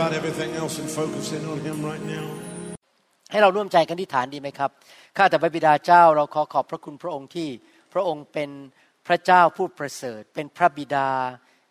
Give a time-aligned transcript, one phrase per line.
[0.00, 2.26] about everything else and focus in on Him right now.
[3.30, 4.70] ให้เราร่วมใจกันที่ฐานดีไหมครับ
[5.16, 7.48] ข้าแต่พระบิดาเจ้าเราขอขอบพระคุณพระองค์ที่
[7.92, 8.50] พระองค์เป็น
[9.06, 11.10] พระเจ้าผู้ประเสริฐ เป็นพระบิดา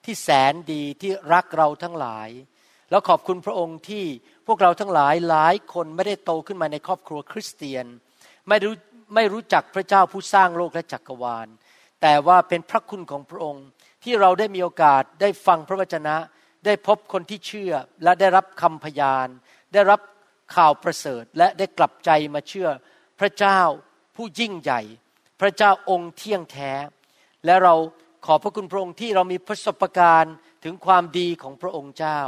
[0.06, 2.30] ที่แสนดีที่รักเราทั้งหลาย
[2.90, 4.06] แล้วขอบคุณพระองค์ที่
[4.48, 7.86] พวกเราทั้งหลายหลายคนไม่ได้โตขึ้นมาในครอบครัวคริสเตียน
[8.48, 8.76] ไม่รู้
[9.16, 11.48] ไม่รู้จักพระเจ้าผู้สร้างโลกและจักรวาล
[12.02, 13.66] แต่ว่าเป็นพระคุณของพระองค์
[14.04, 16.16] ที่เราได้มีโอกาสได้ฟังพระวจนะ
[16.66, 19.28] ได้พบคนที่เชื่อและได้รับคำพยาน
[19.74, 20.02] ได้รับ
[20.56, 22.70] ข่าวประเสริฐ และได้กลับใจมาเชื่อ
[23.20, 23.60] พระเจ้า
[24.16, 24.82] ผู้ยิ่งใหญ่
[25.42, 26.72] พระเจ้าองค์เที่ยงแท้
[27.46, 27.76] และเรา
[28.26, 32.20] ขอพระคุณพระองค์ที่เรามีประสบการณ์ถึงความดีของพระองค์เจ้า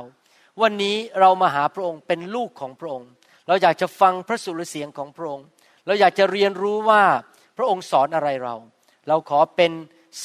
[0.62, 3.10] วันนี้เรามาหาพระองค์เป็นลูกของพระองค์
[3.48, 5.46] เราอยากจะฟังพระสุรเสียงของพระองค์
[5.86, 7.04] เราอยากจะเรียนรู้ว่า
[7.58, 8.56] พระองค์สอนอะไรเรา
[9.08, 9.72] เราขอเป็น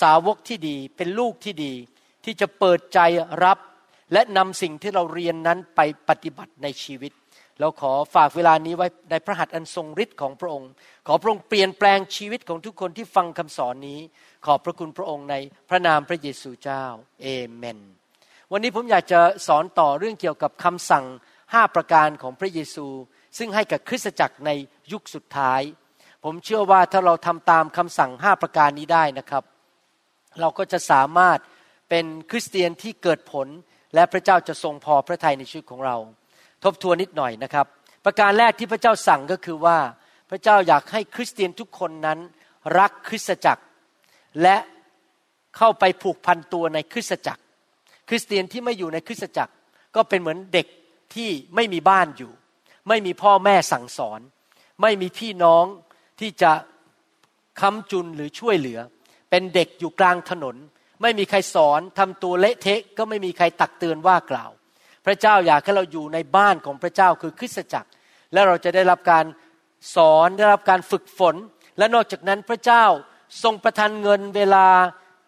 [0.01, 1.75] สาวกที่ดี เป็นลูกที่ดี
[2.25, 3.01] ที่จะเปิดใจ
[3.45, 3.59] รับ
[4.13, 7.13] และนำสิ่งที่เราเรียนนั้นไปปฏิบัติในชีวิต
[7.61, 10.71] เราขอฝากเวลานี้ไว้ในพระหัตถ์อันทรงฤทธิ์ของพระองค์
[11.07, 14.01] ขอพระองค์เปลี่ยนแปลงชีวิตของทุกคนที่ฟังคำสอนนี้
[14.47, 15.35] ขอบพระคุณพระองค์ใน
[15.69, 16.85] พระนามพระเยซูเจ้า
[17.23, 17.79] เอเมน
[18.53, 21.05] วันนี้ผมอยากจะสอนต่อเรื่องเกี่ยวกับคำสั่ง
[21.53, 22.87] ห้าประการของพระเยซู
[23.39, 24.51] ซึ่งให้กับคริสตจักรใน
[24.93, 25.63] ยุคสุดท้าย
[26.25, 29.45] ผมเชื่อว่าถ้าเราทำตามคำสั่งห้าประการนี้ได้นะครับ
[30.41, 31.39] เราก็จะสามารถ
[31.89, 33.49] เป็นคริสเตียนที่เกิดผล
[33.95, 35.97] และพระเจ้าจะทรงพอพระทัยในชีวิตของเรา
[36.65, 37.67] ทบทวนนิดหน่อยนะครับ
[38.05, 39.79] ประการแรกที่พระเจ้าสั่งก็คือว่า
[40.31, 42.19] พระเจ้าอยากให้คริสเตียนทุกคนนั้น
[42.79, 43.63] รักคริสตจักร
[44.43, 44.57] และ
[45.57, 47.43] เข้าไปผูกพันตัวในคริสตจักร
[48.09, 49.53] คริสเตียนที่ไม่อยู่ในคริสตจักร
[49.97, 50.67] ก็เป็นเหมือนเด็ก
[51.15, 52.33] ที่ไม่มีบ้านอยู่
[52.89, 54.21] ไม่มีพ่อแม่สั่งสอน
[54.83, 55.65] ไม่มีพี่น้อง
[56.21, 56.53] ที่จะ
[57.61, 58.79] ค้ำจุนหรือช่วยเหลือ
[59.31, 60.57] เป็นเด็กอยู่กลางถนน
[61.03, 64.51] ไม่มีใครสอนทำตัวเละเทะก็ไม่มีใครตักเตือนว่ากล่าว
[65.07, 67.91] พระเจ้าอยากให้เราอยู่ในบ้านของพระเจ้าคือคริสตจักร
[68.33, 69.25] และเราจะได้รับการ
[69.95, 71.35] สอนได้รับการฝึกฝน
[71.79, 72.85] และนอกจากนั้นพระเจ้า
[73.43, 74.67] ทรงประทานเงินเวลา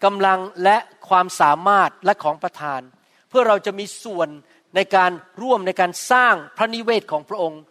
[0.04, 0.76] กำลังและ
[1.08, 2.80] ความสามารถและของประทาน
[3.28, 4.28] เพื่อเราจะมีส่วน
[4.74, 5.10] ในการ
[5.42, 7.62] ร่วมในการสร้างพระนิเวศของพระองค์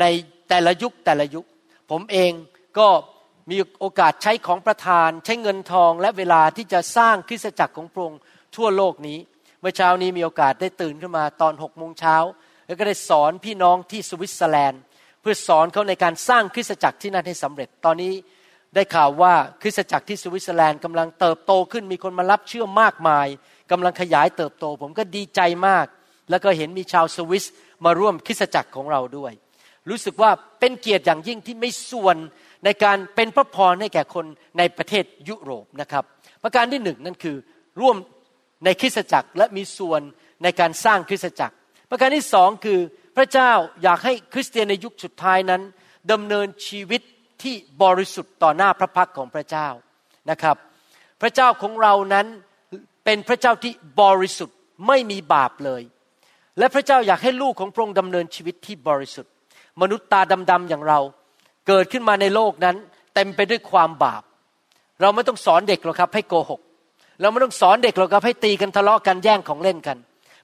[0.00, 0.04] ใน
[0.48, 1.46] แต่ละยุคแต่ละยุค
[1.90, 2.32] ผมเอง
[2.78, 2.88] ก็
[3.50, 8.20] มีโอกาสใช้ของประทานใช้เงินทองและเวลาที่จะสร้างคริสตจักรของพระองค์
[8.56, 9.18] ทั่วโลกนี้
[9.60, 12.16] เมื่อเช้านี้มีโอกาสได้ตื่นขึ้นมาตอนหกโมงเช้า
[12.66, 14.80] แล้วก็ได้สอนพี่น้องที่สวิตเซอร์แลนด์
[15.20, 18.12] เพื่อสอนเขาในการสร้างคริสตจักรที่นั่นให้สำเร็จ ตอนนี้
[18.74, 23.26] ได้ข่าวว่าคริสตจักรที่สวิตเซอร์แลนด์กำลังเติบโตขึ้นมีคนมารับเชื่อมากมาย
[23.70, 25.86] กำลังขยายเติบโต ผมก็ดีใจมาก
[26.30, 27.44] แล้วก็เห็นมีชาวสวิส
[27.84, 29.32] มาร่วมคริสตจักรของเราด้วย
[29.88, 30.30] รู้สึกว่า
[30.60, 32.16] เป็นเกียรติอย่างยิ่งที่มีส่วน
[32.66, 34.26] ในการเป็นพระพรให้แก่คน
[34.58, 36.04] ในประเทศยุโรปนะครับ
[36.42, 37.36] ประการที่หนึ่งนั่นคือ
[37.80, 37.96] ร่วม
[38.64, 40.00] ในคริสตจักรและมีส่วน
[40.42, 41.54] ในการสร้างคริสตจักร
[41.90, 42.78] ประการที่สองคือ
[43.16, 45.62] พระเจ้าอยากให้คริสเตียนในยุคสุดท้ายนั้น
[46.12, 47.02] ดำเนินชีวิต
[47.42, 49.68] ที่บริสุทธิ์ต่อหน้าพระพักของพระเจ้า
[50.30, 50.56] นะครับ
[51.20, 52.26] พระเจ้าของเรานั้น
[53.04, 54.56] เป็นพระเจ้าที่บริสุทธิ์
[54.86, 55.82] ไม่มีบาปเลย
[56.58, 59.32] และพระเจ้าอยากให้ลูกของพระองค์ดำเนินชีวิตที่บริสุทธิ์
[59.80, 60.20] มนุษย์ตา
[60.50, 61.00] ดำๆอย่างเรา
[61.66, 62.76] เกิดขึ้นมาในโลกนั้น
[63.14, 64.22] เต็มไปด้วยความบาป
[65.00, 66.60] เราไม่ต้องสอนเด็กหรอกครับ ให้โกหก
[67.20, 69.96] เราไม่ต้องสอนเด็กหรอกครับ ให้ตีกันทะเลาะกันแย่งของเล่นกัน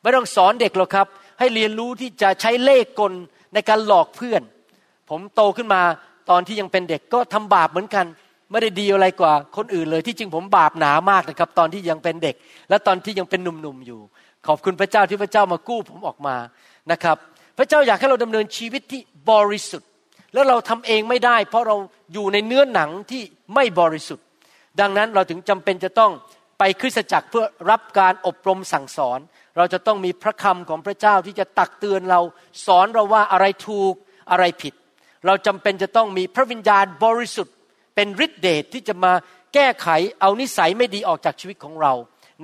[0.03, 1.07] ไม่ต้องสอนเด็กหรอกครับ
[1.39, 3.13] ให้เรียนรู้ที่จะใช้เล่ห์กล
[3.55, 4.43] ในการหลอกเพื่อน
[5.11, 5.83] ผมโตขึ้นมา
[6.31, 8.07] ตอนที่ยังเป็นเด็กก็ทำบาปเหมือนกัน
[8.51, 12.35] ไม่ได้ดีอะไรกว่าคนอื่นเลยที่จริงผมบาปหนามากนะครับ ตอนที่ยังเป็นเด็ก
[12.69, 14.01] และตอนที่ยังเป็นหนุ่มๆอยู่
[14.47, 16.37] ขอบคุณพระเจ้าที่พระเจ้ามากู้ผมออกมา
[16.93, 17.17] นะครับ
[17.59, 19.91] พระเจ้าอยากให้เราดำเนินชีวิตที่บริสุทธิ์
[20.33, 21.77] แล้วเราทำเองไม่ได้ เพราะเรา
[22.13, 23.23] อยู่ในเนื้อหนังที่
[23.55, 24.27] ไม่บริสุทธิ์
[24.81, 26.13] ดังนั้นเราถึงจำเป็นจะต้อง
[26.59, 29.19] ไปคริสตจักรเพื่อรับการอบรมสั่งสอน
[29.57, 32.21] เราจะต้องมีพระคำของพระเจ้าที่จะตักเตือนเรา
[32.67, 33.95] สอนเราว่าอะไรถูก
[34.31, 34.75] อะไรผิด
[35.27, 37.55] เราจำเป็นจะต้องมีพระวิญญาณบริสุทธิ์
[37.95, 39.13] เป็นฤทธิเดชที่จะมา
[39.55, 39.89] แก้ไข
[40.21, 41.93] เอานิสัยไม่ดีออกจากชีวิตของเรา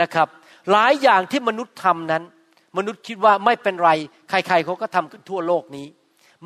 [0.02, 0.28] นะครับ
[0.70, 2.22] หลายอย่างที่มนุษย์ทำนั้น
[2.76, 3.90] มนุษย์คิดว่าไม่เป็นไร
[4.28, 5.86] ใครๆเขาก็ทำกันทั่วโลกนี้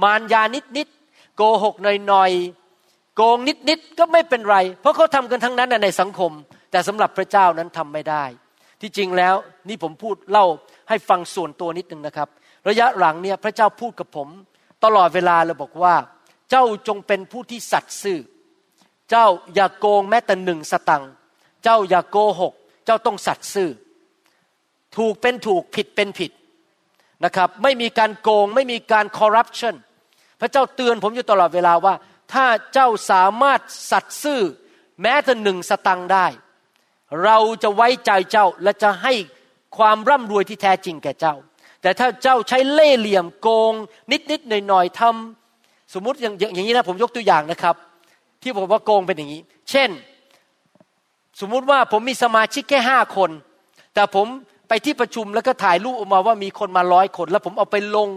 [0.02, 1.01] มารยานิดๆ
[1.42, 6.32] กหกหน่อยๆโกงนิดๆก็ไม่เป็นไร เพราะเขาทำกันทั้งนั้นในสังคม
[6.70, 8.24] แต่สำหรับพระเจ้านั้นทำไม่ได้
[8.80, 9.34] ที่จริงแล้ว
[9.68, 10.46] นี่ผมพูดเล่า
[10.88, 12.28] ให้ฟังส่วนตัวนิดนึงนะครับ
[12.68, 14.28] ระยะหลังเนี่ยพระเจ้าพูดกับผม
[14.84, 15.94] ตลอดเวลาเลยบอกว่า
[16.50, 18.18] เจ้าจงเป็นผู้ที่สัตย์ซื่อ
[19.10, 21.12] เจ้าอย่าโกงแม้แต่หนึ่งสตังค์
[21.62, 22.52] เจ้าอย่าโกหก
[22.84, 23.70] เจ้าต้องสัตย์ซื่อ
[24.96, 26.32] ถูกเป็นถูกผิดเป็นผิด
[27.24, 29.74] นะครับ ไม่มีการโกงไม่มีการคอร์รัปชัน
[30.42, 31.94] พระเจ้าเตือนผมอยู่ตลอดเวลาว่า
[32.32, 33.60] ถ้าเจ้าสามารถ
[33.90, 34.40] สัตย์ซื่อ
[35.02, 36.26] แม้แต่หนึ่งสตังได้
[37.24, 39.12] เราจะไว้ใจเจ้าและจะให้
[39.76, 41.34] ความร่ำรวยที่แท้จริงแก่เจ้า
[41.82, 43.72] แต่ถ้าเจ้าใช้เล่ห์เหลี่ยมโกง
[44.10, 47.76] นิดนิดหน่อยหน่อยทำสมมุติอย่างอย่างนี้นะผมยกตัวอย่างนะครับ
[48.42, 49.90] ที่บอกว่าโกงเป็นอย่างนี้ เช่น
[51.40, 53.30] สมมุติว่าผมมีสมาชิกแค่ห้าคน
[53.94, 54.26] แต่ผม
[54.68, 58.08] ไปที่ประชุมแล้วก็ถ่ายรูปออกมาว่ามีคนมาร้อยคน แล้วผมเอาไปลง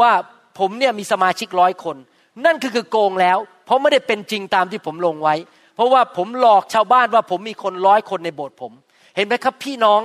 [0.00, 0.10] ว่า
[0.58, 1.96] ผมเนี่ยมีสมาชิกร้อยคน
[2.44, 5.34] นั่นคือคือโกงแล้ว เพราะไม่ได้เป็นจริงตามที่ผมลงไว้
[5.74, 8.72] เพราะว่าผมหลอกชาวบ้านว่าผมมีคนร้อยคนในโบสถ์ผม
[9.16, 10.00] เห็นไหมครับพี่น้อง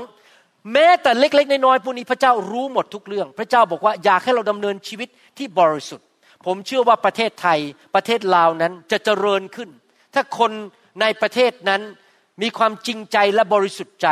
[0.73, 6.07] แม้แต่เล็กๆน้อยๆพวกนี้พระเจ้ารู้หมดทุกเรื่อง พระเจ้าบอกว่าอยากให้เราดำเนินชีวิตที่บริสุทธิ์
[6.45, 7.59] ผมเชื่อว่าประเทศไทย
[7.95, 9.69] ประเทศลาวนั้นจะเจริญขึ้น
[10.13, 10.51] ถ้าคน
[11.01, 11.81] ในประเทศนั้น
[12.41, 14.09] มีความจริงใจและบริสุทธิ์ใจ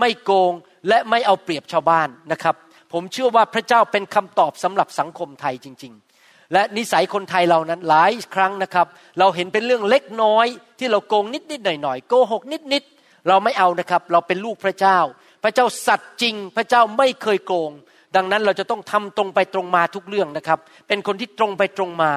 [0.00, 0.52] ไม่โกง
[0.88, 2.54] และไม่เอาเปรียบชาวบ้านนะครับ
[2.94, 5.92] ผมเชื่อว่าพระเจ้าเป็นคำตอบสำหรับสังคมไทยจริง
[6.22, 8.86] ๆ และนิสัยคนไทยเรานั้นหลายครั้งนะครับ
[9.18, 10.46] เราเห็นเป็นเรื่องเล็กน้อย
[10.78, 12.42] ที่เราโกงนิดๆหน่อยๆโกหก
[12.72, 14.98] นิดๆเราไม่เอานะครับ เราเป็นลูกพระเจ้า
[15.42, 17.70] พระเจ้าสัตย์จริง พระเจ้าไม่เคยโกง
[18.16, 20.58] ดังนั้นเราจะต้องทำตรงไปตรงมาทุกเรื่องนะครับ
[20.88, 22.10] เป็นคนที่ตรงไปตรงมา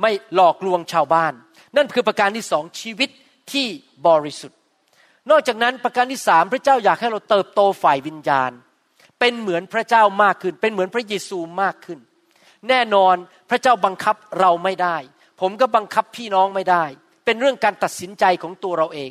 [0.00, 1.32] ไม่หลอกลวงชาวบ้าน
[1.76, 3.10] นั่นคือประการที่สองชีวิต
[3.52, 3.66] ที่
[4.06, 4.58] บริสุทธิ์
[5.30, 8.52] นอกจากนั้นประการที่สามพระเจ้าอยากให้เราเติบโตฝ่ายวิญญาณ
[9.20, 11.98] เป็นเหมือนพระเจ้ามากขึ้น เป็นเหมือนพระเยซูมากขึ้น
[12.68, 13.16] แน่นอน
[13.50, 14.96] พระเจ้าบังคับเราไม่ได้
[15.40, 16.84] ผมก็บังคับพี่น้องไม่ได้
[17.24, 19.10] เป็นเรื่องการตัดสินใจของตัวเราเอง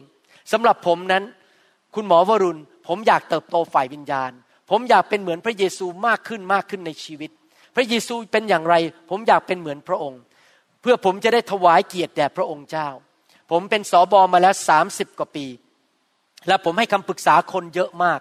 [0.52, 1.24] สำหรับผมนั้น
[1.96, 4.32] คุณหมอวรุณ ผมอยากเติบโตฝ่ายวิญญาณ
[4.70, 7.32] ผมอยากเป็นเหมือนพระเยซูมากขึ้นมากขึ้นในชีวิต
[7.76, 8.76] พระเยซูเป็นอย่างไร
[9.10, 10.22] ผมอยากเป็นเหมือนพระองค์
[10.82, 12.90] เพื่อผมจะได้ถวายเกียรติแด่พระองค์เจ้า
[13.52, 15.46] ผมเป็นสอบอมาแล้วสามสิบกว่าปี
[16.48, 18.20] และผมให้คำปรึกษาคนเยอะมาก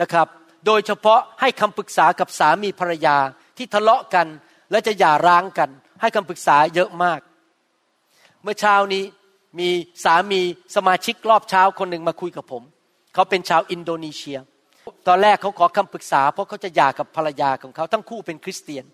[0.00, 0.28] นะครับ
[0.66, 3.16] โดยเฉพาะให้คำปรึกษากับสามีภรรยา
[3.56, 4.26] ที่ทะเลาะกัน
[4.70, 5.70] และจะหย่าร้างกัน
[6.00, 7.20] ให้คำปรึกษาเยอะมาก
[8.42, 9.04] เมื่อเช้านี้
[9.58, 9.68] มี
[10.04, 10.40] สามี
[10.76, 12.62] สมาชิกรอบเช้าคนหนึ่งมาคุยกับผม
[13.14, 14.38] เขาเป็นชาวอินโดนีเซีย
[15.06, 18.84] ตอนแรกเขาขอคำปรึกษา เพราะเขาจะหย่ากับภรรยาของเขาทั้งคู่เป็นคริสเตียน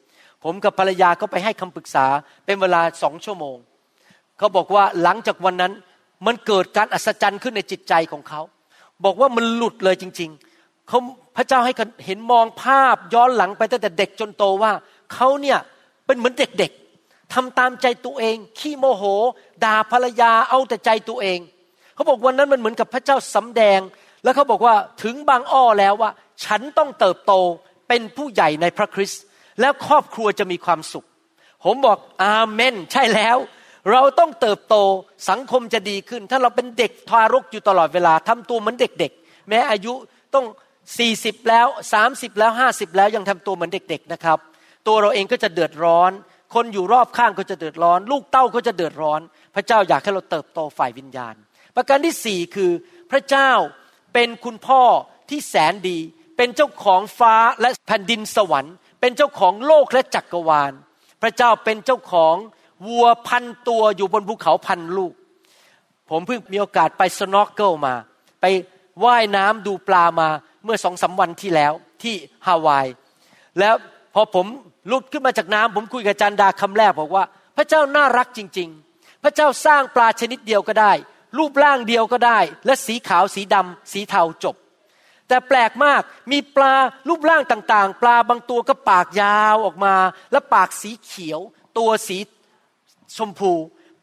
[0.44, 2.06] ผมกับภรรยาก็ไปให้คำปรึกษา
[2.47, 3.56] เป็นเวลาสองชั่วโมง
[4.38, 5.73] เขาบอกว่าหลังจากวันนั้น
[6.26, 8.41] มันเกิดการอัศจรรย์ขึ้นในจิตใจของเขา
[9.05, 10.48] บอกว่ามันหลุดเลยจริง ๆ
[10.88, 10.99] เขา
[11.37, 11.73] พระเจ้าให้
[12.06, 14.73] เห็นมองภาพย้อนหลังไปตั้งแต่เด็กจนโตว่า
[15.14, 15.58] เขาเนี่ย
[16.06, 19.02] เป็นเหมือนเด็กๆทำตามใจตัวเอง ขี้โมโห
[19.64, 21.38] ด่าภรรยาเอาแต่ใจตัวเอง
[21.94, 23.81] เขาบอกวันนั้นมันเหมือนกับพระเจ้าสำแดง
[24.25, 26.11] แล้วเขาบอกว่าถึงบางอ้อแล้วว่า
[26.45, 27.33] ฉันต้องเติบโต
[27.88, 29.23] เป็นผู้ใหญ่ในพระคริสต์
[29.61, 31.07] แล้วครอบครัวจะมีความสุข
[31.64, 33.37] ผมบอกอาเมน ใช่แล้ว
[33.92, 34.76] เราต้องเติบโต
[35.30, 39.92] สังคมจะดีขึ้น ถ้าเราเป็นเด็กทารกอยู่ตลอดเวลาทำตัวเหมือนเด็กๆ แม้อายุ
[40.35, 40.47] ต้อง
[40.99, 44.38] สี่สิบแล้วสามสิบแล้วห้าสิบแล้วยังทำตัวเหมือนเด็ก ๆนะครับ
[44.87, 46.11] ตัวเราเองก็จะเดือดร้อน
[46.54, 49.21] คนอยู่รอบข้างก็จะเดือดร้อน ลูกเต้าก็จะเดือดร้อน
[49.54, 51.35] พระเจ้าอยากให้เราเติบโตฝ่ายวิญญาณ
[51.76, 52.71] ประการที่สี่คือ
[53.11, 53.50] พระเจ้า
[54.14, 54.83] เป็นคุณพ่อ
[55.28, 55.99] ที่แสนดี
[56.37, 60.73] เป็นเจ้าของฟ้าและแผ่นดินสวรรค์ เป็นเจ้าของโลกและจักรวาล
[61.23, 62.35] พระเจ้าเป็นเจ้าของ
[62.87, 65.12] วัวพันตัวอยู่บนภูเขาพันลูก
[66.11, 67.95] ผมเพิ่งมีโอกาสไปสโนว์เกิลมา
[68.40, 68.45] ไป
[69.04, 70.28] ว่ายน้ำดูปลามา
[70.65, 71.73] เมื่อสองสาวันที่แล้ว
[72.03, 72.15] ที่
[72.47, 72.87] ฮาวาย
[73.59, 73.75] แล้ว
[74.15, 74.47] พอผม
[74.93, 77.25] ลุดขึ้นมาจากน้ำผมคุยกับจันดาคำแรกบอกว่า
[77.57, 80.93] พระเจ้าน่ารักจริง ๆ พระเจ้าสร้างปลาชนิดเดียวก็ได้
[81.38, 84.57] รูปร่างเดียวก็ได้ และสีขาวสีดำสีเทาจบ
[85.29, 86.75] แต่แปลกมากมีปลา
[87.09, 89.95] รูปร่างต่างๆ ปลาบางตัวก็ปากยาวออกมา
[90.33, 91.41] และปากสีเขียว
[91.79, 92.19] ตัวสี
[93.17, 93.53] ชมพู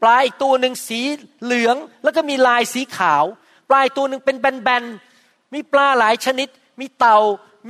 [0.02, 1.02] ปลาอีกตัวหนึ่งสี
[1.44, 3.24] เหลือง แล้วก็มีลายสีขาว
[3.70, 5.15] ปลายตัวหนึ่งเป็นแบนๆ
[5.54, 6.48] มีปลาหลายชนิด
[6.80, 7.18] มีเต่า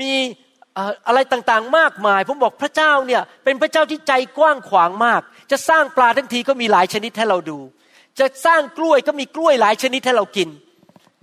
[0.02, 0.12] มี
[1.08, 7.60] อะไรต่างๆ มากมาย ผมบอกพระเจ้าเนี่ยเป็นพระเจ้าที่ใจกว้างขวางมาก จะสร้างปลาทั้งทีก็มีหลายชนิดให้เราดู
[8.20, 10.50] จะสร้างกล้วยก็มีกล้วยหลายชนิดให้เรากิน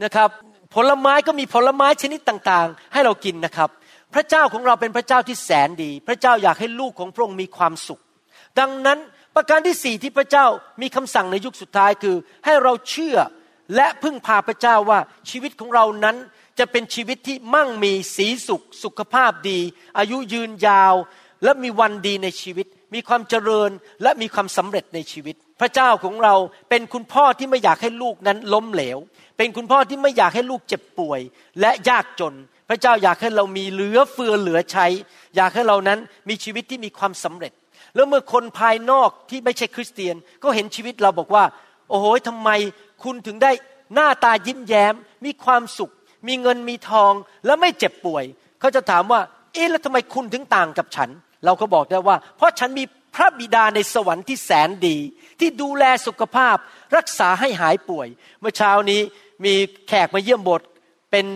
[0.04, 0.30] นะครับ
[0.74, 3.70] ผลไม้ก็มีผลไม้ชนิดต่างๆ ให้เรากินนะครับ
[4.14, 8.00] พระเจ้าของเราเป็นพระเจ้าที่แสนดี พระเจ้าอยากให้ลูกของพระองค์มีความสุข
[8.58, 8.98] ดังนั้น
[9.34, 10.46] ประการที่สี่ที่พระเจ้า
[10.82, 13.16] มีคำสั่งในยุคสุดท้ายคือ ให้เราเชื่อ
[13.76, 14.98] และพึ่งพาพระเจ้าว่า
[15.30, 16.16] ชีวิตของเรานั้น
[16.58, 19.58] จะเป็นชีวิตที่มั่งมีสีสุข สุขภาพดี
[19.98, 20.94] อายุยืนยาว
[21.44, 23.70] และมีวันดีในชีวิต มีความเจริญ
[24.02, 26.34] และมีความสำเร็จในชีวิต พระเจ้าของเรา
[26.70, 28.98] เป็นคุณพ่อที่ไม่อยากให้ลูกนั้นล้มเหลว
[29.36, 31.20] เป็นคุณพ่อที่ไม่อยากให้ลูกเจ็บป่วย
[31.60, 32.34] และยากจน
[32.68, 34.86] พระเจ้าอยากให้เรามีเหลือเฟือเหลือใช้
[35.36, 37.52] อยากให้เรานั้นมีชีวิตที่มีความสำเร็จ
[37.94, 41.44] แล้วเมื่อคนภายนอกที่ไม่ใช่คริสเตียนก็เห็นชีวิตเราบอกว่า
[41.88, 42.50] โอ้โหทำไม
[43.02, 43.52] คุณถึงได้
[43.94, 44.94] หน้าตายิ้มแย้ม
[45.24, 45.92] มีความสุข
[46.28, 47.12] มีเงินมีทอง
[47.46, 48.24] แล้วไม่เจ็บป่วย
[48.60, 49.20] เขาจะถามว่า
[49.54, 51.10] เอ๊ะแล้วทำไมคุณถึงต่างกับฉัน
[51.44, 54.96] เราก็บอกได้ว่า เพราะฉันมีพระบิดาในสวรรค์ที่แสนดี
[55.40, 56.56] ที่ดูแลสุขภาพ
[56.96, 58.08] รักษาให้หายป่วย
[58.40, 59.00] เมื่อเช้านี้
[59.44, 59.54] มี
[59.88, 60.68] แขกมาเยี่ยมโบสถ์
[61.10, 61.26] เป็น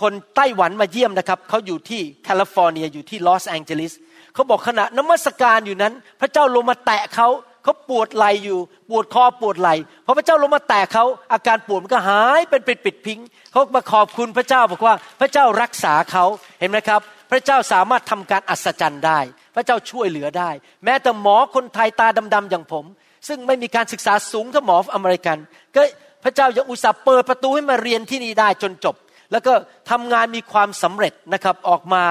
[0.00, 3.92] คนไต้หวันมาเยี่ยมนะครับเขาอยู่ที่แคลิฟอร์เนียอยู่ที่ลอสแองเจลิส
[4.34, 7.28] เขาบอกขณะนมัสการอยู่นั้น พระเจ้าลงมาแตะเขา
[7.66, 8.58] เขาปวดไหล่อยู่
[8.90, 9.70] ปวดคอปวดไหล่
[10.06, 13.18] พอพระเจ้าลงมาแตะเขาอาการปวดมันก็หายเป็นปลิดปลิดทิ้ง
[13.52, 16.24] เขามาขอบคุณพระเจ้าบอกว่าพระเจ้ารักษาเขา
[16.60, 19.18] เห็นไหมครับ พระเจ้าสามารถทำการอัศจรรย์ได้
[19.54, 20.50] พระเจ้าช่วยเหลือได้
[20.84, 22.84] แม้แต่หมอคนไทยตาดำๆอย่างผม
[23.28, 25.38] ซึ่งไม่มีการศึกษาสูงเท่าหมออเมริกัน
[25.74, 25.82] ก็
[26.24, 28.96] พระเจ้ายังอุตส่าห์เปิดประตูให้มาเรียนที่นี่ได้จนจบ
[29.32, 29.52] แล้วก็
[29.90, 32.02] ทำงานมีความสำเร็จนะครับออกมา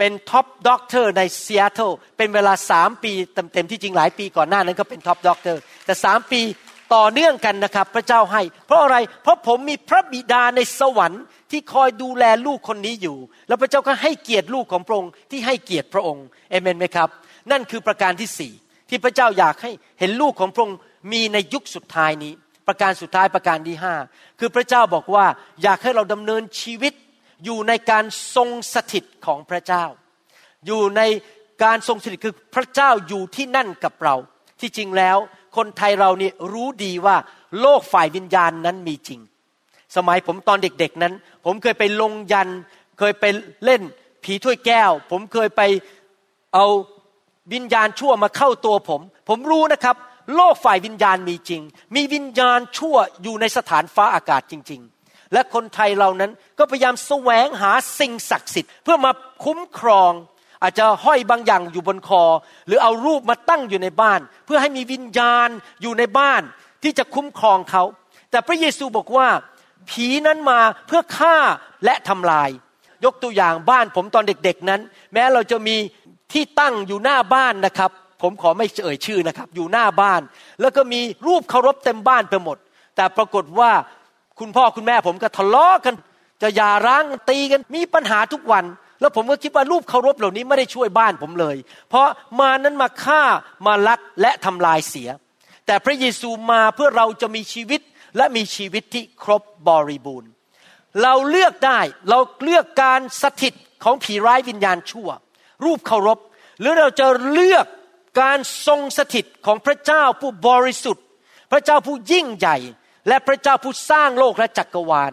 [0.00, 6.40] เป็น top doctor ในซีแอตเทิลเป็นเวลาสามปีเต็มๆที่จริงหลายปีก่อนหน้านั้นก็เป็น top doctor แต่สามปี
[6.94, 17.08] ต่อเนื่องกันนะครับ พระเจ้าให้ เพราะอะไรเพราะผมมีพระบิดาในสวรรค์ที่คอยดูแลลูกคนนี้อยู่ แล้วพระเจ้าก็ให้เกียรติลูกของพระองค์ที่ให้เกียรติพระองค์เอเมนไหมครับ
[17.50, 18.52] นั่นคือประการที่สี่
[18.88, 20.78] ที่พระเจ้าอยากให้เห็นลูกของพระองค์
[21.12, 22.32] มีในยุคสุดท้ายนี้
[22.68, 23.94] ประการสุดท้ายประการที่ห้า
[24.38, 25.26] คือพระเจ้าบอกว่า
[25.62, 26.92] อยากให้เราดำเนินชีวิต
[27.44, 28.04] อยู่ในการ
[28.36, 29.84] ทรงสถิตของพระเจ้า
[30.66, 31.02] อยู่ใน
[31.64, 34.16] การทรงสถิตคือพระเจ้าอยู่ที่นั่นกับเรา
[34.60, 35.16] ที่จริงแล้ว
[35.56, 37.16] คนไทยเรานี่รู้ดีว่า
[37.60, 39.20] โลกฝ่ายวิญญาณนั้นมีจริง
[39.96, 42.48] สมัยผมตอนเด็กๆนั้น ผมเคยไปลงยัน
[42.98, 43.24] เคยไป
[43.64, 43.82] เล่น
[44.24, 45.62] ผีถ้วยแก้ว ผมเคยไป
[46.54, 46.66] เอา
[47.52, 49.96] วิญญาณชั่วมาเข้าตัวผม ผมรู้นะครับ
[50.36, 51.62] โลกฝ่ายวิญญาณมีจริง
[51.94, 54.99] มีวิญญาณชั่วอยู่ในสถานฟ้าอากาศจริง ๆ
[55.32, 59.12] และคนไทยเรานั้นก็พยายามแสวงหาสิ่งศักดิ์สิทธิ์เพื่อมา
[59.44, 60.12] คุ้มครอง
[60.62, 62.22] อาจจะห้อยบางอย่างอยู่บนคอ
[62.66, 65.48] หรือเอารูปมาตั้งอยู่ในบ้าน เพื่อให้มีวิญญาณ
[65.82, 66.42] อยู่ในบ้าน
[66.82, 67.84] ที่จะคุ้มครองเขา
[68.30, 69.28] แต่พระเยซูบอกว่า
[69.90, 71.36] ผีนั้นมาเพื่อฆ่า
[71.84, 72.50] และทำลาย
[73.04, 74.80] ยกตัวอย่างบ้านผมตอนเด็กๆนั้น
[75.12, 75.76] แม้เราจะมี
[76.32, 77.90] ที่ตั้งอยู่หน้าบ้านนะครับ
[78.22, 80.20] ผมขอไม่เอ่ยชื่อนะครับ อยู่หน้าบ้าน
[80.60, 82.56] แล้วก็มีรูปเคารพเต็มบ้านไปหมด
[82.96, 83.70] แต่ปรากฏว่า
[84.40, 85.94] คุณพ่อคุณแม่ผมก็ทะเลาะกัน
[86.42, 88.64] จะหย่าร้างตีกันมีปัญหาทุกวัน
[89.00, 91.56] แล้วผมก็คิดว่ารูปเคารพเหล่านี้ไม่ได้ช่วยบ้านผมเลย
[91.88, 92.08] เพราะ
[92.40, 93.22] มานั้นมาฆ่า
[93.66, 95.08] มาลักและทำลายเสีย
[95.66, 97.80] แต่พระเยซูมาเพื่อเราจะมีชีวิต
[98.16, 100.30] และมีชีวิตที่ครบบริบูรณ์
[101.02, 101.80] เราเลือกได้
[102.10, 103.54] เราเลือกการสถิต
[103.84, 105.08] ของผีร้ายวิญญาณชั่ว
[105.64, 106.18] รูปเคารพ
[106.60, 107.66] หรือเราจะเลือก
[108.20, 111.04] การทรงสถิตของพระเจ้าผู้บริสุทธิ์
[111.52, 112.56] พระเจ้าผู้ยิ่งใหญ่
[113.08, 115.12] และพระเจ้าผู้สร้างโลกและจักรวาล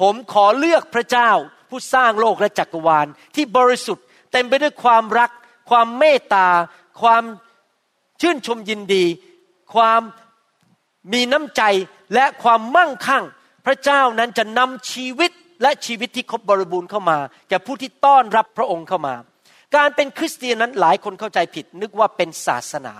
[0.00, 1.30] ผมขอเลือกพระเจ้า
[1.70, 5.30] ผู้สร้างโลกและจักรวาล ที่บริสุทธิ์เต็มไปด้วยความรัก
[5.70, 6.48] ความเมตตา
[7.02, 7.22] ความ
[8.20, 9.04] ชื่นชมยินดี
[9.74, 10.00] ความ
[11.12, 11.62] มีน้ำใจ
[12.14, 13.24] และความมั่งคั่ง
[13.66, 15.30] พระเจ้านั้นจะนำชีวิต
[15.62, 17.18] และชีวิตที่ครบบริบูรณ์เข้ามา
[17.48, 19.14] แก่ผู้ที่ต้อนรับพระองค์เข้ามา
[19.76, 22.94] การเป็นคริสเตียนนั้นหลายคนเข้าใจผิดนึกว่าเป็นศาสนา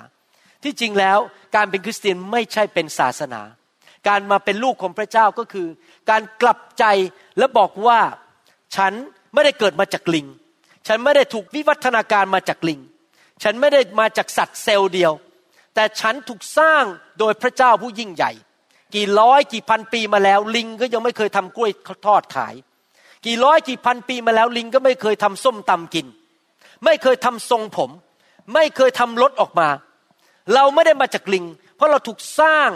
[0.63, 1.19] ที่จริงแล้ว
[1.57, 3.43] การเป็นคริสเตียนไม่ใช่เป็นศาสนา
[4.09, 5.69] การมาเป็นลูกของพระเจ้าก็คือ
[6.11, 6.85] การกลับใจ
[7.39, 8.01] และบอกว่า
[8.77, 8.93] ฉัน
[9.35, 10.27] ไม่ได้เกิดมาจากลิง
[10.87, 12.81] ฉันไม่ได้ถูกวิวัฒนาการมาจากลิง
[13.43, 15.13] ฉันไม่ได้มาจากสัตว์เซลล์เดียว
[15.75, 16.85] แต่ฉันถูกสร้าง
[17.19, 18.33] โดยพระเจ้าผู้ยิ่งใหญ่
[18.95, 21.71] กี่ร้อยกี่พันปีมาแล้วลิงก็ยังไม่เคยทำกล้วย
[22.07, 22.55] ทอดขาย
[23.27, 26.07] กี่ร้อยกี่พันปีมาแล้วลิงก็ไม่เคยทำส้มตำกิน
[26.85, 27.91] ไม่เคยทำทรงผม
[28.55, 29.69] ไม่เคยทำรถออกมา
[30.55, 31.45] เราไม่ได้มาจากลิง
[31.77, 32.71] เพราะเราถูกสร้าง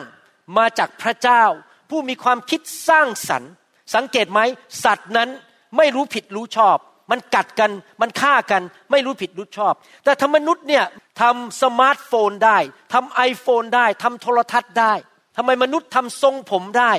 [0.57, 1.45] มาจากพระเจ้า
[1.91, 3.53] ผู้มีความคิดสร้างสรรค์
[3.95, 4.41] สังเกตไหม
[4.85, 5.29] สัตว์นั้น
[5.77, 6.79] ไม่รู้ผิดรู้ชอบ
[7.11, 9.75] มันกัดกันมันฆ่ากันไม่รู้ผิดรู้ชอบ
[10.05, 10.85] แต่ธรรมนุษย์เนี่ย
[11.21, 12.59] ทำสมาร์ทโฟนได้
[12.93, 14.95] ทำไอโฟนได้ทำโทรทัศน์ได้
[15.37, 16.93] ทำไมมนุษย์ทำทรงผมได้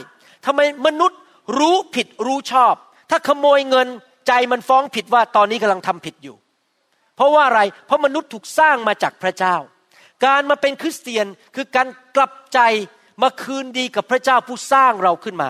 [0.45, 1.19] ทำไมมนุษย์
[1.59, 2.75] รู้ผิดรู้ชอบ
[3.09, 3.87] ถ้าขโมยเงิน
[4.27, 6.35] ใจมันฟ้องผิดว่าตอนนี้กำลังทำผิดอยู่
[7.15, 9.55] เพราะว่าอะไร เพราะมนุษย์ถูกสร้างมาจากพระเจ้า
[10.25, 11.25] การมาเป็นคริสเตียน
[11.55, 12.59] คือการกลับใจ
[13.21, 15.49] มาคืนดีกับพระเจ้าผู้สร้างเราขึ้นมา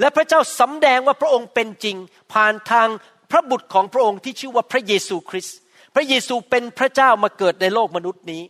[0.00, 1.96] และพระเจ้าสำแดงว่าพระองค์เป็นจริง
[2.32, 2.88] ผ่านทาง
[3.30, 5.56] พระบุตรของพระองค์ที่ชื่อว่าพระเยซูคริสต์
[5.94, 8.42] พระเยซูเป็นพระเจ้ามาเกิดในโลกมนุษย์นี้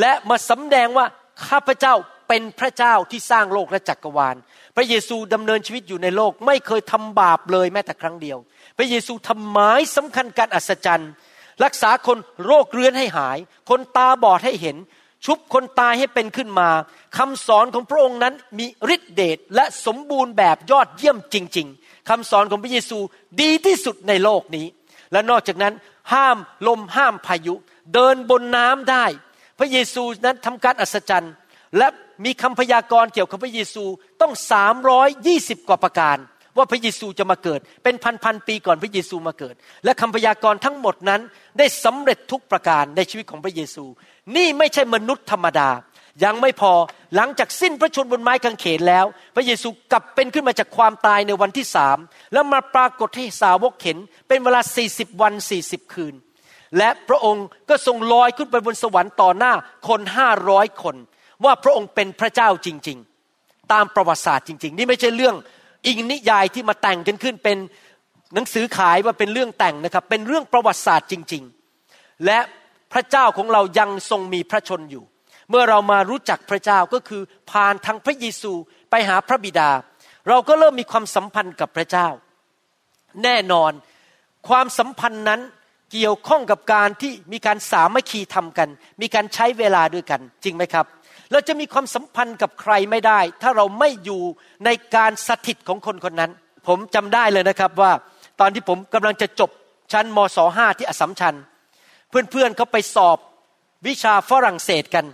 [0.00, 1.06] และมาสำแดงว่า
[1.48, 1.94] ข้าพเจ้า
[2.28, 4.36] เป็นพระเจ้าที่สร้างโลกและจักรวาล
[4.76, 8.38] พระเยซูดำเนินชีวิตอยู่ในโลกไม่เคยทำบาปเลยแม้แต่ครั้งเดียว
[8.76, 11.10] พระเยซูทำหมายสำคัญการอัศจรรย์
[11.64, 13.38] รักษาคนโรคเรื้อนให้หาย
[13.70, 14.76] คนตาบอดให้เห็น
[15.24, 16.68] ชุบคนตายให้เป็นขึ้นมา
[17.18, 22.98] คำสอนของพระองค์นั้นมีฤทธิเดชและสมบูรณ์แบบยอดเยี่ยมจริง ๆคำสอนของพระเยซู
[23.40, 24.66] ดีที่สุดในโลกนี้
[25.12, 25.74] และนอกจากนั้น
[26.12, 26.36] ห้าม
[26.66, 27.54] ลมห้ามพายุ
[27.94, 29.04] เดินบนน้ำได้
[29.58, 31.34] พระเยซูนั้นทำการอัศจรรย์
[31.78, 31.88] และ
[32.24, 33.84] มีคำพยากรณ์เกี่ยวกับพระเยซู
[34.20, 36.18] ต้องสามร้อยยี่สิบกว่าประการ
[36.56, 41.20] ว่าพระเยซูจะมาเกิด เป็นพันพันปีก่อนพระเยซูมาเกิด และคำพยากรณ์ทั้งหมดนั้น
[41.58, 43.84] ได้สำเร็จทุกประการในชีวิตของพระเยซู
[44.36, 45.70] นี่ไม่ใช่มนุษย์ธรรมดา
[46.24, 46.72] ยังไม่พอ
[47.16, 51.98] หลังจากสิ้นพระชนบนไม้กางเขนแล้ว พระเยซูกลับเป็นขึ้นมาจากความตายในวันที่สาม
[52.32, 56.14] แล้วมาปรากฏให้สาวกเห็น เป็นเวลาสี่สิบวันสี่สิบคืน
[56.78, 59.52] และพระองค์ก็ทรงลอยขึ้นไปบนสวรรค์ต่อหน้า
[59.88, 60.96] คนห้าร้อยคน
[61.44, 62.98] ว่าพระองค์เป็นพระเจ้าจริง
[63.34, 65.34] ๆ ตามประวัติศาสตร์จริง ๆ นี่ไม่ใช่เรื่อง
[65.86, 67.56] อิงนิยายที่มาแต่งกันขึ้นเป็น
[68.34, 71.42] หนังสือขายว่าเป็นเรื่องแต่งนะครับ เป็นเรื่องประวัติศาสตร์จริง
[71.82, 72.38] ๆ และ
[72.92, 75.04] พระเจ้าของเรายังทรงมีพระชนอยู่
[75.50, 78.52] เมื่อเรามารู้จักพระเจ้าก็คือผ่านทางพระเยซู
[78.90, 79.70] ไปหาพระบิดา
[80.28, 82.08] เราก็เริ่มมีความสัมพันธ์กับพระเจ้า
[83.22, 83.72] แน่นอน
[84.48, 85.40] ความสัมพันธ์นั้น
[85.92, 88.68] เกี่ยวข้องกับการที่มีการสามัคคีทำกัน
[89.00, 90.86] มีการใช้เวลาด้วยกัน จริงไหมครับ
[91.32, 94.22] เราจะมีความสัมพันธ์กับใครไม่ได้ ถ้าเราไม่อยู่
[94.64, 96.30] ในการสถิตของคนคนนั้น
[96.66, 97.92] ผมจำได้เลยนะครับว่า
[98.40, 99.50] ตอนที่ผมกำลังจะจบ
[99.92, 101.34] ชั้นมศห้าที่อสมชัญ
[102.10, 103.18] เพื่อนๆเขาไปสอบ
[103.86, 105.06] วิชาฝรั่งเศสกัน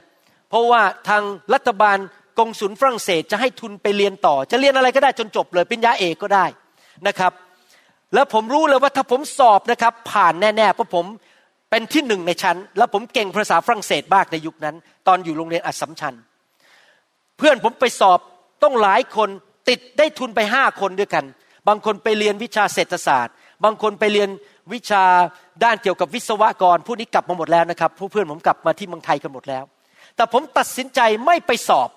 [0.49, 1.23] เพราะว่าทาง
[1.55, 1.99] รัฐบาล
[2.38, 6.47] กงสุลฝรั่งเศสจะให้ทุนไปเรียนต่อ จะเรียนอะไรก็ได้จนจบเลยเป็นยาเอกก็ได้
[7.07, 7.33] นะครับ
[8.15, 11.06] แล้วผมรู้เลยว่าถ้าผมสอบนะครับ ผ่านแน่ๆเพราะผม
[11.71, 16.15] เป็นที่หนึ่งในชั้น แล้วผมเก่งภาษาฝรั่งเศสมากในยุคนั้น ตอนอยู่โรงเรียนอัศมชัญ
[17.39, 18.19] เพื่อนผมไปสอบ
[18.63, 19.28] ต้องหลายคน
[19.69, 21.25] ติดได้ทุนไปห้าคนด้วยกัน
[21.69, 24.28] บางคนไปเรียนวิชาเศรษฐศาสตร์ บางคนไปเรียน
[24.73, 25.05] วิชา
[25.65, 29.65] ด้านเกี่ยวกับวิศวกรผู้นี้กลับมาหมดแล้วนะครับผู้เพื่อนผมกลับมาที่เมืองไทยกันหมดแล้ว
[30.17, 31.89] แต่ผมตัดสินใจไม่ไปสอบ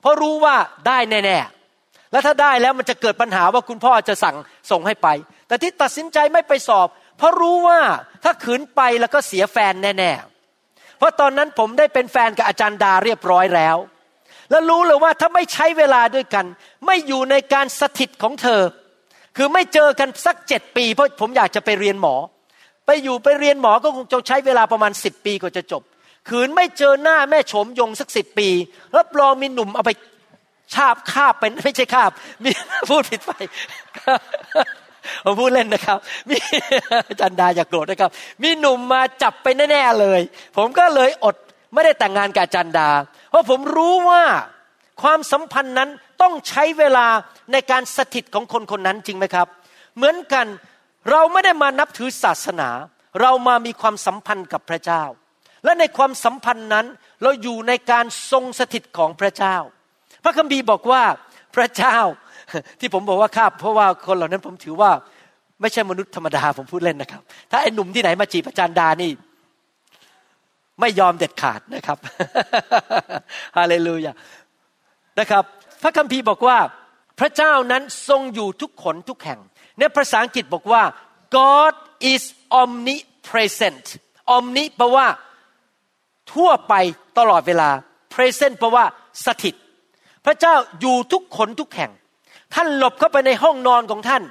[0.00, 0.54] เพราะรู้ว่า
[0.86, 4.36] ได้แน่ๆแล้วถ้าได้แล้วมันจะเกิดปัญหาว่าคุณพ่อจะสั่ง
[4.70, 5.08] ส่งให้ไป
[5.48, 7.80] แต่ที่ตัดสินใจไม่ไปสอบ เพราะรู้ว่า
[8.24, 13.76] ถ้าขืนไปแล้วก็เสียแฟนแน่ๆเพราะตอนนั้นผมได้เป็นแฟนกับอาจารย์ดาเรียบร้อยแล้ว
[14.50, 16.46] แล้วรู้เลยว่าถ้าไม่ใช้เวลาด้วยกัน
[16.86, 18.62] ไม่อยู่ในการสถิตของเธอ
[19.36, 22.14] คือไม่เจอกันสักเจ็ดปี เพราะผมอยากจะไปเรียนหมอ
[22.86, 25.82] ไปอยู่ไปเรียนหมอก็คงจะใช้เวลาประมาณสิบปีกว่าจะจบ
[26.28, 28.48] ขืนไม่เจอหน้าแม่โฉมยงสักสิบปี
[28.96, 29.90] รับรองมีหนุ่มเอาไป
[30.74, 32.10] ชาบคาบเป็นไม่ใช่คาบ
[32.42, 32.50] มี
[32.90, 33.32] พูดผิดไป
[35.24, 36.36] ผมพูดเล่นนะครับ มี
[37.20, 38.10] จันดาอย่าโกรธนะครับ
[38.42, 40.20] มีหนุ่มมาจับไปแน่ๆเลย
[40.56, 41.36] ผมก็เลยอด
[41.74, 42.88] ไม่ได้แต่งงานกับจันดา
[43.30, 44.22] เพราะผมรู้ว่า
[45.02, 45.88] ความสัมพันธ์นั้น
[46.22, 47.06] ต้องใช้เวลา
[47.52, 49.46] ในการสถิตของคนคนนั้นจริงไหมครับ
[49.96, 50.46] เหมือนกัน
[51.10, 52.68] เราไม่ได้มานับถือศาสนา
[53.20, 55.02] เรามามีความสัมพันธ์กับพระเจ้า
[55.64, 56.86] และในความสัมพันธ์นั้น
[57.22, 59.56] เราอยู่ในการทรงสถิตของพระเจ้า
[60.24, 61.02] พระคัมภีร์บอกว่า
[61.56, 61.96] พระเจ้า
[62.80, 64.90] ที่ผมบอกว่าข้าเพราะว่าคนเหล่านั้นผมถือว่า
[65.60, 69.10] ไม่ใช่มนุษย์ธรรมดาผมพูดเล่นนะครับ ถ้าไอ้หนุ่มที่ไหนมาจีบอาจารย์ดานี่
[70.80, 71.98] ไม่ยอมเด็ดขาดนะครับ
[73.56, 74.12] ฮาเลลูยา
[75.20, 75.44] นะครับ
[75.86, 76.58] ระคัมภีร์บอกว่า
[77.18, 79.40] พระเจ้านั้นทรงอยู่ทุกขนทุกแห่ง
[79.78, 80.82] ในภาษาอังกฤษบอกว่า
[81.36, 81.74] God
[82.12, 82.22] is
[82.60, 83.84] omnipresent
[84.36, 85.06] omni แปลว่า
[86.32, 86.74] ทั่วไป
[87.18, 87.70] ตลอดเวลา
[88.12, 88.84] present แปลว่า
[89.24, 89.54] สถิต
[90.26, 91.90] พระเจ้าอยู่ทุกขนทุกแห่ง
[92.54, 94.22] ท่านหลบเข้าไปในห้องนอนของท่าน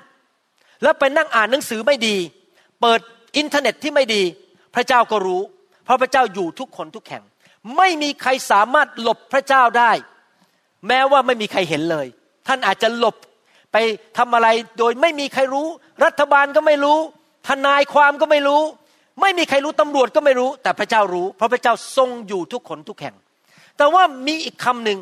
[0.83, 2.15] แล้วไปนั่งอ่านหนังสือไม่ดี
[2.81, 2.99] เปิด
[3.37, 4.23] อินเทอร์เน็ตที่ไม่ดี
[4.75, 5.41] พระเจ้าก็รู้
[5.83, 7.23] เพราะพระเจ้าอยู่ทุกคนทุกแห่ง
[7.77, 9.91] ไม่มีใครสามารถหลบพระเจ้าได้
[10.87, 12.07] แม้ว่าไม่มีใครเห็นเลย
[12.47, 13.15] ท่านอาจจะหลบ
[13.71, 13.77] ไป
[14.17, 14.47] ทำอะไร
[14.79, 15.67] โดยไม่มีใครรู้
[16.05, 16.97] รัฐบาลก็ไม่รู้
[17.47, 18.61] ทนายความก็ไม่รู้
[19.21, 23.15] ไม่มีใครรู้ตำรวจก็ไม่รู้ แต่พระเจ้ารู้ เพราะพระเจ้าทรงอยู่ทุกคนทุกแห่ง
[23.77, 24.99] แต่ว่ามีอีกคำหนึ่ง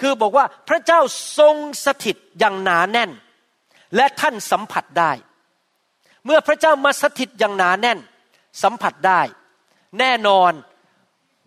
[0.00, 1.00] คือบอกว่าพระเจ้า
[1.38, 3.10] ทรงสถิตอย่างหนาแน่น
[3.96, 5.12] และท่านสัมผัสได้
[6.24, 7.98] เมื่อพระเจ้ามาสถิตอย่างหนาแน่น
[8.62, 9.20] สัมผัสได้
[9.98, 10.52] แน่นอน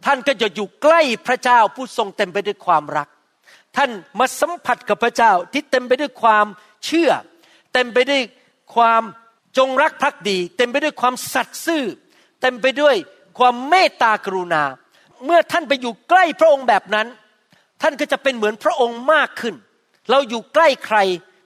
[0.06, 3.08] ท่านก็จะอยู่ใกล้พระเจ้าผู้ทรงเต็มไปด้วยความรัก
[3.80, 6.46] ท่านมาสัมผัสกับพระเจ้าที่เต็มไปด้วยความ
[6.86, 7.12] เชื่อ
[7.74, 8.22] เต็มไปด้วย
[8.76, 9.02] ความ
[9.58, 11.84] จงรักภักดี เต็มไปด้วยความสัตย์ซื่อ
[12.42, 12.96] เต็มไปด้วย
[13.40, 14.64] ความเมตตากรุณา
[15.26, 17.08] เมื่อท่านไปอยู่ใกล้พระองค์แบบนั้น
[17.82, 19.56] ท่านก็จะเป็นเหมือนพระองค์มากขึ้น
[20.10, 20.98] เราอยู่ใกล้ใคร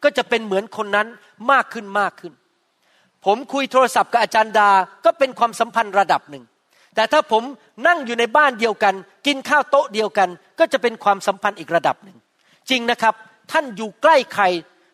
[0.04, 1.08] ก็จะเป็นเหมือนคนนั้น
[1.52, 2.34] มากขึ้นมากขึ้น
[3.26, 4.70] ผมคุยโทรศัพท์กับอาจารย์ดา
[5.06, 6.44] ก็เป็นความสัมพันธ์ระดับหนึ่ง
[6.96, 7.44] แต่ถ้าผม
[7.88, 8.94] นั่งอยู่ในบ้านเดียวกัน
[9.28, 12.18] กินข้าวโต๊ะเดียวกัน ก็จะเป็นความสัมพันธ์อีกระดับหนึ่ง
[12.70, 13.14] จริงนะครับ
[13.52, 14.44] ท่านอยู่ใกล้ใคร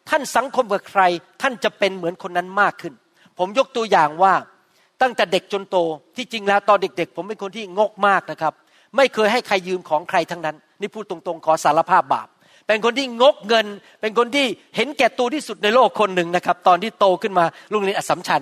[0.09, 1.01] ท่านสังคมกับใคร
[1.41, 2.93] ท่านจะเป็นเหมือนคนนั้นมากขึ้น
[3.37, 4.33] ผมยกตัวอย่างว่า
[5.01, 5.77] ตั้งแต่เด็กจนโต
[6.15, 8.53] ที่จริงแล้วตอนเด็ก ๆ ผมเป็นคนที่งกมากนะครับ
[8.95, 12.27] ไม่เคยให้ใครยืมของใครทั้งนั้น นี่พูดตรงๆ ขอสารภาพบาป
[12.67, 13.67] เป็นคนที่งกเงิน
[14.01, 18.41] เป็นคนที่เห็นแก่ตัวที่สุดในโลกคนหนึ่งนะครับ ตอนที่โตขึ้นมาลุงเรียนอสมชัญ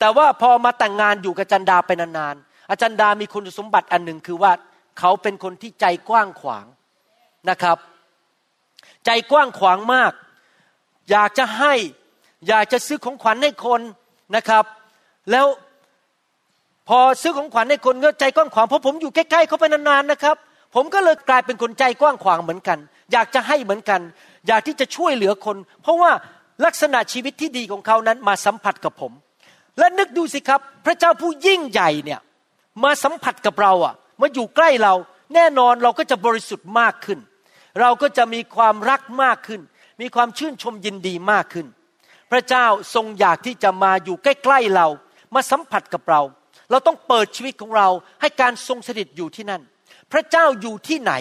[0.00, 4.52] แต่ว่าพอมาแต่งงานอยู่กับจันดาไปนานๆอาจารย์ดามีคุณสมบัติอันหนึ่งคือว่า
[4.98, 6.66] เขาเป็นคนที่ใจกว้างขวาง
[7.50, 7.78] นะครับ
[9.06, 10.12] ใจกว้างขวางมาก
[11.10, 11.74] อยากจะให้
[12.48, 13.80] อยากจะซื้อของขวัญให้คน
[14.36, 14.64] นะครับ
[15.30, 15.46] แล้ว
[16.88, 20.36] พอซื้อของขวัญให้คนก็ใจกว้างขวางเพราะผมอยู่ใกล้ๆเขาไปนานๆนะครับ
[20.74, 22.78] ผมก็เลยกลายเป็นคนใจกว้างขวางเหมือนกัน
[23.12, 24.00] อยากจะให้เหมือนกัน
[24.48, 26.10] อยากที่จะช่วยเหลือคน เพราะว่า
[26.64, 29.12] ลักษณะชีวิตที่ดีของเขานั้นมาสัมผัสกับผม
[29.78, 32.20] และนึกดูสิครับ พระเจ้าผู้ยิ่งใหญ่เนี่ย
[32.84, 34.94] มาสัมผัสกับเราอะมาอยู่ใกล้เรา
[35.34, 37.18] แน่นอนเราก็จะบริสุทธิ์มากขึ้น
[37.80, 39.60] เราก็จะมีความรักมากขึ้น
[40.00, 41.66] มีความชื่นชมยินดีมากขึ้น
[42.30, 44.86] พระเจ้าทรงอยากที่จะมาอยู่ใกล้ๆเรา
[45.34, 46.20] มาสัมผัสกับเรา
[46.70, 47.88] เราต้องเปิดชีวิตของเรา
[48.20, 49.62] ให้การทรงสถิตอยู่ที่นั่น
[50.12, 51.12] พระเจ้าอยู่ที่ไหน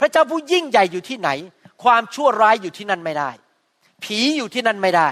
[0.00, 1.30] พระเจ้าผู้ยิ่งใหญ่อยู่ที่ไหน
[1.84, 3.30] ความชั่วร้ายอยู่ที่นั่นไม่ได้
[4.04, 5.08] ผีอยู่ที่นั่นไม่ได้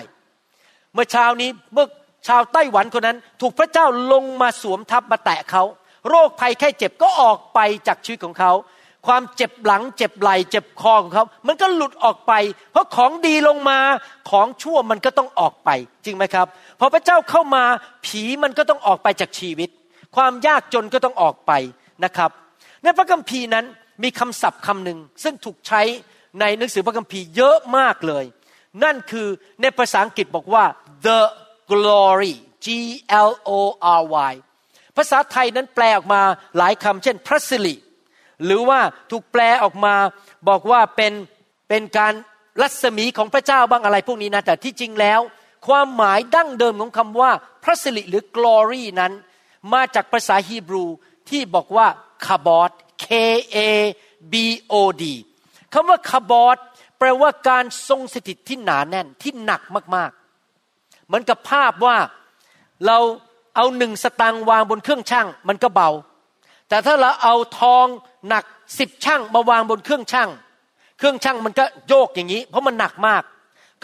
[0.95, 1.87] เมื่อเช้านี้เมื่อ
[2.29, 5.63] ชาวไต้หวันคนนั้น ถูกพระเจ้าลงมาสวมทับมาแตะเขา
[6.09, 8.53] โรคภัยแค่เจ็บก็ออกไปจากชีวิตของเขา
[9.07, 12.33] ความเจ็บหลัง เจ็บไหล่เจ็บคอของเขา มันก็หลุดออกไป
[12.73, 13.79] เพราะของดีลงมา
[14.31, 15.71] ของชั่วมันก็ต้องออกไป
[16.05, 16.47] จริงไหมครับ
[16.81, 17.64] พอพระเจ้าเข้ามา
[18.07, 19.71] ผีมันก็ต้องออกไปจากชีวิต
[20.16, 21.53] ความยากจนก็ต้องออกไป
[22.05, 22.31] นะครับ
[22.83, 23.64] ในพระคัมภีร์นั้น
[24.03, 25.83] มีคำศัพท์คำหนึ่งซึ่งถูกใช้
[26.40, 28.25] ในหนังสือพระคัมภีร์เยอะมากเลย
[28.85, 29.29] นั่นคือ
[29.61, 30.64] ในภาษาอังกฤษบอกว่า
[31.07, 31.21] the
[31.71, 32.66] glory G
[33.29, 33.51] L O
[34.01, 34.35] R Y
[34.97, 36.23] ภาษาไทยนั้นแปลออกมา
[36.59, 37.75] หลายคำเช่น พระสิริ
[38.44, 39.94] หรือว่าถูกแปลออกมา
[40.49, 41.12] บอกว่าเป็น
[41.68, 42.12] เป็นการ
[42.61, 45.20] รัศมีของพระเจ้าบ้างอะไรพวกนี้นะแต่ที่จริงแล้ว
[45.66, 47.31] ความหมายดั้งเดิมของคำว่า
[47.62, 49.12] พระสิริหรือ glory นั้น
[49.72, 50.85] มาจากภาษาฮีบรู
[51.29, 51.87] ที่บอกว่า
[52.27, 52.70] คาบอด
[53.05, 53.07] K
[53.57, 53.59] A
[54.33, 54.35] B
[54.72, 55.05] O D
[55.72, 56.57] คำว่าคาบอด
[56.99, 59.62] แปลว่าการทรงสถิตที่หนาแน่นที่หนัก
[59.94, 61.96] มากๆ เหมือนกับภาพว่า
[62.87, 62.99] เรา
[63.57, 65.90] เอาหนึ่งสตางค์วางบนเครื่องช่างมันก็เบา
[66.68, 67.87] แต่ถ้าเราเอาทอง
[68.29, 68.45] หนัก
[68.79, 70.31] สิบช่างมาวางบนเครื่องช่าง
[70.99, 73.23] เครื่องช่างมันก็โยกอย่างนี้ เพราะมันหนักมาก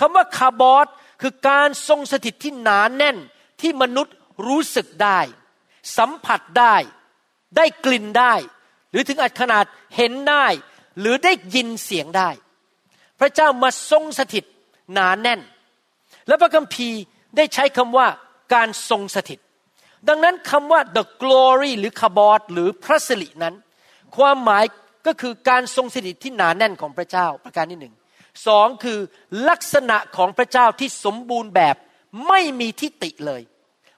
[0.00, 0.87] คำว่าคาร์บอส
[1.20, 3.16] คือการทรงสถิตที่หนานแน่น
[3.61, 4.14] ที่มนุษย์
[4.46, 5.20] รู้สึกได้
[5.96, 6.76] สัมผัสได้
[7.57, 8.35] ได้กลิ่นได้
[8.90, 9.64] หรือถึงอัขนาด
[9.96, 10.46] เห็นได้
[11.00, 12.31] หรือได้ยินเสียงได้
[13.20, 14.44] พระเจ้ามาทรงสถิต
[14.94, 15.40] หนานแน่น
[16.28, 17.00] และพระคัมภีร์
[17.37, 18.07] ได้ใช้คำว่า
[18.55, 19.38] การทรงสถิต
[20.09, 23.55] ดังนั้นคำว่า the glory หรือคาบอสหรือพระสิรินั้น
[24.16, 24.64] ความหมาย
[25.07, 27.94] ก็คือการทรงสถิตที่หนาแน่นของพระเจ้าประการที่หนึ่ง
[28.46, 28.98] สองคือ
[29.48, 31.77] ลักษณะของพระเจ้าที่สมบูรณ์แบบ
[32.29, 33.42] ไม่มีทิฏฐิเลย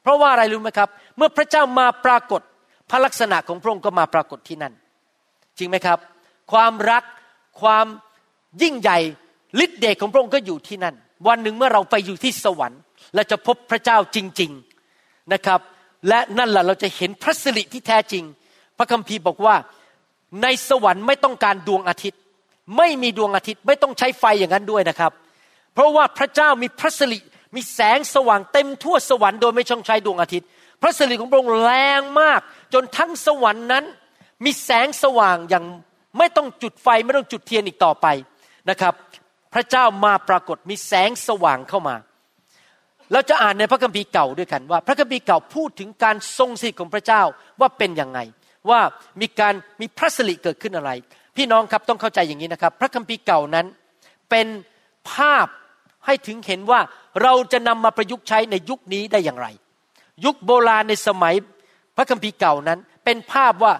[0.02, 2.42] เพราะว่าอะไรรู้ไหมครับ เมื่อพระเจ้ามาปรากฏ
[2.90, 4.72] พระลักษณะของพระองค์ก็มาปรากฏที่นั่น
[5.58, 5.98] จริงไหมครับ
[6.52, 7.04] ความรัก
[7.62, 7.86] ความ
[8.62, 8.98] ยิ่งใหญ่
[9.64, 10.94] ฤทธิเดชของพระองค์ก็อยู่ที่นั่น
[11.28, 12.80] วันหนึ่งเมื่อเราไปอยู่ที่สวรรค์
[13.14, 14.50] และจะพบพระเจ้าจริง
[14.92, 15.60] ๆนะครับ
[16.08, 18.24] และนั่นแหละเราจะเห็นพระสิริที่แท้จริง
[18.78, 19.54] พระคัมภีร์บอกว่า
[20.42, 22.20] ในสวรรค์ไม่ต้องการดวงอาทิตย์
[22.76, 25.12] ไม่มีดวงอาทิตย์ไม่ต้องใช้ไฟอย่างนั้นด้วยนะครับ
[25.74, 27.18] เพราะว่าพระเจ้ามีพระสิริ
[27.54, 30.46] มีแสงสว่างเต็มทั่วสวรรค์โดยไม่ต้องใช้ดวงอาทิตย์
[30.82, 32.40] พระสิริของพระองค์แรงมาก
[32.74, 33.84] จนทั้งสวรรค์นั้น
[34.44, 35.64] มีแสงสว่างอย่าง
[36.18, 38.06] ไม่ต้องจุดไฟไม่ต้องจุดเทียนอีกต่อไป
[38.70, 38.94] นะครับ
[39.54, 41.96] พระเจ้ามาปรากฏมีแสงสว่างเข้ามา
[43.12, 47.22] เราจะอ่านในพระคัมภีร์เก่าด้วยกันว่า พระคัมภีร์เก่าพูดถึงการทรงสิทธิ์ของพระเจ้า
[47.60, 48.18] ว่าเป็นอยังไง
[48.70, 48.80] ว่า
[49.20, 50.90] มีการมีพระสิริเกิดขึ้นอะไร
[51.36, 53.66] พี่น้องครับต้องเข้าใจอย่างนี้นะครับ พระคัมภีร์เก่านั้น
[54.30, 54.46] เป็น
[55.12, 55.46] ภาพ
[56.06, 56.80] ให้ถึงเห็นว่า
[57.22, 59.46] เราจะนำมาประยุกต์ใช้ในยุคนี้ได้อย่างไร
[60.24, 61.34] ยุคโบราณในสมัย
[61.96, 63.72] พระคัมภีร์เก่านั้น เป็นภาพว่า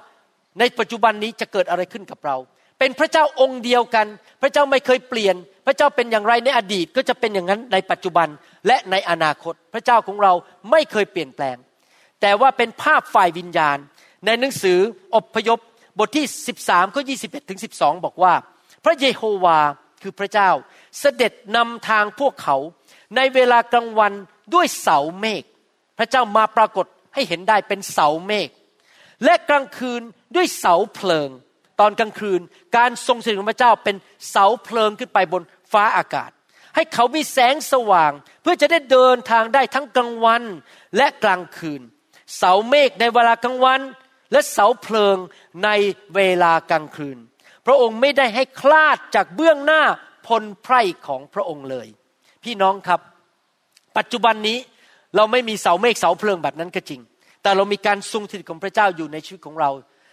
[0.59, 2.37] ในปัจจุบันนี้จะเกิดอะไรขึ้นกับเรา
[2.79, 4.07] เป็นพระเจ้าองค์เดียวกัน
[4.43, 8.29] พระเจ้าไม่เคยเปลี่ยน พระเจ้าเป็นอย่างไรในอดีตก็จะเป็นอย่างนั้นในปัจจุบัน
[8.67, 10.33] และในอนาคต พระเจ้าของเรา
[10.71, 11.57] ไม่เคยเปลี่ยนแปลง
[12.21, 13.79] แต่ว่าเป็นภาพฝ่ายวิญญาณ
[14.25, 14.79] ในหนังสือ
[15.17, 15.59] อพยพ
[15.99, 16.27] บทที่
[16.61, 18.35] 13ข้อ21ถึง12 บอกว่า
[18.85, 19.59] พระเยโฮวา
[20.03, 20.51] คือพระเจ้า
[20.99, 22.57] เสด็จนำทางพวกเขา
[23.17, 24.13] ในเวลากลางวัน
[24.55, 25.45] ด้วยเสาเมฆ
[25.99, 28.49] พระเจ้ามาปรากฏให้เห็นได้เป็นเสาเมฆ
[29.25, 30.03] และกลางคืน
[30.35, 31.31] ด้วยเสาเพลิง
[31.81, 32.41] ตอนกลางคืน
[32.77, 33.97] การทรงสถิตของพระเจ้าเป็น
[34.31, 36.31] เสาเพลิงขึ้นไปบนฟ้าอากาศ
[36.75, 40.43] ให้เขามีแสงสว่าง เพื่อจะได้เดินทางได้ทั้งกลางวัน
[40.97, 41.81] และกลางคืน
[42.37, 43.81] เสาเมฆในเวลากลางวัน
[44.33, 45.17] และเสาเพลิง
[45.65, 45.69] ใน
[46.15, 47.19] เวลากลางคืน
[47.67, 49.83] พระองค์ไม่ได้ให้คลาดจากเบื้องหน้า
[50.27, 51.89] พลไพร่ของพระองค์เลย
[52.45, 53.01] พี่น้องครับ
[53.97, 54.59] ปัจจุบันนี้
[55.17, 57.01] เราไม่มีเสาเมฆเสาเพลิงแบบนั้นก็จริง
[57.43, 59.71] แต่เรามีการทรงสถิตของพระเจ้าอยู่ในชีวิตของเรา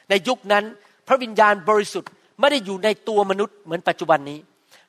[0.10, 0.64] ในยุคนั้น
[1.08, 4.40] พระวิญญาณบริสุทธิ์ไม่ได้อยู่ในตัวมนุษย์เหมือนปัจจุบันนี้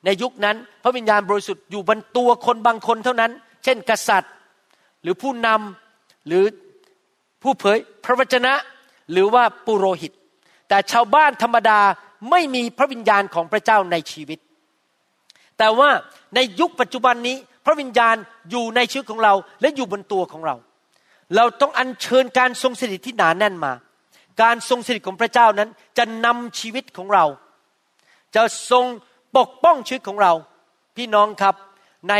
[0.05, 3.31] ในยุคนั้นพระวิญญาณบริสุทธิ์อยู่บนตัวคนบางคนเท่านั้น
[3.63, 4.33] เช่น กษัตริย์
[5.01, 6.43] หรือผู้นำหรือ
[7.43, 8.53] ผู้เผยพระวจนะ
[9.11, 10.11] หรือว่าปุโรหิต
[10.69, 11.79] แต่ชาวบ้านธรรมดา
[12.31, 14.39] ไม่มีพระวิญญาณของพระเจ้าในชีวิต
[15.57, 15.89] แต่ว่า
[16.35, 18.15] ในยุคปัจจุบันนี้พระวิญญาณ
[18.51, 20.55] อยู่ในชีวิตของเราและอยู่บนตัวของเรา
[21.35, 23.73] เราต้องอัญเชิญการทรงสถิตที่หนาแน่นมา
[24.41, 27.25] การทรงสถิตของพระเจ้านั้นจะนำชีวิตของเรา
[28.35, 28.85] จะทรง
[29.37, 30.33] ปกป้องชีวิตของเรา
[30.97, 31.55] พี่น้องครับ
[32.09, 32.13] ใน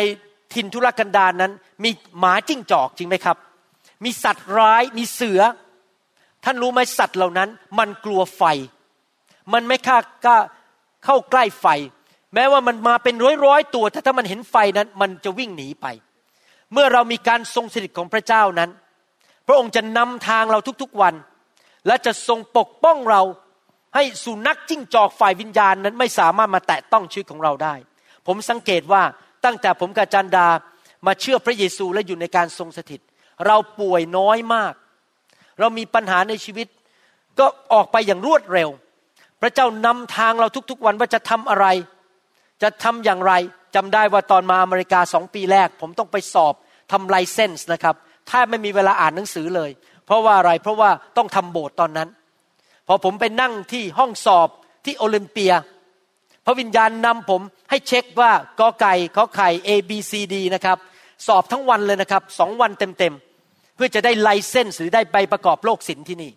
[0.53, 1.51] ถิ่นทุรกันดารนนั้น
[1.83, 3.37] มีหมาจิ้งจอกจริงไหมครับ
[4.03, 5.41] มีสัตว์ร้ายมีเสือ
[6.43, 8.43] ท่านรู้ไหมสัตว์เหล่านั้น มันกลัวไฟ
[9.53, 10.37] มันไม่ค่ากล้า
[11.05, 11.67] เข้าใกล้ไฟ
[12.33, 15.85] แม้ว่ามันมาเป็นร้อยร้อยตัวถ้าถ้ามันเห็นไฟนั้น มันจะวิ่งหนีไป
[16.73, 18.69] เมื่อเรามีการทรงสถิตของพระเจ้านั้น
[19.47, 21.13] พระองค์จะนำทางเราทุกๆวัน
[21.87, 23.21] และจะทรงปกป้องเรา
[23.95, 27.75] ให้สุนัขจิ้งจอกฝ่ายวิญญาณนั้นไม่สามารถมาแตะต้องชีวิตของเราได้
[28.27, 29.03] ผมสังเกตว่า
[29.45, 30.47] ตั้งแต่ผมกับจันดา
[31.05, 33.01] มาเชื่อพระเยซูและอยู่ในการทรงสถิต
[33.45, 34.73] เราป่วยน้อยมาก
[35.59, 36.67] เรามีปัญหาในชีวิต
[37.39, 38.69] ก็ออกไปอย่างรวดเร็ว
[39.41, 41.65] พระเจ้านำทางเราทุกๆวันว่าจะทำอะไร
[42.63, 43.33] จะทำอย่างไร
[43.75, 46.53] จำได้ว่าตอนมาอเมริกาสองปีแรก ผมต้องไปสอบ
[46.91, 47.95] ทำไลเซนส์นะครับ
[48.29, 49.71] ถ้าไม่มีเวลาอ่านหนังสือเลย
[50.05, 52.09] เพราะว่าอะไรเพราะว่าต้องทำโบสถ์ตอนนั้น
[52.87, 54.49] พอผมไปนั่งที่ห้องสอบ
[54.85, 55.53] ที่โอลิมเปีย
[56.45, 60.77] พระวิญญาณนำผมให้เช็คว่ากอไก่ขอไข่ A B C D นะครับ
[61.27, 63.32] สอบทั้งวันเลยนะครับสองวันเต็มๆ
[63.83, 66.31] พื่อจะได้ไลเซนส์หรือได้ใบประกอบโรคศิลป์ที่นี่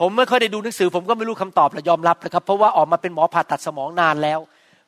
[0.00, 4.38] ผมไม่ค่อยได้ดูหนังสือ ผมก็ไม่รู้คำตอบและยอมรับนะครับ เพราะว่าออกมาเป็นหมอผ่าตัดสมองนานแล้ว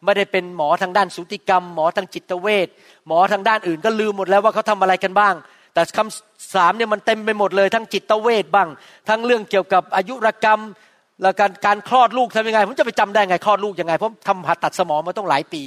[0.05, 2.69] ไม่ได้เป็นหมอทางด้านสูติกรรม หมอทางจิตเวช
[3.07, 5.35] หมอทางด้านอื่นก็ลืมหมดแล้วว่าเขาทำอะไรกันบ้าง
[5.75, 8.69] แต่คำสามเนี่ยมันเต็มไปหมดเลย ทั้งจิตเวชบ้าง
[9.09, 10.61] ทั้งเรื่องเกี่ยวกับอายุรกรรม
[11.23, 15.63] แล้วการการคลอดลูกทำยังไง ผมจะไปจำได้ไงคลอดลูกยังไงเพราะทำผ่าตัดสมองมาต้องหลายปี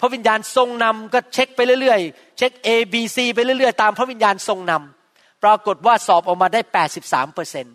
[0.00, 4.95] พระวิญญาณทรงนำก็เช็คไปเรื่อยๆ เช็ค A B C ไปเรื่อยๆ ตามพระวิญญาณทรงนำ
[5.44, 6.60] ปรากฏว่าสอบออกมาได้
[6.98, 7.66] 83เปอร์เซ็น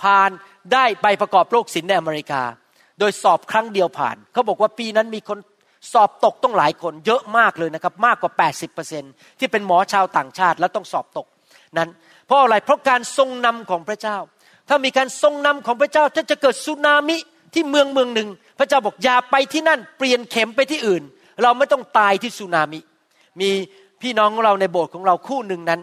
[0.00, 0.30] ผ่าน
[0.72, 2.42] ได้ใบประกอบโรคศิลป์ในอเมริกา
[2.98, 5.38] โดยสอบครั้งเดียวผ่าน เขาบอกว่าปีนั้นมีคน
[5.92, 8.32] สอบตกต้องหลายคน เยอะมากเลยนะครับ มากกว่า
[8.86, 11.26] 80%ที่เป็นหมอชาวต่างชาติแล้วต้องสอบตก
[11.78, 11.88] นั้น
[12.26, 14.16] เพราะอะไรเพราะการทรงนำของพระเจ้า
[14.68, 17.16] ถ้ามีการทรงนำของพระเจ้าจะจะเกิดสึนามิ
[17.54, 21.02] ที่เมืองเมืองหนึ่ง พระเจ้าบอกอย่าไปที่นั่นเปลี่ยนเข็มไปที่อื่น
[21.42, 22.80] เราไม่ต้องตายที่สึนามิ
[23.40, 23.50] มี
[24.02, 25.80] พี่น้องของเราในโบสถ์ของเราคู่หนึ่งนั้น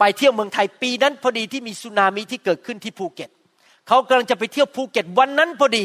[0.00, 3.30] ไปเที่ยวเมืองไทยปีนั้นพอดีที่มีสึนามิที่เกิดขึ้นที่ภูเก็ต
[3.88, 5.84] เขากำลังจะไปเที่ยวภูเก็ตวันนั้นพอดี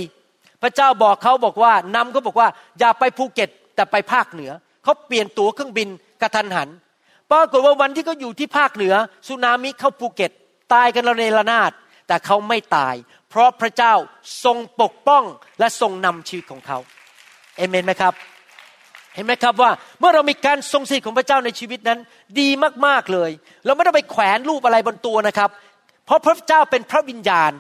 [0.62, 2.47] พระเจ้าบอกเขาบอกว่านำเขาบอกว่า
[2.80, 4.51] อย่าไปภูเก็ตแต่ไปภาคเหนือ
[4.84, 5.88] เขาเปลี่ยนตั๋วเครื่องบิน
[6.21, 6.69] กระทันหัน
[7.32, 8.95] ปรากฏว่าวันที่เขาอยู่ที่ภาคเหนือ
[9.28, 10.32] สึนามิเข้าภูเก็ต
[10.73, 11.71] ตายกันระเนระนาด
[12.08, 12.95] แต่เขาไม่ตาย
[13.30, 13.93] เพราะพระเจ้า
[14.43, 15.23] ทรงปกป้อง
[15.60, 16.78] และทรงนำชีวิตของเขา
[17.58, 18.13] เอเมนไหมครับ
[19.15, 21.99] เห็นไหมครับว่าเมื่อเรามีการทรงสิทธิ์ของพระเจ้าในชีวิตนั้น
[22.39, 22.49] ดี
[22.86, 23.32] มากๆเลย
[23.65, 25.49] เราไม่ต้องไปแขวนรูปอะไรบนตัวนะครับ
[26.06, 27.51] เพราะพระเจ้าเป็นพระวิญญาณ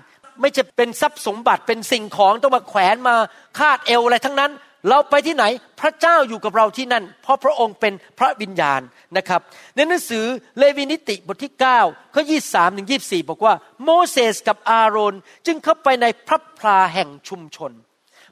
[0.41, 3.15] ไม่จะเป็นทรัพย์สมบัติเป็นสิ่งของต้องมาแขวนมา
[3.59, 4.51] คาดเอวอะไรทั้งนั้น
[4.89, 5.45] เราไปที่ไหน
[5.81, 8.81] พระเจ้าอยู่กับเราที่นั่น เพราะพระองค์เป็นพระวิญญาณ
[9.17, 9.41] นะครับ
[9.75, 10.25] ในหนังสือ
[10.57, 15.15] เลวีนิติบทที่9ข้อ23ถึง24 บอกว่า โมเสสกับอาโรน
[15.45, 17.71] จึงเข้าไปในพระพลาแห่งชุมชน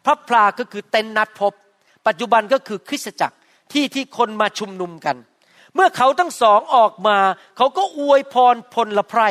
[0.06, 1.54] พระพลาก็คือเต็นนัดพบ
[2.08, 3.38] ปัจจุบันก็คือคริสตจักร
[3.74, 5.18] ที่ที่คนมาชุมนุมกัน
[5.76, 7.18] เมื่อเขาทั้งสองออกมา
[7.58, 9.22] เขาก็อวยพรพลละไพร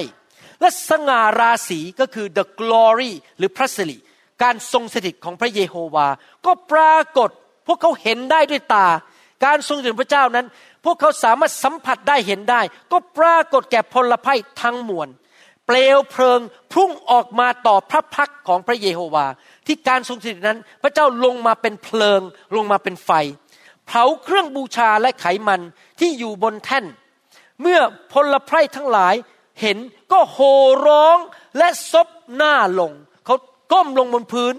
[0.61, 3.97] และสง่าราศีก็คือ the glory หรือพระสิริ
[4.43, 6.09] การทรงสถิตของพระเยโฮวา
[6.47, 7.31] ก็ปรากฏ
[7.67, 8.87] พวกเขาเห็นได้ด้วยตา
[9.45, 10.47] การทรงสถิตพระเจ้านั้น
[10.85, 12.61] พวกเขาสามารถสัมผัสได้เห็นได้
[12.93, 15.09] ก็ปรากฏแก่พลภัยทั้งมวล
[15.67, 16.41] เปลวเพลิง
[16.73, 19.27] พุ่งออกมาต่อพระพักของพระเยโฮวา
[19.67, 22.21] ที่การทรงสถิตนั้น พระเจ้าลงมาเป็นเพลิง
[22.57, 23.11] ลงมาเป็นไฟ
[23.87, 25.61] เผาเครื่องบูชาและไขมัน
[26.01, 26.85] ที่อยู่บนแท่น
[27.61, 27.81] เมื่อ
[28.13, 29.15] พลไพรทั้งหลาย
[29.61, 29.79] เห็น
[30.13, 30.55] ก็โห่
[30.87, 31.19] ร้อง
[31.59, 32.93] และซบหน้าลง
[33.25, 33.37] เขา
[33.73, 34.55] ก้มลงบนพื้น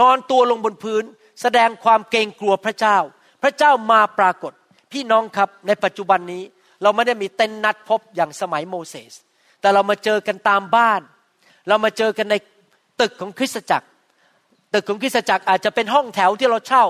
[0.00, 1.04] นอนตัวลงบนพื้น
[1.42, 2.98] แสดงความเกรงกลัวพระเจ้า
[3.42, 4.52] พระเจ้ามาปรากฏ
[4.92, 6.42] พี่น้องครับในปัจจุบันนี้
[6.82, 9.14] เราไม่ได้มีเต็นนัดพบอย่างสมัยโมเสส
[9.60, 11.00] แต่เรามาเจอกันตามบ้าน
[11.68, 12.34] เรามาเจอกันใน
[13.02, 13.86] ตึกของคริสตจักร
[14.74, 16.84] ตึกของคริสตจักรอาจจะเป็นห้องแถวที่เราเช่า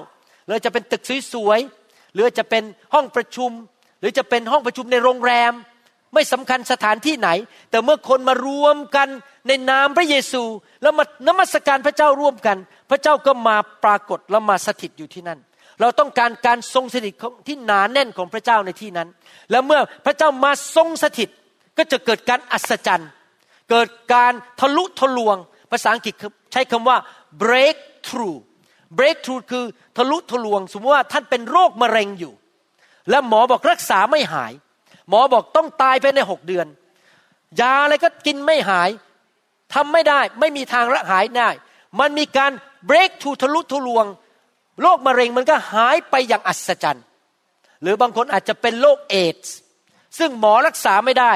[0.46, 2.62] หรือจะเป็นตึกสวยๆหรือจะเป็น
[2.94, 3.50] ห้องประชุม
[4.00, 5.52] หรือจะเป็นห้องประชุมในโรงแรม
[6.14, 7.28] ไม่สำคัญสถานที่ไหน
[7.70, 9.08] แต่เมื่อคนมารวมกัน
[9.48, 10.42] ในนามพระเยซู
[10.82, 12.56] แล้วมานมัสการพระเจ้าร่วมกัน
[12.90, 15.38] พระเจ้าก็มาปรากฏแล้วมาสถิตอยู่ที่นั่น
[15.80, 17.14] เราต้องการการทรงสถิต
[17.48, 19.08] ที่หนาแน่นของพระเจ้าในที่นั้น
[19.50, 21.28] แล้วเมื่อพระเจ้ามาทรงสถิต
[21.78, 23.10] ก็จะเกิดการอัศจรรย์
[23.70, 25.36] เกิดการทะลุทะลวง
[25.72, 26.14] ภาษาอังกฤษ
[26.52, 26.96] ใช้คำว่า
[27.42, 27.76] break
[28.08, 28.38] through
[28.98, 29.64] break through คือ
[29.96, 32.32] ทะลุทะลวง สมมติว่าท่านเป็นโรคมะเร็งอยู่
[33.10, 34.52] และหมอบอกรักษาไม่หาย
[35.08, 36.66] หมอบอกต้องตายภายในหกเดือน
[37.60, 38.90] ยาอะไรก็กินไม่หาย
[39.74, 41.50] ทำไม่ได้ไม่มีทางรักหายได้
[42.00, 42.52] มันมีการ
[42.88, 44.06] break through ทะลุทะลวง
[44.80, 47.04] โรคมะเร็งมันก็หายไปอย่างอัศจรรย์
[47.82, 49.56] หรือบางคนอาจจะเป็นโรคเอดส์
[50.18, 51.32] ซึ่งหมอรักษาไม่ได้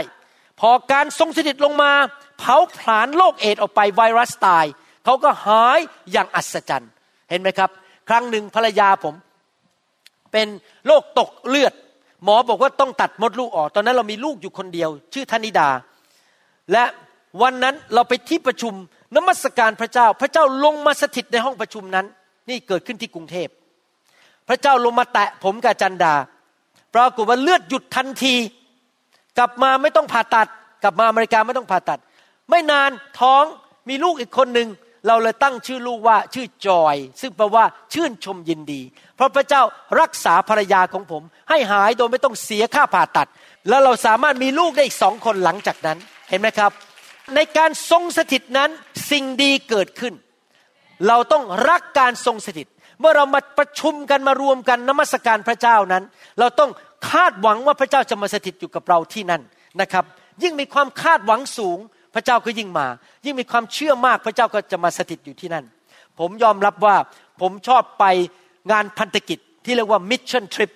[0.61, 1.93] พอการทรงสถิตลงมา
[2.39, 4.65] เผาผลาญโรคเอดออกไปไวรัสตาย
[5.05, 5.79] เขาก็หาย
[6.13, 6.91] อย่างอัศจรรย์
[7.31, 7.71] เห็นไหมครับ
[8.09, 9.15] ครั้งหนึ่งภรรยาผม
[10.33, 10.47] เป็น
[10.87, 11.73] โรคตกเลือด
[12.25, 15.69] หมอบอกว่าต้องตัดมดลูกออก ตอนนั้นเรามีลูกอยู่คนเดียว ชื่อธนิดา
[16.73, 16.85] และ
[17.43, 18.75] วันนั้นเราไปที่ประชุม
[19.17, 22.07] นมัสการพระเจ้า พระเจ้าลงมาสถิตในห้องประชุมนั้น
[22.49, 23.49] นี่เกิดขึ้นที่กรุงเทพ
[24.49, 26.15] พระเจ้าลงมาแตะผมกับจันดา
[26.95, 28.35] ปรากฏว่าเลือดหยุดทันที
[29.39, 30.49] กลับมาไม่ต้องผ่าตัด
[30.83, 31.99] กลับมาอเมริกาไม่ต้องผ่าตัด
[32.51, 33.45] ไม่นานท้อง
[33.89, 34.69] มีลูกอีกคนหนึ่ง
[35.07, 38.81] เราเลยตั้งชื่อลูกว่าชื่อจอย ซึ่งแปลว่าชื่นชมยินดี
[39.17, 39.63] เพราะพระเจ้า
[40.01, 43.29] รักษาภรรยาของผม ให้หายโดยไม่ต้องเสียค่าผ่าตัด
[43.69, 45.99] แล้วเราสามารถมีลูกได้อีกสองคนหลังจากนั้น
[46.31, 46.71] เห็นไหมครับ
[47.35, 48.71] ในการทรงสถิตนั้น
[49.11, 50.15] สิ่งดีเกิดขึ้น
[51.09, 52.69] เราต้องรักการทรงสถิต
[53.01, 56.05] เมื่อเรามาประชุมกันมารวมกันนมัสการพระเจ้านั้น
[56.39, 56.71] เราต้อง
[57.11, 59.43] คาดหวังว่าพระเจ้าจะมาสถิตอยู่กับเราที่นั่น
[59.81, 60.05] นะครับ
[60.43, 61.79] ยิ่งมีความคาดหวังสูง
[62.17, 62.87] พระเจ้าก็ยิ่งมา
[63.25, 65.65] ยิ่งมีความเชื่อมากพระเจ้าก็จะมาสถิตอยู่ที่นั่น
[66.19, 66.97] ผมยอมรับว่า
[67.41, 68.05] ผมชอบไป
[68.73, 70.71] งานพันธกิจที่เรียกว่า mission trip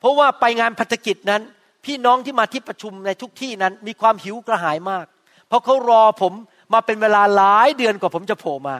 [0.00, 1.42] เพราะว่าไปงานพันธกิจนั้น
[1.84, 5.06] พี่น้องที่มาที่ประชุมในทุกที่นั้น มีความหิวกระหายมาก
[5.48, 6.32] เพราะเขารอผม
[6.72, 8.76] มาเป็นเวลาหลายเดือนกว่าผมจะโผล่มา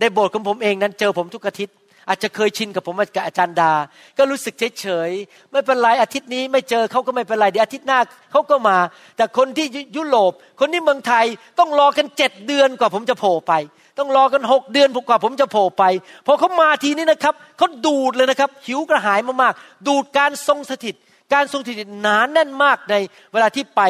[0.00, 1.74] ในโบสถ์ของผมเองนั้นเจอผมทุกอาทิตย์
[2.08, 3.72] อาจจะเคยชินกับผมกับอาจารย์ดา
[4.18, 5.10] ก็รู้สึกเฉยเฉย
[5.50, 7.98] ไม่เป็นไรอาทิตย์นี้ไม่เจอเขาก็ไม่เป็นไรเดี๋ยวอาทิตย์หน้า
[8.32, 8.78] เขาก็มา
[9.16, 11.24] แต่คนที่ยุโรป คนที่เมืองไทย
[11.58, 13.52] ต้องรอกันเจ็ดเดือนกว่าผมจะโผล่ไป
[13.98, 15.84] ต้องรอกันหกเดือนกว่าผมจะโผล่ไป
[16.26, 20.96] พอเขามาทีนี้นะครับเขาดูดเลยนะครับ หิวกระหายมากๆดูดการทรงสถิต
[21.34, 22.94] การทรงสถิตหนาแน่นมากใน
[23.32, 23.80] เวลาที่ไป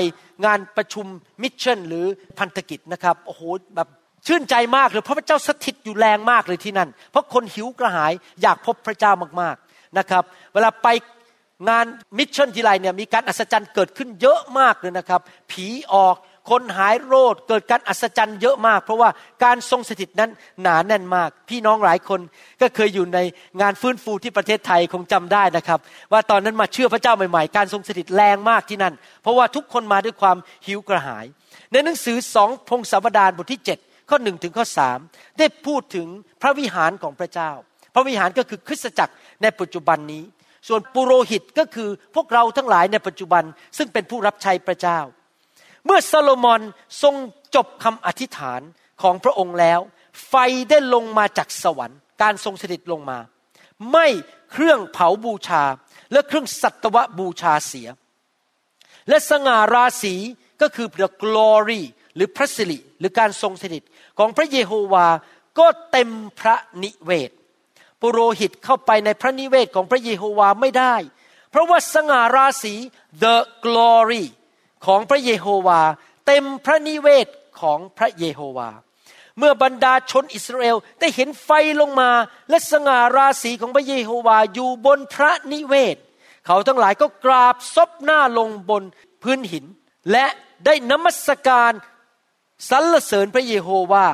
[0.45, 1.07] งานประชุม
[1.43, 2.07] mission หรือ
[2.39, 3.43] พันธกิจนะครับโอ้โห
[3.75, 3.89] แบบ
[4.27, 10.89] ชื่นใจมากเลยเพราะพระเจ้าสถิตอยู่แรงมากเลยที่นั่น เพราะคนหิวกระหายอยากพบพระเจ้ามากๆนะครับ เวลาไป
[11.69, 11.87] งาน
[12.19, 16.17] mission ทีไรเนี่ยมีการอัศจรรย์เกิดขึ้นเยอะมากเลยนะครับ ผีออก
[16.51, 19.11] คนหายโรคเกิดการอัศจรรย์เยอะมาก เพราะว่า
[19.45, 20.31] การทรงสถิตนั้น
[20.63, 22.21] หนาแน่นมาก พี่น้องหลายคน
[22.61, 23.19] ก็เคยอยู่ใน
[23.61, 25.79] งานฟื้นฟูที่ประเทศไทยคงจำได้นะครับ
[26.13, 31.25] ว่าตอนนั้นมาเชื่อพระเจ้าใหม่ๆ การทรงสถิตแรงมากที่นั่น เพราะว่าทุกคนมาด้วยความหิวกระหาย
[31.73, 34.99] ในหนังสือสองพงศาวดารบทที่7 ข้อหนึ่งถึงข้อสาม
[35.39, 36.07] ได้พูดถึง
[36.43, 37.51] พระวิหารของพระเจ้า
[37.95, 40.25] พระวิหารก็คือคริสตจักรในปัจจุบันนี้
[40.69, 43.45] ส่วนปุโรหิตก็คือพวกเราทั้งหลายในปัจจุบัน
[43.79, 44.99] ซึ่งเป็นผู้รับใช้พระเจ้า
[45.85, 46.61] เมื่อซาโลมอน
[47.03, 47.15] ทรง
[47.55, 48.61] จบคำอธิษฐาน
[49.03, 49.81] ของพระองค์แล้ว
[50.29, 50.35] ไฟ
[50.71, 53.19] ได้ลงมาจากสวรรค์ การทรงสถิตลงมา
[53.93, 54.07] ไม่
[54.53, 55.65] เครื่องเผาบูชา
[56.13, 57.89] และเครื่องสัตวบูชาเสีย
[59.09, 60.15] และสง่าราศี
[60.63, 61.83] ก็คือ the glory
[62.17, 63.83] หรือพระสิริหรือการทรงสถิต
[64.19, 65.07] ของพระเยโฮวา
[65.59, 67.31] ก็เต็มพระนิเวศ
[68.01, 70.95] ปุโรหิตเข้าไปในพระนิเวศของพระเยโฮวาไม่ได้
[71.51, 72.75] เพราะว่าสง่าราศี
[73.23, 74.25] the glory
[74.87, 75.81] ของพระเยโฮวา
[76.27, 77.27] เต็มพระนิเวศ
[77.61, 78.71] ของพระเยโฮวา
[79.39, 82.11] เมื่อบรรดาชนอิสราเอลได้เห็นไฟลงมา
[82.51, 85.97] และสง่าราศีของพระเยโฮวาอยู่บนพระนิเวศ
[86.47, 88.83] เขาทั้งหลายก็กราบซบหน้าลงบน
[89.23, 89.65] พื้นหิน
[90.13, 90.27] และ
[90.67, 91.73] ได้นมัสการ
[92.71, 94.07] สรรเสริญพระเยโฮวา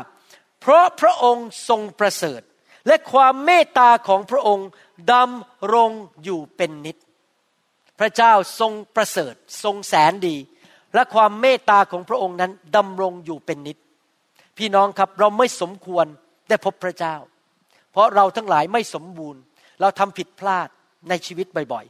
[0.60, 2.40] เพราะพระองค์ทรงประเสริฐ
[2.86, 4.68] และความเมตตาของพระองค์
[5.12, 5.92] ดำรง
[6.24, 6.96] อยู่เป็นนิจ
[7.98, 10.36] พระเจ้าทรงประเสริฐทรงแสนดี
[10.94, 13.78] และความเมตตาของพระองค์นั้นดำรงอยู่เป็นนิจ
[14.58, 16.06] พี่น้องครับเราไม่สมควร
[16.48, 17.16] ได้พบพระเจ้า
[17.92, 19.40] เพราะเราทั้งหลายไม่สมบูรณ์
[19.80, 20.68] เราทำผิดพลาด
[21.08, 21.86] ในชีวิตบ่อย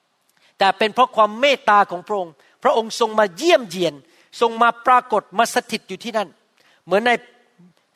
[0.00, 3.94] ๆ แต่เป็นเพราะความเมตตาของพระองค์ พระองค์ทรงมาเยี่ยมเยียน
[4.40, 6.28] ทรงมาปรากฏมาสถิตอยู่ที่นั่น
[6.84, 7.12] เหมือนใน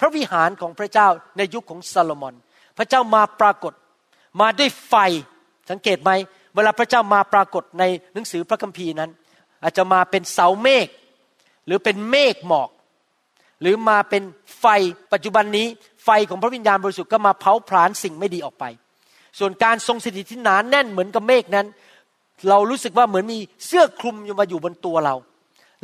[0.01, 2.35] พระวิหารของพระเจ้าในยุคของซาโลมอน
[2.79, 3.73] พระเจ้ามาปรากฏ
[4.41, 4.95] มาด้วยไฟ
[5.71, 6.11] สังเกตไหม
[6.55, 7.85] เวลาพระเจ้ามาปรากฏใน
[8.15, 9.11] หนังสือพระคัมภีร์นั้น
[9.63, 10.89] อาจจะมาเป็นเสาเมฆ
[11.67, 12.71] หรือเป็นเมฆหมอก
[13.61, 14.23] หรือมาเป็น
[14.61, 14.67] ไฟ
[15.13, 15.67] ปัจจุบันนี้
[16.05, 18.65] ไฟของพระวิญญาณบริสุทธิ์ก็มาเผาผลาญสิ่งไม่ดีออกไป
[19.39, 21.67] ส่วนการทรงสถิตที่หนานแน่นเหมือนกับเมฆนั้น
[22.49, 25.15] เรารู้สึกว่าเหมือนมีเสื้อคลุมอยู่มาอยู่บนตัวเรา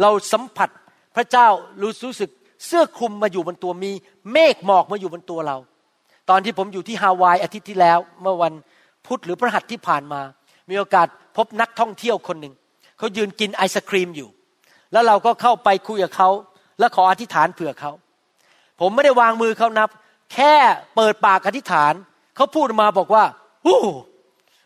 [0.01, 0.68] เราสัมผัส
[1.16, 1.49] พระเจ้า
[1.80, 2.30] รู้รู้สึก
[2.66, 3.92] เสื้อคลุมมาอยู่บนตัวมี
[4.32, 5.57] เมฆหมอกมาอยู่บนตัวเรา
[6.30, 8.53] ตอนที่ผมอยู่ที่ฮาวายอาทิตย์ที่แล้ว เมื่อวัน
[9.07, 10.20] พุธหรือพระหัสที่ผ่านมา
[10.70, 12.55] มีโอกาสพบนักท่องเที่ยวคนหนึ่ง
[12.99, 14.28] เขายืนกินไอศครีมอยู่
[14.92, 16.30] แล้วเราก็เข้าไปคุยกับเขา
[16.78, 17.92] และขออธิษฐานเผื่อเขา
[18.80, 19.88] ผมไม่ได้วางมือเขานับ
[20.32, 20.55] แค่
[20.97, 21.92] เปิดปากอธิษฐาน
[22.36, 23.24] เขาพูดมาบอกว่า
[23.64, 23.78] โอ้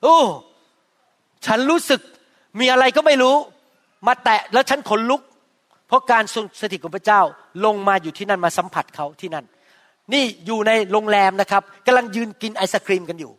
[0.03, 0.19] โอ้
[1.47, 2.01] ฉันรู้สึก
[2.61, 3.37] มีอะไรก็ไม่รู้
[4.07, 5.23] มาแตะแล้วฉันขนลุก
[5.89, 7.21] เพราะการทรงสถิตของพระเจ้า
[7.65, 9.45] ลงมาอยู่ที่นั่นมาสัมผัสเขาที่นั่น
[10.13, 13.33] นี่อยู่ในโรงแรมนะครับกำลังยืนกินไอศครีมกันอยู่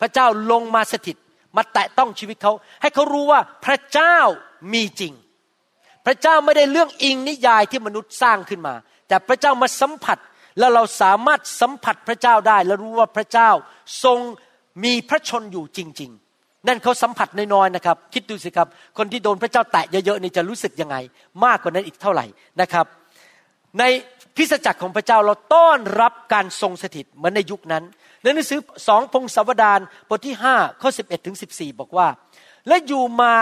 [0.00, 1.16] พระเจ้าลงมาสถิต
[1.56, 4.18] มาแตะต้องชีวิตเขา ให้เขารู้ว่าพระเจ้า
[4.72, 5.12] มีจริง
[6.06, 8.74] พระเจ้าไม่ได้เรื่องอิงนิยายที่มนุษย์สร้างขึ้นมา
[9.08, 10.18] แต่พระเจ้ามาสัมผัส
[10.58, 13.50] แล้วเราสามารถสัมผัสพระเจ้าได้ และรู้ว่าพระเจ้า
[14.04, 14.18] ทรง
[14.84, 16.31] มีพระชนอยู่จริง ๆ
[16.68, 20.96] นั่นเขาสัมผัสน้อยๆนะครับ คิดดูสิครับ คนที่โดนพระเจ้าแตะเยอะๆนี่จะรู้สึกยังไง
[21.44, 22.24] มากกว่านั้นอีกเท่าไหร่
[22.60, 22.86] นะครับ
[23.78, 23.84] ใน
[24.36, 27.84] พิสจักรของพระเจ้าเราต้อนรับการทรงสถิตเหมือนในยุคนั้น
[28.22, 32.08] ในหนังสือสองพงศาวดารบทที่ห้าข้อสิบเอ็ดถึงสิบสี่บอกว่า
[32.68, 33.34] และอยู่มา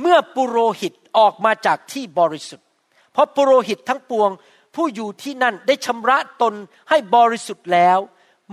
[0.00, 2.66] เมื่อปุโรหิตออกมาจากที่บริสุทธิ์
[3.12, 4.30] เพราะปุโรหิตทั้งปวง
[4.74, 6.54] ผู้อยู่ที่นั่นได้ชำระตน
[6.88, 7.98] ให้บริสุทธิ์แล้ว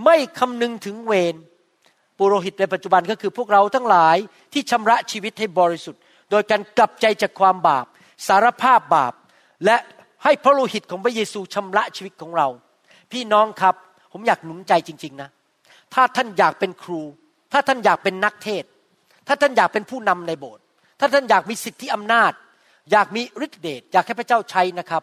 [0.04, 1.34] ไม่คำนึงถึงเวร
[2.18, 4.16] ปุโรหิตในปัจจุบันก็คือพวกเราทั้งหลาย
[4.52, 6.00] ที่ชำระชีวิตให้บริสุทธิ์
[6.30, 7.86] โดยการกลับใจจากความบาป
[8.28, 9.12] สารภาพบาป
[9.64, 9.76] และ
[10.24, 12.48] ให้พระโลหิตของพระเยซูชำระชีวิตของเรา
[13.12, 13.74] พี่น้องครับ
[14.12, 15.28] ผมอยากหนุนใจจริง ๆนะ
[15.94, 17.02] ถ้าท่านอยากเป็นครู
[17.52, 18.64] ถ้าท่านอยากเป็นนักเทศ
[19.26, 20.62] ถ้าท่านอยากเป็นผู้นำในโบสถ์
[21.00, 22.32] ถ้าท่านอยากมีสิทธิอำนาจ
[22.90, 25.02] อยากมีฤทธิเดชอยากให้พระเจ้าใช้นะครับ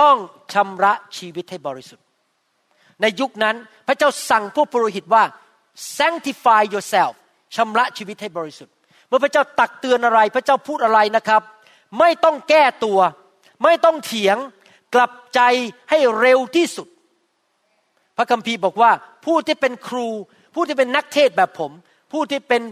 [0.00, 0.16] ต้อง
[0.52, 2.06] ชำระชีวิตให้บริสุทธิ์
[3.00, 5.22] ในยุคนั้นพระเจ้าสั่งพวกปุโรหิตว่า
[5.98, 7.14] sanctify yourself
[7.56, 8.74] ชำระชีวิตให้บริสุทธิ์
[9.08, 11.42] เมื่อพระเจ้าตักเตือนอะไร พระเจ้าพูดอะไรนะครับ
[11.98, 13.00] ไม่ต้องแก้ตัว
[13.64, 14.36] ไม่ต้องเถียง
[14.94, 15.40] กลับใจ
[15.90, 16.88] ให้เร็วที่สุด
[18.16, 18.90] พระคัมภีร์บอกว่า
[19.24, 20.08] ผู้ที่เป็นครู
[20.54, 21.72] ผู้ที่เป็นนักเทศแบบผม
[22.12, 22.62] ผู้ที่เป็น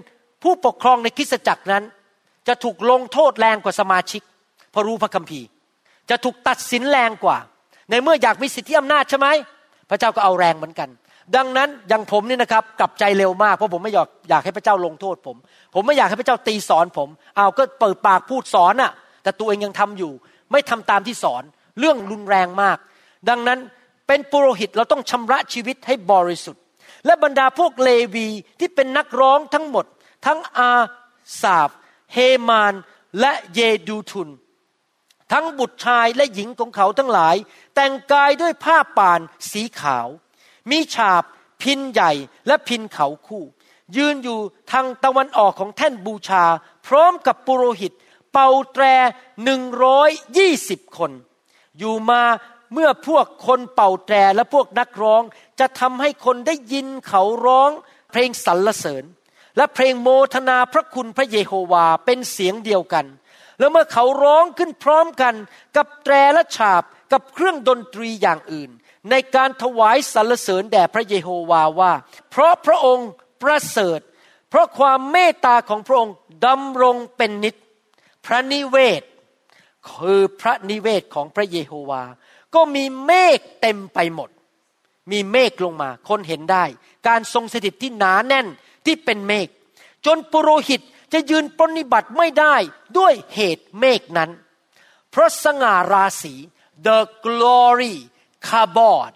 [0.43, 1.85] ผู้ปกครองในคริสตจักรนั้น
[2.49, 4.23] จะถูกลงโทษแรงกว่าสมาชิก
[4.71, 5.47] เพราะรู้พระคัมภีร์
[6.11, 7.39] จะถูกตัดสินแรงกว่า
[7.91, 9.29] ในเมื่ออยากมีสิทธิอำนาจใช่ไหม
[9.91, 10.89] พระเจ้าก็เอาแรงเหมือนกัน
[11.37, 15.37] ดังนั้นอย่างผมนี่นะครับกลับใจเร็วมากเพราะผมไม่อยากอยากให้พระเจ้าลงโทษผม
[15.75, 20.13] ผมไม่อยากให้พระเจ้าตีสอนผมเอาก็เปิดปากพูดสอนอะ่ะ แต่ตัวเองยังทำอยู่
[20.53, 21.43] ไม่ทำตามที่สอน
[21.79, 22.79] เรื่องรุนแรงมาก
[23.29, 23.59] ดังนั้น
[24.07, 26.63] เป็นปุโรหิตเราต้องชำระชีวิตให้บริสุทธิ์
[27.07, 28.29] และบรรดาพวกเลวี
[28.61, 29.85] ที่เป็นนักร้องทั้งหมด
[30.27, 30.71] ทั้งอา
[31.43, 31.71] สาบ
[32.13, 32.19] เฮ
[32.49, 32.75] มาน
[33.21, 34.29] และเยดูทุน
[35.33, 37.37] ทั้งบุตรชายและหญิงของเขาทั้งหลาย
[37.75, 39.21] แต่งกายด้วยผ้าป่าน
[39.51, 40.09] สีขาว
[40.71, 41.23] มีฉาบ
[41.63, 42.13] พินใหญ่
[42.47, 43.45] และพินเขาคู่
[43.97, 44.39] ยืนอยู่
[44.73, 46.45] ทางตะวันออกของแท่นบูชา
[46.87, 47.93] พร้อมกับปุโรหิต
[48.33, 48.85] เป่าแตร
[49.45, 51.13] หนึ่งร้อยยี่สิบคน
[51.79, 52.23] อยู่มา
[52.73, 55.23] เมื่อพวกคนเป่าแตรและพวกนักร้อง
[55.61, 57.71] จะทำให้คนได้ยินเขาร้อง
[58.11, 59.05] เพลงสรรเสริญ
[59.57, 63.07] และเพลงโมทนาพระคุณพระเยโฮวาเป็นเสียงเดียวกัน
[63.59, 65.35] แล้วเมื่อเขาร้องขึ้นพร้อมกัน
[65.77, 66.83] กับแตรและฉาบ
[67.13, 68.71] กับเครื่องดนตรีอย่างอื่น
[69.11, 71.93] ในการถวายสรรเสริญแด่พระเยโฮวาว่า
[72.31, 73.11] เพราะพระองค์
[73.43, 74.01] ประเสริฐ
[74.51, 76.15] เพราะความเมตตาของพระองค์
[76.47, 77.55] ดำรงเป็นนิจ
[78.27, 79.03] พระนิเวศ
[79.91, 82.03] คือพระนิเวศของพระเยโฮวา
[82.55, 84.31] ก็มีเมฆเต็มไปหมด
[85.11, 86.65] มีเมฆลงมา คนเห็นได้
[87.09, 88.47] การทรงสถิตที่หนาแน่น
[88.87, 89.49] ที่เป็นเมฆ
[90.07, 90.81] จนปุโรหิต
[91.13, 92.57] จะยืนปฏิบัติไม่ได้
[92.99, 94.31] ด้วยเหตุเมฆนั้น
[95.11, 96.35] เพราะสง่าราศี
[96.87, 97.97] the glory
[98.49, 99.13] คาบอด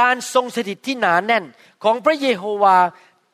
[0.00, 1.44] การทรงสถิตที่หนาแน่น
[1.84, 2.76] ของพระเยโฮวา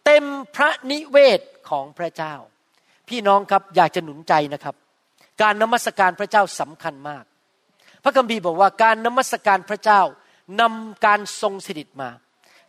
[0.04, 0.24] เต็ม
[0.56, 1.40] พระนิเวศ
[1.70, 2.34] ของพระเจ้า
[3.08, 4.74] พี่น้องครับอยากจะหนุนใจนะครับ
[5.42, 7.24] การนมัสการพระเจ้าสำคัญมาก
[8.02, 10.00] พระคัมภีร์บอกว่าการนมัสการพระเจ้า
[10.60, 12.10] นำการทรงสถิตมา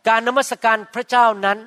[0.08, 1.58] การนมัสการพระเจ้านั้น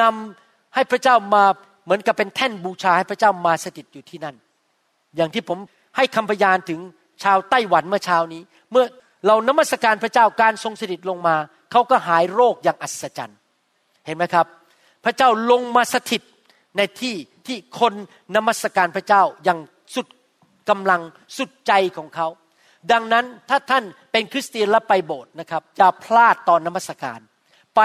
[0.00, 1.44] นำให้พระเจ้ามา
[1.84, 4.36] เหมือนกับเป็นแท่นบูชาให้พระเจ้ามาสถิตอยู่ที่นั่น
[5.16, 5.58] อย่างที่ผม
[5.96, 6.80] ให้คำพยานถึง
[7.22, 8.84] ชาวไต้หวันเมื่อเช้านี้ เมื่อ
[9.26, 11.36] เรานมัสการพระเจ้าการทรงสถิตลงมา
[11.72, 13.38] เขาก็หายโรคอย่างอัศจรรย์
[14.06, 14.46] เห็นไหมครับ
[15.04, 16.22] พระเจ้าลงมาสถิต
[16.76, 17.14] ในที่
[17.46, 17.94] ที่คน
[18.36, 19.58] นมัสการพระเจ้าอย่าง
[19.94, 20.06] สุด
[20.68, 21.00] กำลัง
[21.36, 22.28] สุดใจของเขา
[22.92, 27.20] ดังนั้นถ้าท่านเป็นคริสเตียนและไปโบสถ์นะครับอย่าพลาดตอนนมัสการ
[27.76, 27.80] ไป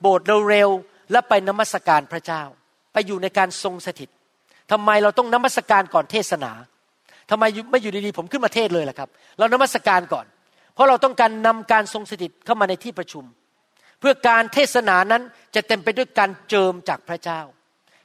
[0.00, 2.42] โบสถ์เร็วๆและไปนมัสการพระเจ้า
[2.92, 4.10] ไปอยู่ในการทรงสถิต
[4.72, 6.52] ทำไมเราต้องนมัสการก่อนเทศนา
[7.30, 9.08] ทำไมไม่อยู่ดีๆผมขึ้นมาเทศเลยล่ะครับ
[9.38, 10.26] เรานมัสการก่อน
[10.76, 13.24] เพราะเราต้องการนำการทรงสถิตเข้ามาในที่ประชุม
[14.00, 15.22] เพื่อการเทศนานั้น
[15.54, 17.40] จะเต็มไปด้วยการเจิมจากพระเจ้า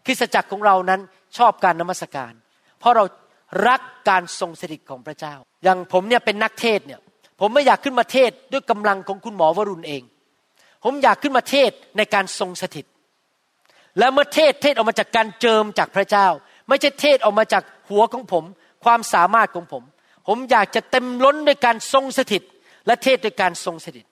[0.05, 1.01] คริสตจักรของเรานั้น
[1.37, 2.33] ชอบการนมัสการ
[2.79, 3.03] เพราะเรา
[3.67, 6.99] รักการทรงสถิตของพระเจ้า อย่างผมเนี่ยเป็นนักเทศเนี่ย
[7.39, 10.03] ผมไม่อยากขึ้นมาเทศด้วยกำลังของคุณหมอวรุณเอง
[10.83, 12.85] ผมอยากขึ้นมาเทศในการทรงสถิต
[13.99, 16.27] และเมื่อเทศเทศออกมาจากการเจิมจากพระเจ้า
[16.67, 18.43] ไม่ใช่เทศออกมาจากหัวของผม
[18.83, 19.83] ความสามารถของผม
[20.27, 22.43] ผมอยากจะเต็มล้นด้วยการทรงสถิต
[22.87, 24.05] และเทศด้วยการทรงสถิต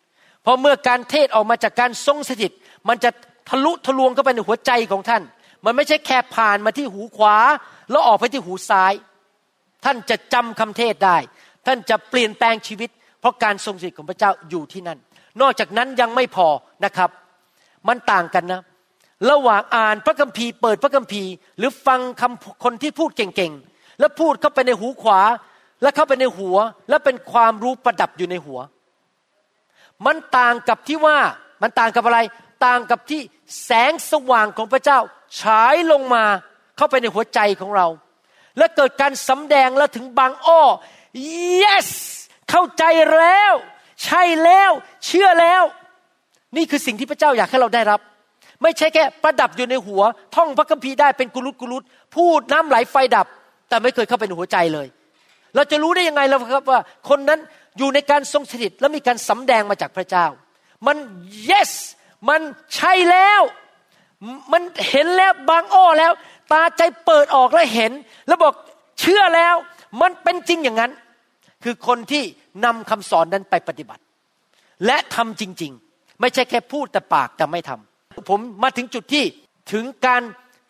[0.46, 2.52] พอเมื่อการเทศออกมาจากการทรงสถิต
[2.90, 3.10] มันจะ
[3.50, 5.24] ทะลุทะลวงเข้าไปในหัวใจของท่าน
[5.66, 7.36] มันไม่ใช่แค่ผ่านมาที่หูขวา
[7.92, 8.94] แล้วออกไปที่หูซ้าย
[9.86, 11.18] ท่านจะจำคำเทศได้
[11.66, 12.90] ท่านจะเปลี่ยนแปลงชีวิต
[13.20, 15.00] เพราะการทรงสถิตของพระเจ้าอยู่ที่นั่น
[15.42, 16.48] นอกจากนั้นยังไม่พอ
[16.86, 17.10] นะครับ
[17.88, 18.62] มันต่างกันนะ
[19.32, 25.20] ระหว่างอ่านพระคัมภีร์เปิดพระคัมภีร์ หรือฟังคำคนที่พูดเก่งๆ แล้วพูดเข้าไปในหูขวา
[25.82, 26.58] แล้วเข้าไปในหัว
[26.90, 28.60] แล้วเป็นความรู้ประดับอยู่ในหัว
[30.06, 31.18] มันต่างกับที่ว่า
[31.62, 32.20] มันต่างกับอะไร
[32.66, 33.22] ต่างกับที่
[33.64, 35.00] แสงสว่างของพระเจ้า
[35.40, 36.24] ฉายลงมา
[36.78, 37.88] เข้าไปในหัวใจของเรา
[38.58, 40.62] และเกิดการสำแดงแล้วถึงบางอ้อ
[41.62, 41.90] yes
[42.50, 43.54] เข้าใจแล้ว
[44.04, 44.72] ใช่แล้ว
[45.06, 45.64] เชื่อแล้ว
[46.56, 48.00] นี่คือสิ่งที่พระเจ้าอยากให้เราได้รับ
[48.64, 50.02] ไม่ใช่แค่ประดับอยู่ในหัว
[50.36, 51.84] ท่องพระคัมภีร์ได้เป็นกุลุตกุลุต
[52.16, 53.28] พูดน้ำไหลไฟดับ
[53.70, 54.88] แต่ไม่เคยเข้าไปในหัวใจเลย
[55.56, 57.40] เราจะรู้ได้ยังไงล่ะครับว่าคนนั้น
[57.78, 60.26] อยู่ในการทรงสถิตและมีการสำแดงมาจากพระเจ้า
[60.88, 60.98] มัน
[61.50, 61.72] yes
[62.30, 62.42] มัน
[62.76, 63.42] ใช่แล้ว
[64.52, 66.12] มันเห็นแล้วบางอ้อแล้ว
[66.52, 67.92] ตาใจเปิดออกแล้วเห็น
[68.28, 68.54] แล้วบอก
[69.00, 69.56] เชื่อแล้ว
[70.02, 70.92] มันเป็นจริงอย่างนั้น
[71.64, 72.24] คือคนที่
[72.66, 74.02] นำคำสอนนั้นไปปฏิบัติ
[74.86, 79.24] และทำจริง ๆ ไม่ใช่แค่พูดแต่ปากแต่ไม่ทำผมมาถึงจุดที่
[79.72, 80.22] ถึงการ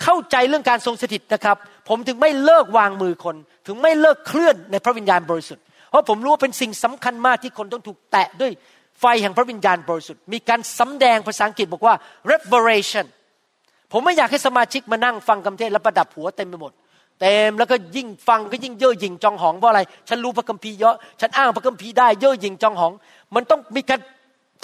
[0.04, 1.58] เข้าใจเรื่องการทรงสถิตนะครับ
[1.90, 3.36] ผมถึงไม่เลิกวางมือคน
[3.70, 8.52] ถึงไม่เลิกเคลื่อนในพระวิญญาณบริสุทธิ์ เพราะผมรู้ว่าเป็นสิ่งสำคัญมากที่คนต้องถูกแตะด้วย
[9.00, 11.96] ไฟแห่งพระวิญญาณบริสุทธิ์ มีการสำแดงภาษาอังกฤษบอกว่า
[12.32, 13.06] revelation
[13.92, 16.72] ผมไม่อยากให้สมาชิกมานั่งฟังคำเทศแล้วประดับหัวเต็มไปหมด
[17.22, 22.94] เต็มแล้วก็ยิ่งฟังก็ยิ่งเย่อหยิ่งจองหองเพราะอะไร ฉันรู้พระคัมภีร์เยอะ ฉันอ้างพระคัมภีร์ได้เย่อหยิ่งจองหอง
[23.36, 24.00] มันต้องมีการ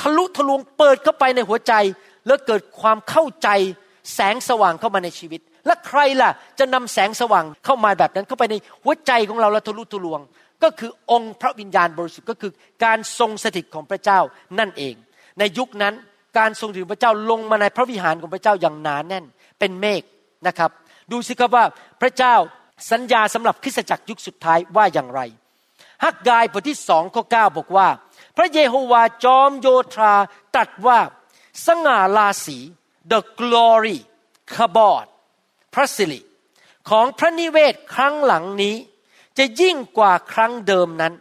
[0.02, 1.74] ทะลุทะลวงเปิดเข้าไปในหัวใจ
[2.28, 3.50] แล้วเกิดความเข้าใจ
[4.14, 10.20] แสงสว่างเข้ามาในชีวิต และใครล่ะจะนำแสงสว่างเข้ามาแบบนั้น เข้าไปในหัวใจของเราแล้วทะลุทะลวง
[10.64, 12.52] ก็คือองค์พระวิญญาณบริสุทธิ์ก็คือ
[12.84, 14.20] การทรงสถิตของพระเจ้า
[14.60, 14.96] นั่นเอง
[15.40, 15.94] ในยุคนั้น
[16.38, 19.26] การทรงสถิตพระเจ้าลงมาในพระวิหารของพระเจ้าอย่างหนานแน่น
[19.60, 20.02] เป็นเมฆ
[20.48, 20.72] นะครับ
[21.12, 21.66] ดูสิครับว่า
[22.02, 22.36] พระเจ้า
[22.92, 25.22] สัญญาสำหรับคริสตจักรยุคสุดท้ายว่าอย่างไร
[26.04, 27.88] ฮักกายบทที่สองข้อเก้าบอกว่า
[28.38, 30.14] พระเยโฮวาจอมโยธา
[30.56, 31.00] ตรัสว่า
[31.66, 32.58] สง่าราศี
[33.12, 33.98] the glory
[34.54, 35.06] ขบอด
[35.76, 36.20] พระสิริ
[36.90, 38.76] ของพระนิเวศครั้งหลังนี้
[39.38, 41.14] จะยิ่งกว่าครั้งเดิมนั้น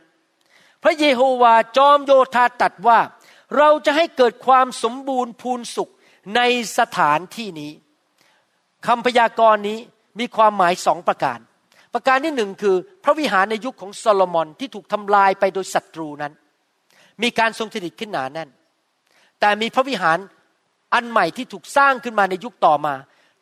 [0.82, 2.98] พระเยโฮวาจอมโยธาตัดว่า
[3.56, 5.92] เราจะให้เกิดความสมบูรณ์พูนสุข
[6.36, 6.40] ใน
[6.78, 7.72] สถานที่นี้
[8.86, 9.78] คำพยากรณ์นี้
[10.18, 11.38] มีความหมายสองประการ
[11.94, 16.32] ประการที่หนึ่งคือพระวิหารในยุคของโซโลมอนที่ถูกทำลายไปโดยศัตรูนั้น
[17.22, 18.48] มีการทรงสถิตขึ้นหนาแน่น
[19.40, 20.18] แต่มีพระวิหาร
[20.94, 22.94] อันใหม่ที่ถูกสร้างขึ้นมาในยุคต่อมา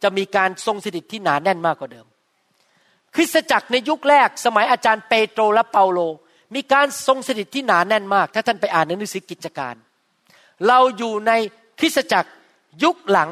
[0.03, 2.07] จะมีการทรงสถิตที่หนาแน่นมากกว่าเดิม
[3.15, 5.99] คริสตจักรในยุคแรกสมัยอาจารย์เปโตรและเปาโล
[6.55, 9.75] มีการทรงสถิตที่หนาแน่นมาก ถ้าท่านไปอ่านในหนังสือกิจการ
[10.69, 11.33] เราอยู่ใน
[11.81, 12.31] คริสตจักร
[12.85, 13.31] ยุคหลัง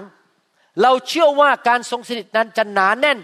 [0.83, 3.19] เราเชื่อว่าการทรงสถิตนั้นจะหนาแน่น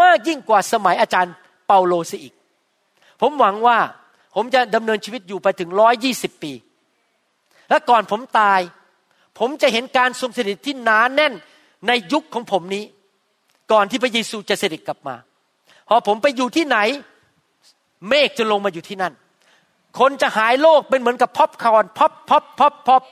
[0.00, 1.34] มากยิ่งกว่าสมัยอาจารย์
[1.66, 2.34] เปาโลเสียอีก
[3.20, 3.78] ผมหวังว่า
[4.34, 6.52] ผมจะดำเนินชีวิตอยู่ไปถึงร้อยยี่สิบปี
[7.68, 8.60] และก่อนผมตาย
[9.38, 11.32] ผมจะเห็นการทรงสถิตที่หนาแน่น
[11.88, 12.84] ในยุคของผมนี้
[13.72, 15.16] ก่อนที่พระเยซูจะเสด็จกลับมา
[15.88, 16.78] พอผมไปอยู่ที่ไหน
[18.08, 19.12] เมฆจะลงมาอยู่ที่นั่น
[20.00, 23.02] คนจะหายโรคเป็นเหมือนกับ popcorn pop pop pop pop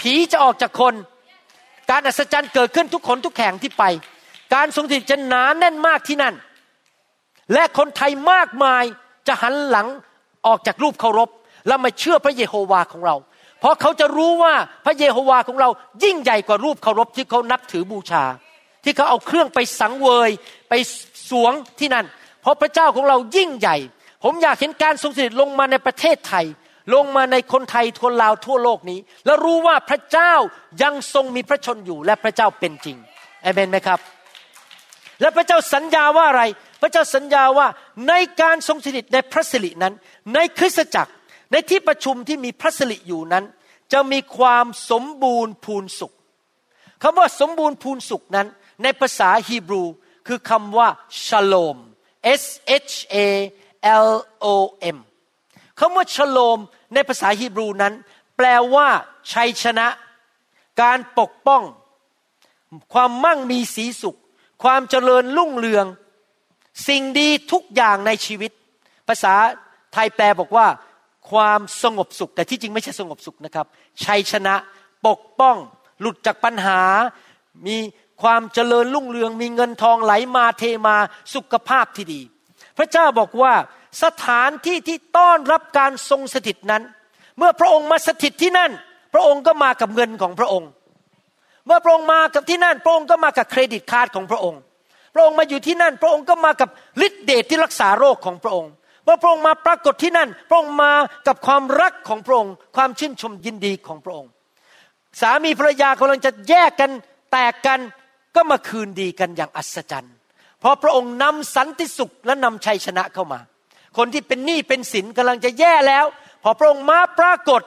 [0.00, 0.94] ผีจะออกจากคน
[1.90, 3.84] การอัศจรรย์เกิดขึ้นทุกหนทุกแห่งที่ไป
[4.54, 6.34] การทรงสถิตจะหนาแน่นมากที่นั่น
[7.52, 8.84] และคนไทยมากมาย
[9.28, 9.86] จะหันหลัง
[10.46, 11.28] ออกจากรูปเคารพ
[11.66, 13.16] แล้วมาเชื่อพระเยโฮวาของเรา
[13.64, 14.54] เพราะเขาจะรู้ว่า
[14.86, 15.68] พระเยโฮวาของเรา
[16.04, 18.24] ยิ่งใหญ่กว่ารูปเคารพที่เขานับถือบูชา
[18.84, 20.30] ที่เขาเอาเครื่องไปสังเวย
[20.68, 20.74] ไป
[21.30, 22.06] สวงที่นั่น
[22.42, 23.76] เพราะพระเจ้าของเรายิ่งใหญ่
[24.24, 26.44] ผมอยากเห็นการทรงสถิตลงมาในประเทศไทย
[26.94, 30.32] ลงมาในคนไทยทั่วลาวทั่วโลกนี้ แล้วรู้ว่าพระเจ้า
[30.82, 32.96] ยังทรงมีพระชนอยู่และพระเจ้าเป็นจริง
[33.42, 33.98] เอเมนไหมครับ
[35.20, 36.42] และพระเจ้าสัญญาว่าอะไร
[36.82, 37.66] พระเจ้าสัญญาว่า
[38.08, 39.94] ในการทรงสถิตในพระสิรินั้น
[40.34, 41.12] ในคริสตจักร
[41.54, 43.44] ในที่ประชุมที่มีพระสิริอยู่นั้น
[43.92, 46.12] จะมีความสมบูรณ์พูนสุข
[47.02, 48.46] คำว่าสมบูรณ์พูนสุขนั้น
[48.82, 49.82] ในภาษาฮีบรู
[50.26, 50.88] คือคำว่า
[51.26, 51.76] ชโลม
[52.42, 52.44] S
[52.90, 53.16] H A
[54.06, 54.10] L
[54.44, 54.46] O
[54.96, 54.98] M
[55.80, 56.58] คำว่าชโลม
[56.94, 57.94] ในภาษาฮีบรูนั้น
[58.36, 58.88] แปลว่า
[59.32, 59.86] ชัยชนะ
[60.82, 61.62] การปกป้อง
[62.92, 64.16] ความมั่งมีสีสุข
[64.62, 65.86] ความเจริญรุ่งเรือง
[66.88, 68.52] สิ่งดีทุกอย่างในชีวิต
[69.08, 69.34] ภาษา
[69.92, 70.66] ไทยแปลบอกว่า
[71.30, 73.66] ความสงบสุข แต่ที่จริงไม่ใช่สงบสุขนะครับ
[74.04, 74.54] ชัยชนะ
[75.06, 75.56] ปกป้อง
[76.00, 76.80] หลุดจากปัญหา
[77.66, 77.76] มี
[78.22, 80.96] ความเจริญรุ่งเรือง มีเงินทองไหลมาเทมา
[81.34, 82.20] สุขภาพที่ดี
[82.78, 83.54] พระเจ้าบอกว่า
[84.02, 86.82] สถานที่ที่ต้อนรับการทรงสถิตนั้น
[87.38, 88.70] เมื่อพระองค์มาสถิตที่นั่น
[89.14, 90.70] พระองค์ก็มากับเงินของพระองค์
[91.66, 94.60] เมื่อพระองค์มากับที่นั่น พระองค์ก็มากับเครดิตการ์ดของพระองค์
[95.14, 96.68] พระองค์มาอยู่ที่นั่น พระองค์ก็มากับ
[97.06, 98.72] ฤทธิเดชที่รักษาโรคของพระองค์
[99.04, 100.92] เมื่อพระองค์มาปรากฏที่นั่น พระองค์มา
[101.26, 104.30] กับความรักของพระองค์ ความชื่นชมยินดีของพระองค์
[105.20, 106.90] สามีภรรยากำลังจะแยกกัน
[107.32, 107.80] แตกกัน
[108.36, 110.14] ก็มาคืนดีกันอย่างอัศจรรย์
[110.60, 113.40] เพราะพระองค์นำสันติสุขและนำชัยชนะเข้ามา
[113.96, 116.04] คนที่เป็นหนี้เป็นสินกำลังจะแย่แล้ว
[116.42, 117.62] พอพระองค์มาปรากฏ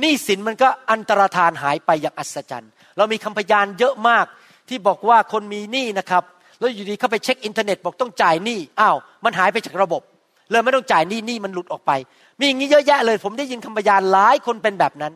[0.00, 4.26] หนี้สินมันก็อันตรธานหายไปอย่างอัศจรรย์ เรามีคำพยานเยอะมาก
[4.68, 6.24] ที่บอกว่าคนมีหนี้นะครับ
[6.58, 10.02] แล้วอยู่ดีเข้าไปเช็คอินเทอร์เน็ตบอกต้องจ่ายหนี้อ้าวมันหายไปจากระบบ
[10.50, 11.92] เลยไม่ต้องจ่ายหนี้หนี้มันหลุดออกไป
[12.38, 15.12] มีอย่างนี้เยอะแยะเลย ผมได้ยินคำพยานหลายคนเป็นแบบนั้น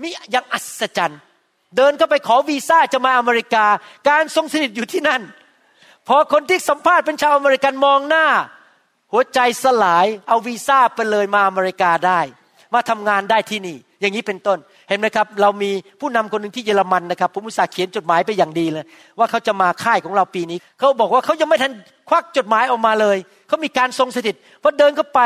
[0.00, 1.20] มีอย่างอัศจรรย์
[1.76, 3.64] เดินเข้าไปขอวีซ่าจะมาอเมริกา
[4.08, 5.22] การทรงสถิตอยู่ที่นั่น
[6.08, 8.26] พอคนที่สัมภาษณ์เป็นชาวอเมริกันมองหน้า
[9.12, 12.20] หัวใจสลายเอาวีซ่าไปเลยมาอเมริกาได้
[12.74, 14.58] มาทำงานได้ที่นี่ อย่างนี้เป็นต้น
[14.88, 15.70] เห็นไหมครับ เรามี
[16.00, 18.84] ผู้นำคนหนึ่งที่เยอรมันนะครับผมอุตส่าห์เขียนจดหมายไปอย่างดีเลย
[19.18, 21.72] ว่าเขาจะมาค่ายของเราปีนี้ เขาบอกว่าเขายังไม่ทัน
[22.08, 23.16] ควักจดหมายออกมาเลย
[23.50, 25.20] เขามีการทรงสถิตพอเดินเข้าไป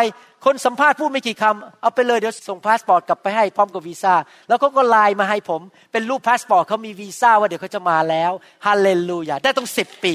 [0.45, 4.15] คนสัมภาษณ์พูดไม่กี่คำเอาไปเลยเดี๋ยวส่งพาสปอร์ตกลับไปให้พร้อมกับวีซ่า
[4.49, 5.61] แล้วเขาก็ไลน์มาให้ผม
[5.93, 8.33] เป็นรูปพาสปอร์ตเขามีวีซ่าว่าเดี๋ยวเขาจะมาแล้ว
[8.67, 10.15] ฮาเลลูยาได้ตั้งสิบปี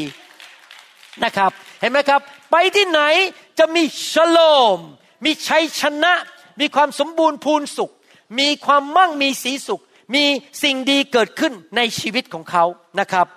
[1.23, 1.51] นะครับ
[1.81, 3.01] เห็นไหมครับ ไปที่ไหน
[3.59, 4.39] จะมีชาโล
[4.75, 4.77] ม
[5.25, 6.13] มีชัยชนะ
[6.59, 7.91] มีความสมบูรณ์พูนสุข
[8.39, 9.81] มีความมั่งมีศรีสุข
[10.15, 10.23] มี
[10.63, 12.65] สิ่งดีเกิดขึ้นในชีวิตของเขา
[12.99, 13.27] นะครับ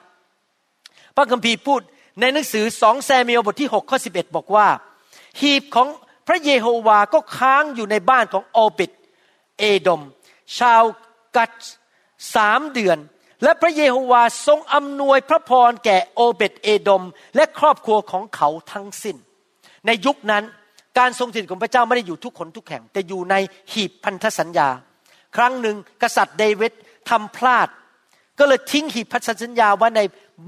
[1.16, 1.80] พระคัมภีร์พูด
[2.20, 4.68] ในหนังสือสองแซมิเอลบทที่6ข้อ11 บอกว่า
[5.40, 5.88] หีบของ
[6.28, 8.92] พระเยโฮวาก็ค้างอยู่ในบ้านของโอบิด
[9.58, 10.02] เอดม
[10.58, 10.82] ชาว
[11.36, 11.52] กัด
[12.34, 12.98] สามเดือน
[13.42, 17.02] และพระเยโฮวาทรงอำนวยพระพรแก่โอเบตเอดม
[17.36, 19.16] และครอบครัวของเขาทั้งสิ้น
[19.86, 20.44] ในยุคนั้น
[20.98, 23.34] การทรงสถิตของพระเจ้าไม่ได้อยู่ทุกคนทุกแห่ง แต่อยู่ใน
[23.72, 24.68] หีบพันธสัญญา
[25.36, 26.72] ครั้งหนึ่งกษัตริย์เดวิด
[27.10, 27.68] ทำพลาด
[28.38, 30.00] ก็เลยทิ้งหีบพันธสัญญาไว้ใน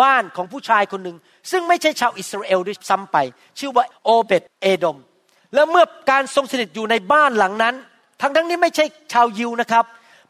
[0.02, 1.16] บ้านของผู้ชายคนหนึ่ง
[1.50, 3.16] ซึ่งไม่ใช่ชาวอิสราเอลด้วยซ้ำไป
[3.58, 4.98] ชื่อว่าโอเบตเอดม
[5.54, 7.74] แล้วเมื่อการทรงสถิตอยู่ในบ้านหลังนั้น
[8.20, 9.84] ทั้งทั้งนี้ไม่ใช่ชาวยิวนะครับ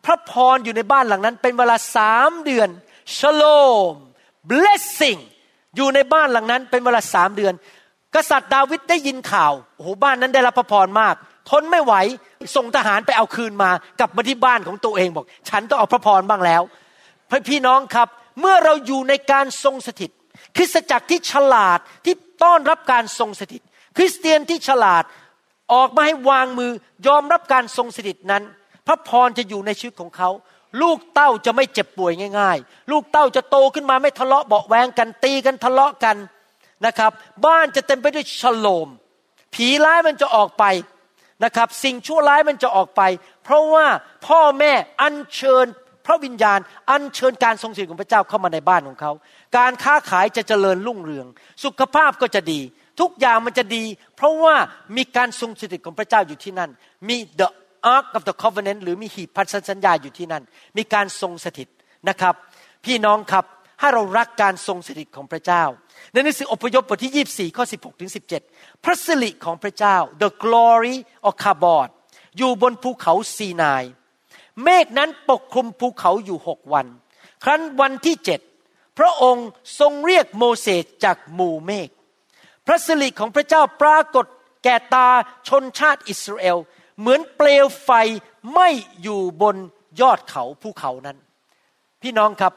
[0.05, 2.69] พระพรอยู่ในบ้านหลังนั้น เป็นเวลาสามเดือน
[3.17, 3.45] ชโล
[3.93, 3.95] ม
[4.51, 5.21] blessing
[5.77, 7.55] อยู่ในบ้านหลังนั้น เป็นเวลาสามเดือน
[8.15, 11.15] กษัตริย์ดาวิดได้ยินข่าวโอ้โหบ้านนั้นได้รับพระพรมาก
[11.51, 11.95] ทนไม่ไหว
[12.57, 16.63] ส่งทหารไปเอาคืนมากลับมาที่บ้านของตัวเองบอก ฉันต้องเอาพระพรบ้างแล้ว
[17.51, 18.09] พี่น้องครับ
[18.41, 20.11] เมื่อเราอยู่ในการทรงสถิต
[20.57, 23.63] คริสตจักรที่ฉลาดที่ต้อนรับการทรงสถิต
[23.97, 25.05] คริสเตียนที่ฉลาด
[25.73, 26.71] ออกมาให้วางมือ
[27.07, 28.43] ยอมรับการทรงสถิตนั้น
[28.87, 30.31] พระพรจะอยู่ในชีวิตของเขา
[30.83, 36.17] ลูกเต้าจะไม่เจ็บป่วยง่าย ๆ ลูกเต้าจะโตขึ้นมาไม่ทะเลาะเบาแวงกันตีกันทะเลาะกัน
[36.87, 37.11] นะครับ
[37.47, 38.89] บ้านจะเต็มไปด้วยฉโลม
[39.55, 40.65] ผีร้ายมันจะออกไป
[41.45, 43.03] นะครับ สิ่งชั่วร้ายมันจะออกไป
[43.45, 43.87] เพราะว่า
[44.27, 45.67] พ่อแม่อัญเชิญ
[46.07, 46.59] พระวิญญาณ
[46.91, 49.13] อัญเชิญการทรงสถิตของพระเจ้าเข้ามาในบ้านของเขา
[49.57, 51.27] การค้าขายจะเจริญรุ่งเรือง
[51.65, 52.61] สุขภาพก็จะดี
[53.01, 53.85] ทุกอย่างมันจะดี
[54.17, 54.57] เพราะว่า
[54.97, 56.71] มีการทรงสถิตของพระเจ้าอยู่ที่นั่น
[57.09, 57.49] มี the
[57.95, 60.43] ark of the covenant หรือมีหีบพันธสัญญาอยู่ที่นั่น
[60.77, 61.69] มีการทรงสถิต
[62.09, 62.35] นะครับ
[62.85, 63.45] พี่น้องครับ
[63.81, 65.65] ถ้เรารักการทรงสถิตของพระเจ้า
[66.13, 68.11] ในหนังสืออพยพบทที่ 24 ข้อ 16 ถึง
[68.47, 70.97] 17 พระสิริของพระเจ้า the glory
[71.29, 71.89] of k a b o d
[72.39, 73.85] อยู่บนภูเขาซีนาย
[74.63, 76.87] เมฆนั้นปกคลุมภูเขาอยู่หกวัน
[77.45, 78.41] ครั้นวันที่เจ็ด
[78.99, 79.49] พระองค์
[79.81, 81.89] ทรงเรียกโมเสสจากหมู่เมฆ
[82.67, 84.27] พระสิริของพระเจ้าปรากฏ
[84.65, 85.09] แก่ตา
[85.49, 86.59] ชนชาติอิสราเอล
[86.99, 87.91] เหมือนเปลวไฟ
[88.55, 88.69] ไม่
[89.03, 89.57] อยู่บน
[90.01, 91.19] ยอดเขาภูเขานั้น
[92.03, 92.53] พี่น้องครับ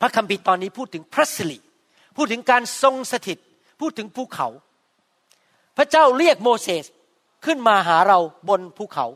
[0.00, 1.58] พระคัมภีร์ตอนนี้พูดถึงพระสิริ
[2.16, 3.38] พูดถึงการทรงสถิต
[3.80, 4.48] พูดถึงภูเขา
[5.76, 6.84] พระเจ้าเรียกโมเสส
[7.44, 9.06] ขึ้นมาหาเราบนภูเขา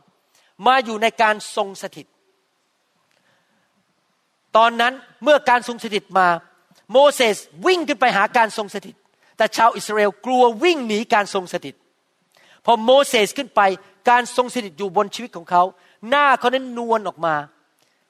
[0.67, 2.07] มาอยู่ในการทรงสถิต
[4.57, 6.29] ตอนนั้นเมื่อการทรงสถิตมา
[6.93, 7.37] โมเสส
[7.67, 8.95] วิ่งขึ้นไปหาการทรงสถิต
[9.37, 11.75] แต่ชาวอิสราเอลกลัววิ่งหนีการทรงสถิต
[12.65, 13.61] พอโมเสสขึ้นไป
[14.11, 15.63] การทรงสถิตอยู่บนชีวิตของเขา
[16.09, 17.35] หน้าเขานั้นนวลออกมา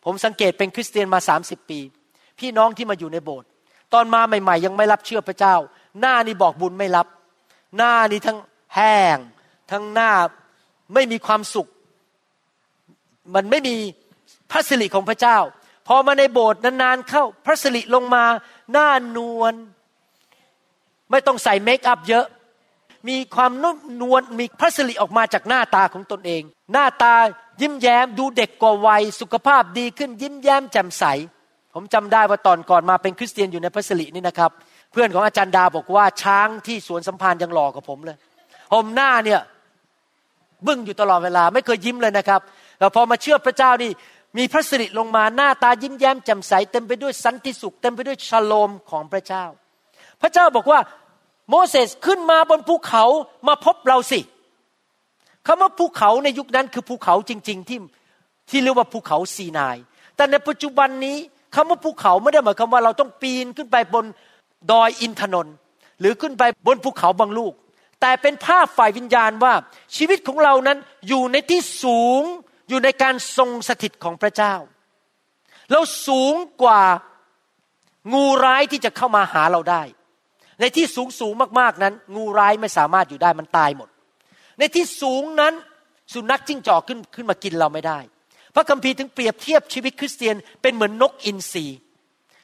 [0.05, 1.80] ผมสังเกตเป็นคริสเตียนมา30ปี
[2.38, 3.49] พี่น้องที่มาอยู่ในโบสถ์
[3.92, 5.55] ตอนมาใหม่ๆ ยังไม่รับเชื่อพระเจ้า
[6.01, 7.07] หน้านี่บอกบุญไม่รับ
[7.76, 8.38] หน้านี่ทั้ง
[8.74, 9.18] แห้ง
[9.70, 10.11] ทั้งหน้า
[10.94, 11.68] ไม่มีความสุข
[13.34, 13.76] มันไม่มี
[14.50, 15.38] พระสิริของพระเจ้า
[15.88, 18.24] พอมาในโบสถ์นานๆเข้าพระสิริลงมา
[18.72, 19.54] หน้านวล
[21.10, 22.26] ไม่ต้องใส่เมคอัพเยอะ
[23.08, 27.14] มีความนุ่มนวลมีพระสิริออกมาจากหน้าตาของตนเอง หน้าตา
[27.60, 31.04] ยิ้มแย้มดูเด็กกว่าวัยสุขภาพดีขึ้นยิ้มแย้มแจ่มใส
[31.74, 34.50] ผมจำได้ว่าตอนก่อนมาเป็นคริสเตียนอยู่ในพระสิรินี่นะครับ
[34.92, 38.16] เพื่อนของอาจารย์ดาบอกว่าช้างที่สวนสัมพันธ์ยังหล่อกว่าผมเลย
[38.72, 39.40] ผมหน้าเนี่ย
[40.66, 42.40] บึ้งอยู่ตลอดเวลา ไม่เคยยิ้มเลยนะครับ
[42.78, 43.90] แต่พอมาเชื่อพระเจ้านี่
[44.38, 49.44] มีพระสิริลงมาหน้าตายิ้มแย้มแจ่มใสเต็มไปด้วยสันติสุขเต็มไปด้วยชโลมของพระเจ้า
[50.22, 50.80] พระเจ้าบอกว่า
[51.48, 53.04] โมเสสขึ้นมาบนภูเขา
[53.48, 54.20] มาพบเราสิ
[55.46, 57.78] คำว่าภูเขาในยุคนั้นคือภูเขาจริง ๆ ที่
[58.50, 59.76] ที่เรียกว่าภูเขาซีนาย
[60.16, 61.16] แต่ในปัจจุบันนี้
[61.54, 64.04] คำว่าภูเขาไม่ได้หมายความว่าเราต้องปีนขึ้นไปบน
[64.70, 65.54] ดอยอินทนนท์
[66.00, 67.52] หรือขึ้นไปบนภูเขาบางลูก
[68.00, 69.54] แต่เป็นภาพฝ่ายวิญญาณว่า
[69.96, 72.22] ชีวิตของเรานั้นอยู่ในที่สูง
[72.68, 74.54] อยู่ในการทรงสถิตของพระเจ้า
[75.72, 76.82] เราสูงกว่า
[78.14, 79.82] งูร้ายที่จะเข้ามาหาเราได้
[80.60, 83.88] ในที่สูงสูงมากๆนั้น งูร้ายไม่สามารถอยู่ได้มันตายหมด
[84.58, 85.54] ในที่สูงนั้น
[86.12, 87.98] สุนัขจิ้งจอกขึ้นขึ้นมากินเราไม่ได้
[88.54, 91.66] พระคัมภีร์ถึงเปรียบเทียบชีวิตคริสเตียนเป็นเหมือนนกอินทรี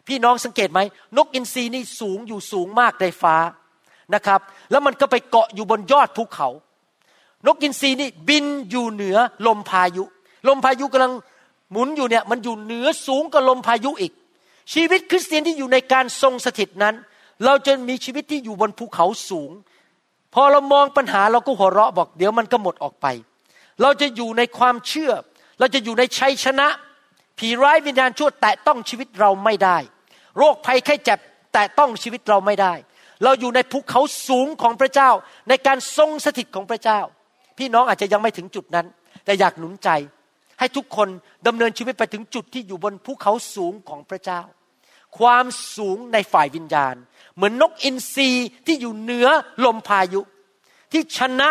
[0.06, 0.80] พี่น้องสังเกตไหม
[1.16, 3.36] นกอินทรีนี่สูงอยู่สูงมากในฟ้า
[4.14, 6.48] นะครับ แล้วมันก็ไปเกาะอยู่บนยอดภูเขา
[7.46, 9.16] นกอินทรีนี่บินอยู่เหนือ
[9.46, 10.04] ลมพายุ
[10.48, 11.12] ลมพายุกำลัง
[11.72, 14.12] หมุนอยู่เนี่ยมันอยู่เหนือสูงกว่าลมพายุอีก
[14.72, 16.94] ชีวิตคริสเตียนที่อยู่ในการทรงสถิตนั้น
[17.44, 19.50] เราจะมีชีวิตที่อยู่บนภูเขาสูง
[20.34, 23.06] พอเรามองปัญหาเราก็หัวเราะบอกเดี๋ยวมันก็หมดออกไป
[23.82, 25.12] เราจะอยู่ในความเชื่อ
[25.58, 26.68] เราจะอยู่ในชัยชนะ
[27.38, 29.78] ผีร้ายวิญญาณชั่วแตะต้องชีวิตเราไม่ได้
[30.38, 31.18] โรคภัยไข้เจ็บ
[31.52, 32.74] แตะต้องชีวิตเราไม่ได้
[33.24, 35.10] เราอยู่ในภูเขาสูงของพระเจ้า
[35.48, 37.00] ในการทรงสถิตของพระเจ้า
[37.58, 38.86] พี่น้องอาจจะยังไม่ถึงจุดนั้น
[39.24, 39.88] แต่อยากหนุนใจ
[40.58, 41.08] ให้ทุกคน
[41.46, 44.40] ดำเนินชีวิตไปถึงจุดที่อยู่บนภูเขาสูงของพระเจ้า
[45.18, 45.44] ความ
[45.76, 46.94] สูงในฝ่ายวิญญาณ
[47.36, 48.30] เหมือนนกอินทรี
[48.66, 49.28] ที่อยู่เหนือ
[49.64, 50.20] ลมพายุ
[50.92, 51.50] ที่ชนะ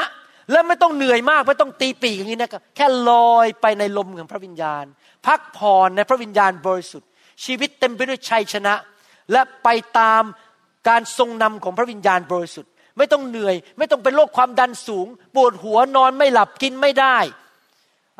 [0.51, 4.85] และไม่ต้องเหนื่อยมากไม่ต้องตีปีกอย่างนี้นะครับแค่ลอยไปในลมของพระวิญญาณ
[5.25, 7.09] พักผ่อนในพระวิญญาณบริสุทธิ์
[7.45, 8.73] ชีวิตเต็มไปด้วยชัยชนะ
[9.31, 10.23] และไปตาม
[10.87, 17.17] การทรงนำของพระวิญญาณบริสุทธิ์ ไม่ต้องเหนื่อย ไม่ต้องเป็นโรคความดันสูง ปวดหัวนอนไม่หลับกินไม่ได้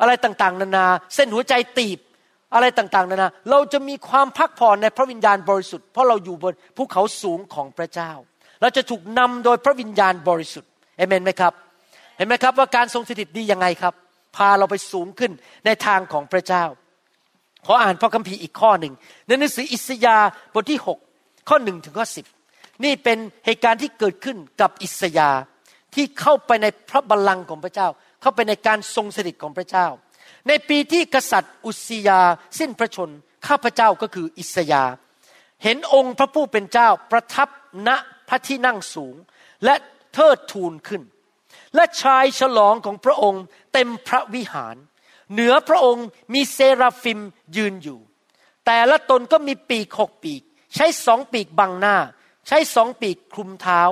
[0.00, 1.98] อะไรต่างๆ นานา เส้นหัวใจตีบ
[2.54, 8.12] อะไรต่างๆ นานา เราจะมีความพักผ่อนในพระวิญญาณบริสุทธิ์เพราะเราอยู่บนภูเขาสูงของพระเจ้า
[8.60, 11.52] เราจะถูกนำโดยพระวิญญาณบริสุทธิ์เอเมนไหมครับ
[12.16, 13.94] เห็นไหมครับว่าการทรงสถิตดียังไงครับ
[14.36, 15.32] พาเราไปสูงขึ้น
[15.66, 16.64] ในทางของพระเจ้า
[17.66, 18.94] ขออ่านพระคัมภีร์อีกข้อหนึ่ง
[19.26, 20.80] ในหนังสืออิสยาห์บทที่
[21.12, 22.26] 6 ข้อหนึ่งถึงข้อสิบ
[22.84, 25.30] นี่เป็นเหตุการณ์ที่เกิดขึ้นกับอิสยา
[25.94, 27.88] ที่เข้าไปในพระบัลลังก์ของพระเจ้า
[28.20, 29.86] เข้าไปในการทรงสถิตของพระเจ้า
[30.48, 32.20] ในปีที่กษัตริย์อุสยา
[32.58, 33.10] สิ้นพระชน
[33.46, 34.84] ข้าพระเจ้าก็คืออิสยา
[35.62, 37.48] เห็นองค์พระผู้เป็นเจ้าประทับ
[37.88, 37.90] ณ
[38.28, 39.14] พระที่นั่งสูง
[39.64, 39.74] และ
[40.14, 41.02] เทิดทูนขึ้น
[41.74, 43.42] และชายฉลองของพระองค์
[43.72, 44.76] เต็มพระวิหาร
[45.32, 47.20] เหนือพระองค์มีเซราฟิม
[47.56, 47.98] ยืนอยู่
[48.66, 50.42] แต่ละตนก็มีปีกหกปีก
[50.74, 51.96] ใช้สองปีกบังหน้า
[52.48, 53.82] ใช้สองปีกคลุมเท้า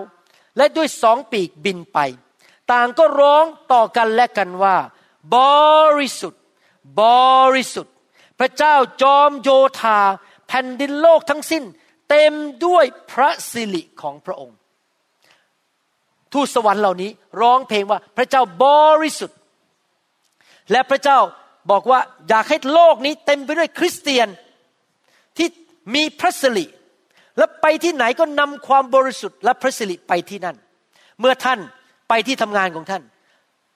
[0.57, 1.99] และด้วยสองปีกบินไป
[2.73, 4.77] ต่างก็ร้องต่อกันและกันว่า
[5.37, 5.39] บ
[5.99, 6.43] ริสุทธิ์
[7.01, 7.05] บ
[7.55, 7.95] ริสุทธิ์
[8.39, 9.99] พระเจ้าจอมโยธา
[10.49, 11.65] แผ่นดินโลกทั้งสิ้น
[12.11, 12.35] เต็ม
[12.67, 14.57] ด้วยพระสิริของพระองค์
[16.33, 18.67] ทูตสวรรค์เหล่านี้ร้องเพลงว่าพระเจ้าบ
[19.03, 19.39] ริสุทธิ์
[20.73, 21.19] และพระเจ้า
[21.71, 24.29] บอกว่าอยากให้โลกนี้เต็มไปด้วยคริสเตียน
[25.37, 25.49] ที่
[25.95, 26.67] มีพระสิริ
[27.39, 30.57] แล้วไปที่ไหนก็นำความบริสุทธิ์และพระสิริไปที่นั่น
[31.21, 31.59] เมื่อท่าน
[32.09, 33.03] ไปที่ทำงานของท่าน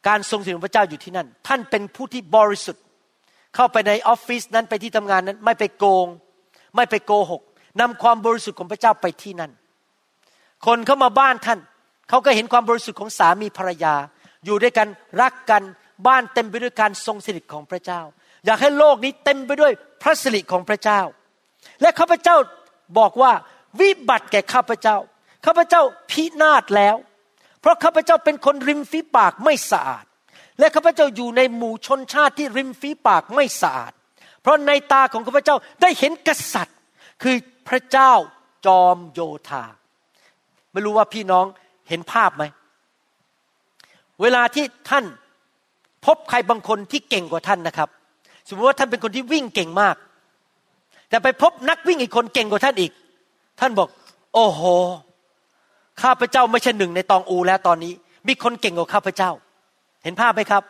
[0.09, 2.83] การทรงสิริของพระเจ้าอยู่ที่นั่น ท่านเป็นผู้ที่บริสุทธิ์
[3.55, 6.07] เข้าไปในออฟฟิศนั้นไปที่ทำงานนั้น ไม่ไปโกง
[6.77, 7.43] ไม่ไปโกหก
[7.81, 9.53] นำความบริสุทธิ์ของพระเจ้าไปที่นั่น
[10.67, 11.59] คนเข้ามาบ้านท่าน
[12.09, 13.95] เขาก็เห็นความบริสุทธิ์ของสามีภรรยา
[14.45, 14.89] อยู่ด้วยกัน
[15.21, 15.63] รักกัน
[16.07, 18.01] บ้านเต็มไปด้วยการทรงสิริของพระเจ้า
[18.47, 21.01] อยากให้โลกนี้เต็มไปด้วยพระสิริของพระเจ้า
[21.81, 22.37] และข้าพเจ้า
[22.99, 23.33] บอกว่า
[23.81, 24.97] วิบัติแก่ข้าพเจ้า
[25.47, 26.97] ข้าพเจ้าพินาศแล้ว
[27.61, 30.05] เพราะข้าพเจ้าเป็นคนริมฝีปากไม่สะอาด
[30.59, 33.93] และข้าพเจ้าอยู่ในหมู่ชนชาติที่ริมฝีปากไม่สะอาด
[34.43, 36.79] เพราะในตาของข้าพเจ้าได้เห็นกษัตริย์
[37.23, 37.37] คือ
[37.69, 38.13] พระเจ้า
[38.67, 39.65] จอมโยธา
[40.73, 41.47] ไม่รู้ว่าพี่น้อง
[41.89, 42.45] เห็นภาพไหม
[44.23, 45.05] เวลาที่ท่าน
[46.07, 47.89] พบใครบางคนที่เก่งกว่าท่านนะครับ
[48.49, 49.97] สมมติว่าท่านเป็นคนที่วิ่งเก่งมาก
[51.09, 52.93] แต่ไปพบนักวิ่งอีกคนเก่งกว่าท่านอีก
[53.61, 53.89] ท่านบอก
[54.35, 54.63] โอ้โห
[56.03, 57.93] ข้าพเจ้าไม่ใช่หนึ่งในตองอูแล้วตอนนี้
[58.29, 59.31] มีคนเก่งกว่าข้าพเจ้า
[60.05, 60.63] เห็นภาพไหมครับ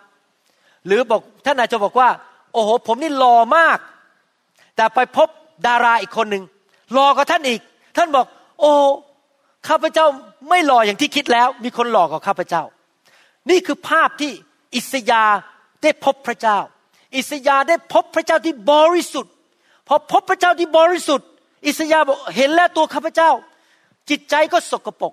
[0.87, 2.09] หรือบอกท่านอาจจะบอกว่า
[2.53, 3.79] โอ้โห ผมนี่หล่อมาก
[4.77, 5.29] แต่ไปพบ
[5.67, 6.45] ดาราอีกคนหนึ่ง
[6.93, 7.61] หล่อกว่าท่านอีก
[7.97, 8.27] ท่านบอก
[8.61, 8.73] โอ้
[9.69, 10.07] ข้าพเจ้า
[10.49, 12.63] ไม่หล่ออย่างที่คิดแล้ว มีคนหล่อกว่าข้าพเจ้า
[13.51, 14.33] นี่คือภาพที่
[14.75, 15.25] อิสยา
[15.83, 16.59] ได้พบพระเจ้า
[17.17, 19.34] อิสยาได้พบพระเจ้าที่บริสุทธิ์
[19.89, 21.29] พอพบพระเจ้าที่บริสุทธิ์
[21.67, 23.31] อิสยาบอกเห็นแล้วตัวข้าพเจ้า
[24.11, 25.13] จิตใจก็สกปรก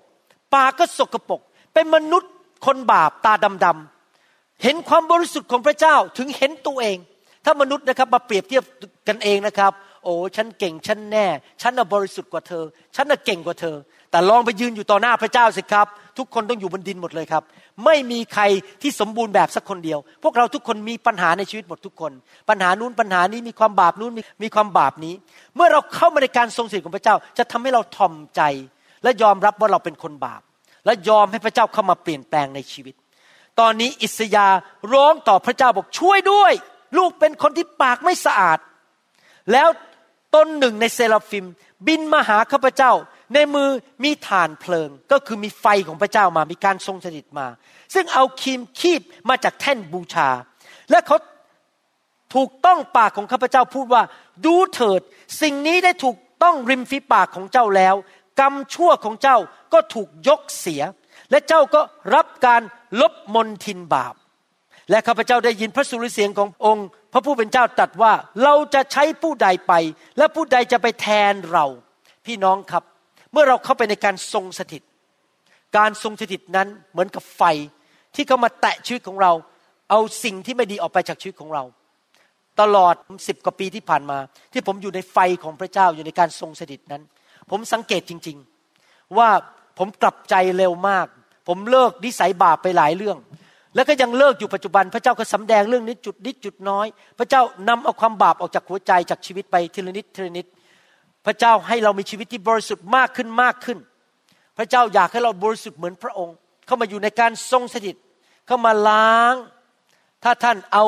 [0.54, 1.40] ปากก็สกปรก
[1.74, 2.32] เป็นมนุษย์
[2.66, 3.32] คนบาปตา
[3.64, 6.98] ดำๆเห็นความบริสุทธิ์ของพระเจ้าถึงเห็นตัวเอง
[7.44, 8.64] ถ้ามนุษย์นะครับมาเปรียบเทียบ
[9.08, 9.72] กันเองนะครับ
[10.04, 11.26] โอ้ฉันเก่งฉันแน่
[11.62, 12.64] ฉันน่ะบริสุทธิ์กว่าเธอ
[12.96, 13.76] ฉันน่ะเก่งกว่าเธอ
[14.10, 15.86] แต่ลองไปยืนอยู่ต่อหน้าพระเจ้าสิครับ
[16.18, 17.42] ทุกคนต้องอยู่บนดินหมดเลยครับ
[17.84, 18.42] ไม่มีใคร
[18.82, 22.12] ที่สมบูรณ์แบบสักคนเดียว พวกเราทุกคนมีปัญหาในชีวิตหมดทุกคน
[22.48, 25.14] ปัญหานู้นปัญหานี้มีความบาปนู้นมีมีความบาปนี้
[25.56, 28.42] เมื่อเราเข้ามาในการทรงสิทธิ์ของพระเจ้า จะทำให้เราทอมใจ
[29.02, 30.42] และยอมรับว่าเราเป็นคนบาป
[30.84, 32.94] และยอมให้พระเจ้าเข้ามาเปลี่ยนแปลงในชีวิต
[33.60, 34.46] ตอนนี้อิสยาห์
[34.92, 36.52] ร้องต่อพระเจ้าบอกช่วยด้วย
[36.98, 38.58] ลูกเป็นคนที่ปากไม่สะอาด
[39.52, 39.68] แล้ว
[40.34, 41.44] ตนหนึ่งในเซราฟิม
[41.86, 42.92] บินมาหาข้าพเจ้า
[43.34, 43.68] ในมือ
[44.04, 47.46] มีถ่านเพลิง ก็คือมีไฟของพระเจ้ามามีการทรงสถิตมา
[47.94, 50.28] ซึ่งเอาคีมคีบมาจากแท่นบูชา
[50.90, 51.16] และเขา
[52.34, 54.02] ถูกต้องปากของข้าพเจ้าพูดว่า
[54.46, 55.00] ดูเถิด
[55.42, 57.94] สิ่งนี้ได้ถูกต้องริมฝีปากของเจ้าแล้ว
[58.40, 59.38] กรรมชั่วของเจ้า
[59.72, 60.82] ก็ถูกยกเสีย
[61.30, 61.80] และเจ้าก็
[62.14, 62.62] รับการ
[63.00, 64.14] ลบมนทินบาป
[64.90, 68.12] และข้าพเจ้าได้ยินพระสุรเสียงขององค์ พระผู้เป็นเจ้าตรัสว่า
[68.44, 69.72] เราจะใช้ผู้ใดไป
[70.18, 71.66] และผู้ใดจะไปแทนเรา
[72.26, 72.84] พี่น้องครับ
[73.32, 74.82] เมื่อเราเข้าไปในการทรงสถิต
[75.76, 77.42] การทรงสถิตนั้นเหมือนกับไฟ
[78.14, 79.32] ที่เข้ามาแตะชีวิตของเรา
[79.90, 81.62] เอาสิ่งที่ไม่ดีออกไปจากชีวิตของเรา
[82.60, 82.94] ตลอด
[83.28, 84.18] สิบกว่าปีที่ผ่านมา
[84.52, 87.02] ที่ผมอยู่ในไฟของพระเจ้าอยู่ในการทรงสถิตนั้น
[87.50, 88.36] ผมสังเกตจริง
[88.76, 89.28] ๆ ว่า
[89.78, 91.06] ผมกลับใจเร็วมาก
[91.48, 93.18] ผมเลิกนิสัยบาปไปหลายเรื่อง
[93.74, 96.86] แล้วก็ยังเลิกอยู่ปัจจุบัน พระเจ้าก็สำแดงเรื่องนี้จุดนิดจุดน้อย
[97.18, 100.46] พระเจ้านำเอาความบาปออกจากหัวใจจากชีวิตไปทีละนิดทีละนิด
[101.26, 103.78] พระเจ้าให้เรามีชีวิตที่บริสุทธิ์มากขึ้นมากขึ้น
[104.58, 106.34] พระเจ้าอยากให้เราบริสุทธิ์เหมือนพระองค์
[106.66, 107.96] เข้ามาอยู่ในการทรงสถิต
[108.46, 109.34] เข้ามาล้าง
[110.24, 110.84] ถ้าท่านเอา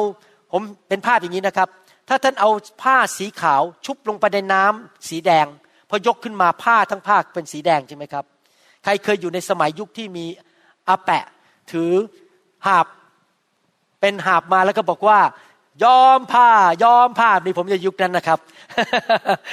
[0.52, 1.68] ผมเป็นภาพอย่างนี้นะครับ
[2.08, 2.50] ถ้าท่านเอา
[2.82, 5.46] ผ้าสีขาวชุบลงไปในน้ำสีแดง
[5.88, 8.24] พอยกขึ้นมาผ้าทั้งผ้าเป็นสีแดงใช่ไหมครับ
[8.84, 10.26] ใครเคยอยู่ในสมัยยุคที่มี
[10.88, 11.24] อาแปะ
[11.72, 11.92] ถือ
[12.66, 12.86] หาบ
[14.00, 15.18] เป็นหาบมาแล้วก็บอกว่า
[15.84, 16.48] ยอมผ้า
[16.84, 18.38] ยอมผ้านี่ผมจะยุคนั้นนะครับ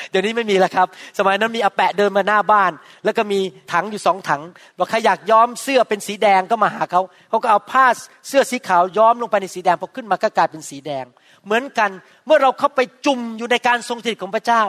[0.09, 0.87] เดี๋ยวนี้ไม่มีแล้วครับ
[1.17, 2.71] สมัยนั้นมีอาแปะเดินมาหน้าบ้าน
[3.05, 3.39] แล้วก็มี
[3.71, 4.41] ถังอยู่สองถัง
[4.77, 7.85] บอกใครอยากย้อมเสื้อเป็นสีแดงก็มาหาเขาเขาก็เอาผ้า
[8.27, 11.05] เสื้อสีขาวย้อมลงไปในสีแดงพอขึ้นมาก็กลายเป็นสีแดง
[11.45, 11.89] เหมือนกัน
[12.25, 14.63] เมื่อเราเข้าไปจุ่มอยู่ในการทรงสถิตของพระเจ้า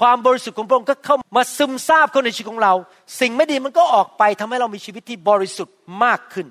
[0.00, 2.74] ความบริสุทธิ์ของพระองค์ก็เข้ามาซึมซาบเข้าในชีวิตของเรา
[3.20, 6.46] สิ่งไม่ดีมันก็ออกไปทำให้เรามีชีวิตที่บริสุทธิ์มากขึ้น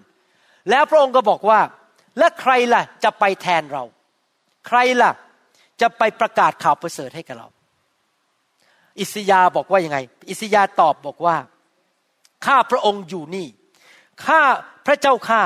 [0.69, 1.59] แล้วพระองค์ก็บอกว่า
[2.17, 3.83] และใครล่ะจะไปแทนเรา
[4.67, 5.11] ใครล่ะ
[5.81, 7.47] จะไปประกาศข่าวประเสริฐให้กับเรา
[8.99, 9.97] อิสยาบอกว่ายังไง
[10.29, 11.37] อิสยาตอบบอกว่า
[12.45, 13.47] ข้าพระองค์อยู่นี่
[14.25, 14.41] ข้า
[14.85, 15.41] พระเจ้าข้า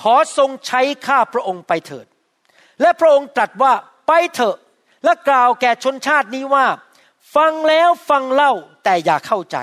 [0.00, 2.06] ขอทรงใช้ข้าพระองค์ไปเถิด
[2.80, 3.72] และพระองค์ตรัสว่า
[4.06, 4.56] ไปเถอะ
[5.04, 6.66] และกล่าวแก่ชนชาตินี้ว่า
[7.36, 8.52] ฟังแล้วฟังเล่า
[8.84, 9.56] แต่อย่าเข้าใจ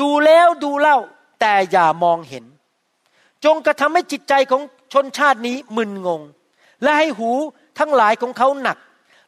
[0.00, 0.98] ดูแล้วดูเล่า
[1.40, 2.44] แต่อย่ามองเห็น
[3.44, 6.22] จงกระทำให้จิตใจของชนชาตินี้มึนงง
[6.82, 7.30] และให้หู
[7.78, 8.78] ทั้งหลายของเขาหนัก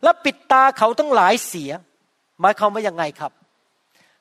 [0.02, 1.70] และปิดตาเขาทั้งหลายเสีย
[2.40, 3.32] หมายความว่ายังไงครับ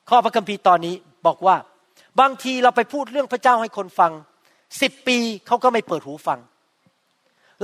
[0.08, 0.94] ข้อพระคัมภีร์ตอนนี้
[1.26, 1.56] บอกว่า
[2.20, 4.12] บางทีเราไปพูดเรื่องพระเจ้าให้คนฟัง
[4.80, 6.38] สิบปีเขาก็ไม่เปิดหูฟัง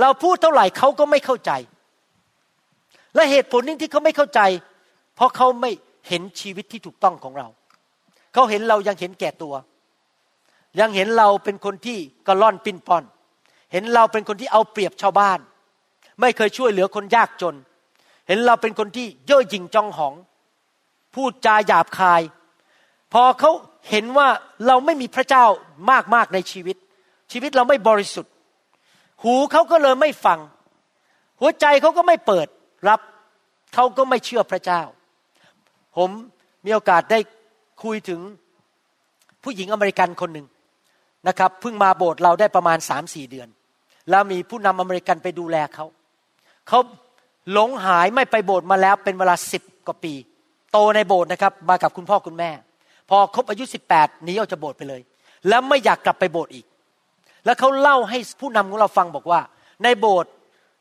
[0.01, 1.51] เราพูดเท่าไหร่เขาก็ไม่เข้าใจ
[3.15, 4.41] และเหตุผลนึงที่เขาไม่เข้าใจ
[5.15, 5.71] เพราะเขาไม่
[6.07, 7.47] เห็นชีวิตที่ถูกต้องของเรา
[8.33, 9.53] เขาเห็นเรายังเห็นแก่ตัว
[10.79, 11.97] ยังเห็นเราเป็นคนที่
[12.27, 13.03] กระล่อนปิ้นป้อน
[13.71, 15.39] เห็นเราเป็นคนที่เอาเปรียบชาวบ้าน
[16.19, 17.55] ไม่เคยช่วยเหลือคนยากจน
[18.27, 20.13] เห็นเราเป็นคนที่เย่อหยิ่งจองหอง
[21.13, 22.21] พูดจาหยาบคาย
[23.13, 23.51] พอเขา
[23.89, 24.27] เห็นว่า
[24.67, 25.45] เราไม่มีพระเจ้า
[25.91, 26.77] มากมากในชีวิต
[27.31, 28.31] ชีวิตเราไม่บริสุทธิ์
[29.23, 30.39] หูเขาก็เลยไม่ฟัง
[31.39, 32.47] หัวใจเขาก็ไม่เปิด
[32.87, 32.99] รับ
[33.73, 34.81] เขาก็ไม่เชื่อพระเจ้า
[35.97, 36.09] ผม
[36.65, 37.19] มีโอกาสได้
[37.83, 38.19] คุยถึง
[39.43, 40.47] ผู้หญิงอเมริกันคนหนึ่ง
[41.27, 43.47] นะครับเพิ่งมาโบสถ์เราได้ประมาณสามสี่เดือน
[44.09, 45.85] แล้วมีผู้นำอเมริกันไปดูแลเขา
[46.67, 46.79] เขา
[47.51, 50.13] หลงหายไม่ไปโบสถ์มาแล้วเป็นเวลาสิบกว่าปี
[50.71, 52.51] โตในโบสถ์นะครับมากับคุณพ่อคุณแม่
[53.09, 55.01] พอครบอายุสิบแปดหนีออกจากโบสถ์ไปเลย
[55.47, 56.65] แล้วไม่อยากกลับไปโบสถ์อีก
[57.45, 59.39] แล้วเขาเล่าให้ผู้นำของเราฟังบอกว่า
[59.83, 60.31] ในโบสถ์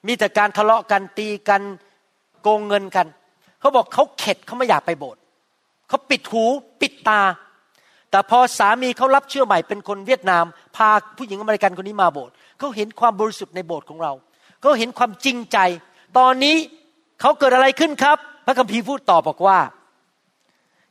[0.06, 1.62] มีแต่การทะเลาะกันตีกัน
[2.42, 3.06] โกงเงินกัน
[3.60, 5.20] เขาบอกเขาเข็ดเขาไม่อยากไปโบสถ์
[5.88, 6.44] เขาปิดหู
[6.80, 7.20] ปิดตา
[8.12, 10.44] แต่พอสามีเขารับเชื่อใหม่เป็นคนเวียดนาม
[10.76, 10.88] พา
[11.18, 14.12] ผู้หญิงอเมริกันคนนี้มาโบสถ์เขาเห็นความบริสุทธิ์ในโบสถ์ของเรา
[14.60, 15.58] เขาเห็นความจริงใจ
[16.18, 16.56] ตอนนี้
[17.20, 19.58] เขาเกิดอะไรขึ้นครับ พระคัมภีร์พูดต่อบอกว่า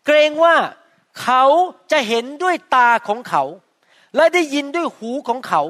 [0.05, 0.55] เกรงว่า
[1.22, 1.43] เขา
[1.91, 3.43] จะเห็นด้วยตาของเขา
[4.15, 5.61] และได้ยินด้วยหูของเขา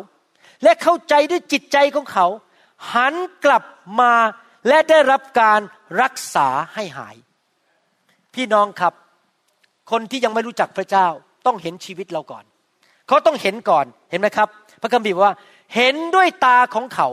[0.63, 2.27] และเข้าใจด้วยจิตใจของเขา
[2.93, 3.13] หัน
[3.45, 3.63] กลับ
[3.99, 4.13] มา
[4.67, 5.59] และได้รับการ
[6.01, 7.15] รักษาให้หาย
[8.33, 8.93] พี่น้องครับ
[9.91, 11.07] คนที่ยังไม่รู้จักพระเจ้า
[11.45, 12.43] ต้องเห็นชีวิตเราก่อน
[13.07, 14.47] เขาต้องเห็นก่อนเห็นไหมครับ
[14.81, 15.33] พระคัมภีร์ว่า
[15.75, 17.07] เห็นด้วยตาของเขา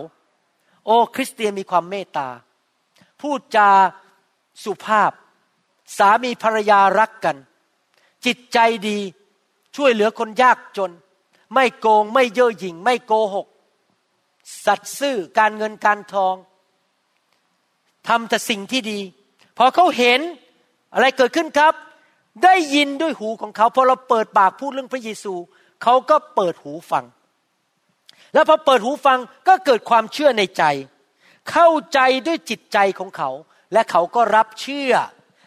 [0.85, 2.29] โอ้ คริสเตียนมีความเมตตา
[3.21, 3.71] พูดจา
[4.65, 5.13] สุภาพ
[5.99, 7.37] สามีภรรยารักกัน
[8.27, 8.59] จิตใจ
[8.89, 8.99] ดี
[9.77, 10.91] ช่วยเหลือคนยากจน
[11.55, 13.47] ไม่โกงไม่เย่อหยิ่ง ไม่โกหก
[14.65, 16.35] สัตย์ซื่อการเงินการทอง
[18.09, 18.99] ทำแต่สิ่งที่ดี
[19.59, 20.21] พอเขาเห็น
[20.95, 21.75] อะไรเกิดขึ้นครับ
[22.45, 25.35] ได้ยินด้วยหูของเขาพอเราเปิดปากพูดเรื่องพระเยซู
[25.83, 27.05] เขาก็เปิดหูฟัง
[28.35, 29.19] แล้วพอเปิดหูฟัง
[29.49, 30.65] ก็เกิดความเชื่อในใจ
[31.51, 33.31] เข้าใจด้วยจิตใจของเขา
[33.73, 34.93] และเขาก็รับเชื่อ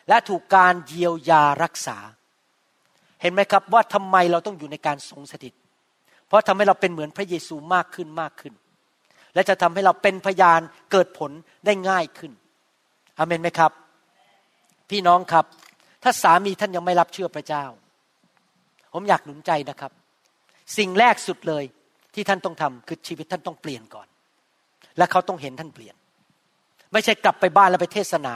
[0.09, 1.97] และถูกการเยียวยารักษา
[3.21, 5.53] เห็นไหมครับว่าทำไมเราต้องอยู่ในการทรงสถิต
[6.27, 8.53] เพราะทำให้เราเป็นเหมือนพระเยซูมากขึ้นมากขึ้น
[9.33, 10.61] และจะทำให้เราเป็นพยาน
[10.91, 11.31] เกิดผล
[11.65, 12.31] ได้ง่ายขึ้น
[13.17, 13.71] อเมนไหมครับ
[14.89, 15.45] พี่น้องครับ
[16.03, 17.63] ถ้าสามีท่านยังไม่รับเชื่อพระเจ้า
[18.93, 19.91] ผมอยากหนุนใจนะครับ
[20.77, 21.63] สิ่งแรกสุดเลย
[22.13, 24.07] ที่ท่านต้องทำคือชีวิตท่านต้องเปลี่ยนก่อน
[24.97, 25.95] และเขาต้องเห็นท่านเปลี่ยน
[26.93, 28.33] ไม่ใช่กลับไปบ้านแล้วไปเทศนา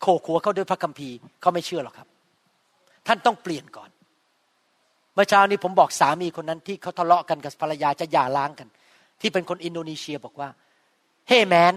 [0.00, 2.08] โขขัวเขาด้วยพระคัมภีร์เขาไม่เชื่อหรอกครับ
[3.06, 3.90] ท่านต้องเปลี่ยนก่อน
[5.14, 8.68] เมื่อเช้านี้ผมบอกสามีคนนั้นที่เขาทะเลาะกันกับภรรยาจะหย่าร้างกัน
[9.20, 10.48] ที่เป็นคนอินโดนีเซียบอกว่า
[11.28, 11.74] เฮ้แมน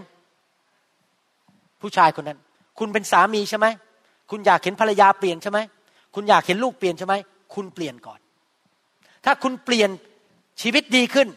[1.82, 2.40] ผู้ชายคนนั้น
[2.80, 3.68] คุณเป็นสามีใช่ไหม
[4.32, 5.60] คุณอยากเห็นภรรยาเปลี่ยนใช่ไหม
[6.16, 7.16] คุณอยากเห็นลูกเปลี่ยนใช่ไหม
[7.56, 8.20] คุณเปลี่ยนก่อน
[9.26, 9.90] ถ้าคุณเปลี่ยน
[10.62, 11.28] ชีวิตดีขึ้น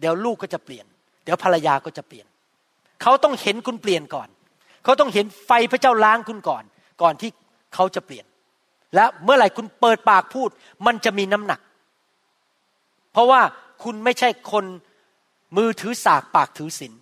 [0.00, 0.84] เดี๋ยวลูกก็จะเปลี่ยน
[1.24, 2.26] เดี๋ยวภรรยาก็จะเปลี่ยน
[3.02, 4.28] เขาต้องเห็นคุณเปลี่ยนก่อน
[4.84, 6.64] เขาต้องเห็นไฟพระเจ้าล้างคุณก่อน
[7.02, 7.30] ก่อนที่
[7.74, 8.24] เขาจะเปลี่ยน
[8.94, 10.48] และเมื่อไหร่คุณเปิดปากพูด
[10.86, 11.60] มันจะมีน้ำหนัก
[13.12, 13.40] เพราะว่า
[13.82, 14.64] คุณไม่ใช่คน
[15.56, 16.92] มือถือสากปากถือศีล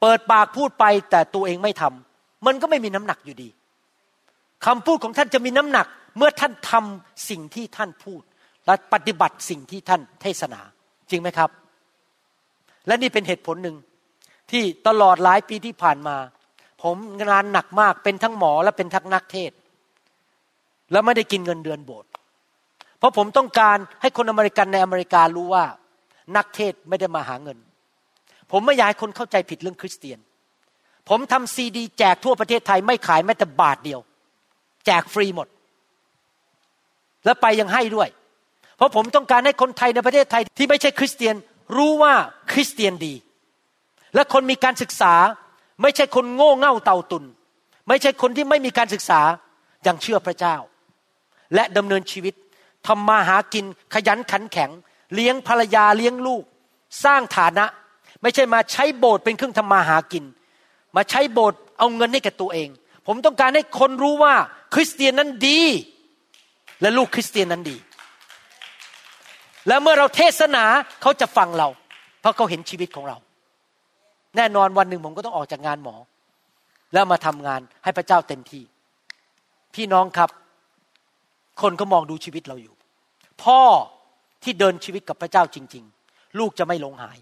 [0.00, 3.48] เปิดปากพูดไปแต่ตัวเองไม่ทำมันก็ไม่มีน้ำหนักอยู่ดี
[4.66, 5.86] คำพูดของท่านจะมีน้ำหนัก
[6.16, 8.22] เมื่อท่านทำสิ่งที่ท่านพูด
[8.66, 10.60] และปฏิบัติสิ่งที่ท่านเทศนา
[11.10, 11.50] จริงไหมครับ
[12.86, 13.76] และนี่เป็นเหตุผลหนึ่ง
[14.50, 16.16] ที่ตลอดหลายปีที่ผ่านมา
[16.82, 16.96] ผม
[17.30, 19.52] งานหนักมากเป็นทั้งหมอและเป็นทั้งนักเทศ
[20.92, 22.10] แล้วไม่ได้กินเงินเดือนโบสถ์
[22.98, 25.64] เพราะผมต้องการให้คนอเมริกันในอเมริการู้ว่า
[26.36, 27.58] นักเทศไม่ได้มาหาเงิน
[28.50, 30.18] ผมไม่อยากให้คนเข้าใจผิดเรื่องคริสเตียน
[31.08, 34.00] ผมทำซีดีแจกทั่วประเทศไทยไม่ขายแม้แต่บาทเดียว
[34.88, 35.48] แจกฟรีหมด
[37.24, 38.08] แล้วไปยังให้ด้วย
[38.76, 41.34] เพราะผมต้องการให้คนไทยในประเทศไทยที่ไม่ใช่คริสเตียน
[41.76, 42.14] รู้ว่า
[42.52, 43.14] คริสเตียนดี
[44.14, 45.14] และคนมีการศึกษา
[45.82, 47.24] ไม่ใช่คนโง่เง่าเต่าตุน
[47.88, 49.20] ไม่ใช่คนที่ไม่มีการศึกษา
[49.86, 50.56] ยังเชื่อพระเจ้า
[51.54, 52.34] และดำเนินชีวิต
[52.86, 53.64] ทำมาหากิน
[53.94, 54.70] ขยันขันแข็ง
[55.14, 56.44] เลี้ยงภรรยาเลี้ยงลูก
[57.04, 57.66] สร้างฐานะ
[58.22, 60.24] ไม่ใช่มาใช้โบสถ์เป็นเครื่องทำมาหากิน
[60.96, 62.68] มาใช้โบสถ์เอาเงินให้กับตัวเอง
[63.06, 64.34] ผมต้องการให้คนรู้ว่า
[64.74, 65.60] คริสเตียนนั้นดี
[66.80, 67.76] และลูกคริสเตียนนั้นดี
[69.68, 70.64] และเมื่อเราเทศนา
[71.02, 71.68] เขาจะฟังเรา
[72.20, 73.16] เพราะเขาเห็นชีวิตของเรา
[74.36, 75.96] แน่นอนวันหนึ่งผมก็ต้องออกจากงานหมอ
[76.92, 78.62] แล้วมาทำงานให้พระเจ้าเต็มที่
[79.74, 80.30] พี่น้องครับ
[81.62, 82.74] คนก็มองดูชีวิตเราอยู่
[83.42, 83.60] พ่อ
[84.42, 87.18] ที่เดินชีวิตกับพระเจ้าจริง ๆ ลูกจะไม่หลงหาย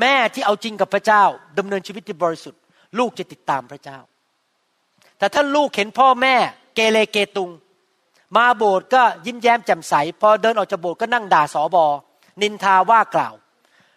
[0.00, 1.22] แม่ที่เอาจริงกับพระเจ้า
[1.58, 2.60] ดำเนินชีวิตที่บริสุทธิ์
[2.98, 3.98] ลูกจะติดตามพระเจ้า
[5.18, 6.34] แต่ถ้าลูกเห็นพ่อแม่
[6.74, 7.50] เกเรเกตุง
[8.36, 11.84] มาโบสถ์ก็ยิ้มแย้มแจ่มใส พอเดินออกจากโบสถ์ก็นั่งด่าสอบอ
[12.42, 13.34] นินทาว่ากล่าว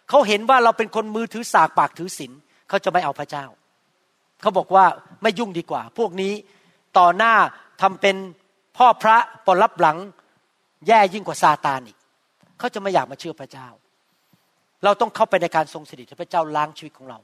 [0.08, 2.32] เขาเห็นว่าเราเป็นคนมือถือสากปากถือศีล
[2.68, 3.44] เขาจะไม่เอาพระเจ้า
[4.40, 4.84] เขาบอกว่า
[5.22, 6.32] ไม่ยุ่งดีกว่า พวกนี้
[6.98, 7.34] ต่อหน้า
[7.82, 8.16] ทำเป็น
[8.76, 9.16] พ่อพระ
[9.46, 9.98] ปรับหลัง
[10.86, 11.98] แย่ยิ่งกว่าซาตานอีก
[12.58, 13.68] เขาจะไม่อยากมาเชื่อพระเจ้า
[14.84, 17.18] เราต้องเข้าไปในการทรงสถิตพระเจ้าล้างชีวิตของเรา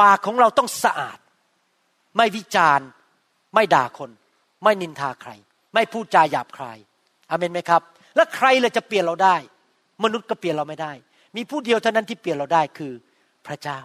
[0.00, 1.18] ปากของเราต้องสะอาด
[2.16, 2.86] ไม่วิจารณ์
[3.54, 4.10] ไม่ด่าคน
[4.64, 5.30] ไม่นินทาใคร
[5.74, 6.78] ไม่พูดจาหยาบคาย
[7.30, 7.82] อเมนไหมครับ
[8.16, 9.36] แล้วใครเลยจะเปลี่ยนเราได้
[10.04, 10.92] มนุษย์ก็เปลี่ยนเราไม่ได้
[11.36, 12.92] มีผู้เดียวเท่านั้นที่เปลี่ยนเราได้คือ
[13.46, 13.80] พระเจ้า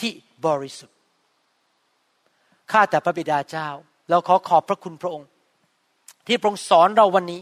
[0.00, 0.10] ที่
[0.46, 0.96] บริสุทธิ์
[2.72, 3.68] ข้าแต่พระบิดาเจ้า
[4.10, 5.28] เราขอขอบพระคุณพระองค์
[6.26, 7.40] ที่พระองค์สอนเราวันนี้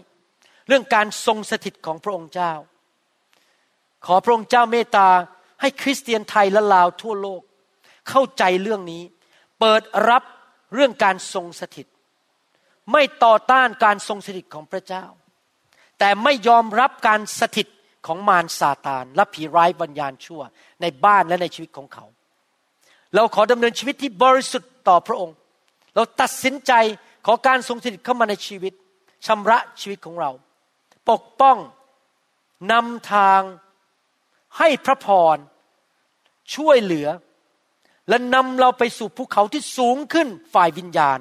[0.68, 2.52] เรื่องการทรงสถิตของพระองค์เจ้า
[4.06, 5.08] ขอพระองค์เจ้าเมตตา
[5.60, 7.42] ให้คริสเตียนไทยและลาวทั่วโลก
[8.08, 9.02] เข้าใจเรื่องนี้
[9.60, 10.22] เปิดรับ
[10.74, 11.86] เรื่องการทรงสถิต
[12.92, 15.04] ไม่ต่อต้านการทรงสถิตของพระเจ้า
[15.98, 17.68] แต่ไม่ยอมรับการสถิต
[18.06, 20.42] ของมารซาตานและผีร้ายวิญญาณชั่ว
[20.80, 22.04] ในบ้านและในชีวิตของเขา
[23.14, 25.36] เราขอดำเนินชีวิตที่บริสุทธิ์ต่อพระองค์
[25.94, 26.72] เราตัดสินใจ
[27.26, 28.72] ขอการทรงสถิตเข้ามาในชีวิต
[29.26, 30.30] ชำระชีวิตของเรา
[31.10, 31.58] ปกป้อง
[32.72, 33.40] นำทาง
[34.58, 35.36] ให้พระพร
[36.54, 37.08] ช่วยเหลือ
[38.08, 41.18] และนำเราไปสู่ภูเขาที่สูงขึ้นฝ่ายวิญญาณ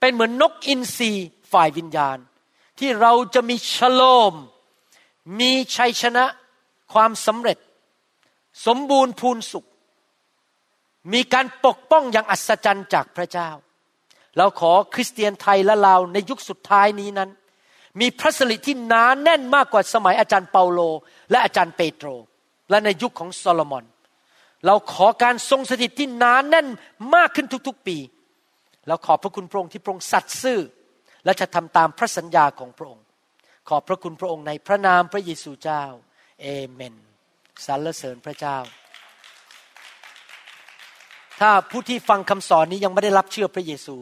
[0.00, 1.12] เป็นเหมือนนกอินทรี
[1.52, 2.18] ฝ่ายวิญญาณ
[2.78, 4.34] ที่เราจะมีชโลม
[5.40, 6.24] มีชัยชนะ
[6.92, 7.58] ความสำเร็จ
[8.66, 9.68] สมบูรณ์พูนสุข
[11.12, 13.50] มีการปกป้องอย่างอัศจรรย์จากพระเจ้า
[14.36, 17.30] เราขอคริสเตียนไทยและลาวในยุคสุดท้ายนี้นั้น
[18.00, 20.80] มีพระสิริที่หนานแน่นมากกว่าสมัยอาจารย์เปาโล
[21.30, 22.08] และอาจารย์เปโตร
[22.70, 23.84] และในยุคของโซโลมอน
[24.66, 26.66] เราขอการทรงสถิตที่นานแน่น
[27.14, 27.96] มากขึ้นทุกๆปี
[28.88, 30.60] เราขอบพระคุณพระองค์ที่พระองค์สัตย์ซื่อ
[31.24, 33.04] และจะทำตามพระสัญญาของพระองค์
[33.68, 35.82] ขอบพระคุณพระองค์ในพระนามพระเยซูเจ้า
[36.42, 36.94] เอเมน
[37.66, 38.56] สรรเสริญพระเจ้า
[41.40, 43.96] ถ้าผู้ที่ฟังคำสอนนี้ยังไม่ได้รับเชื่อพระเยซู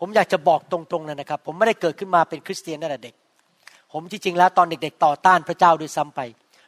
[0.00, 3.14] ผมอยากจะบอกตรงๆเลยนะครับ ผมไม่ได้เกิดขึ้นมาเป็นคริสเตียนตั้งแต่เด็ก
[3.92, 6.20] ผมที่จริงแล้วตอนเด็ก ๆ ต่อต้านพระเจ้าด้วยซ้ำไป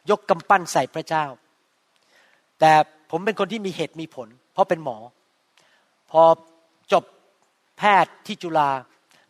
[0.09, 1.25] ยกกำปั้นใส่พระเจ้า
[2.59, 2.73] แต่
[3.11, 4.97] ผมเป็นคนที่มีเหตุมีผล เพราะเป็นหมอ
[6.11, 6.21] พอ
[6.91, 7.03] จบ
[7.77, 8.69] แพทย์ที่จุฬา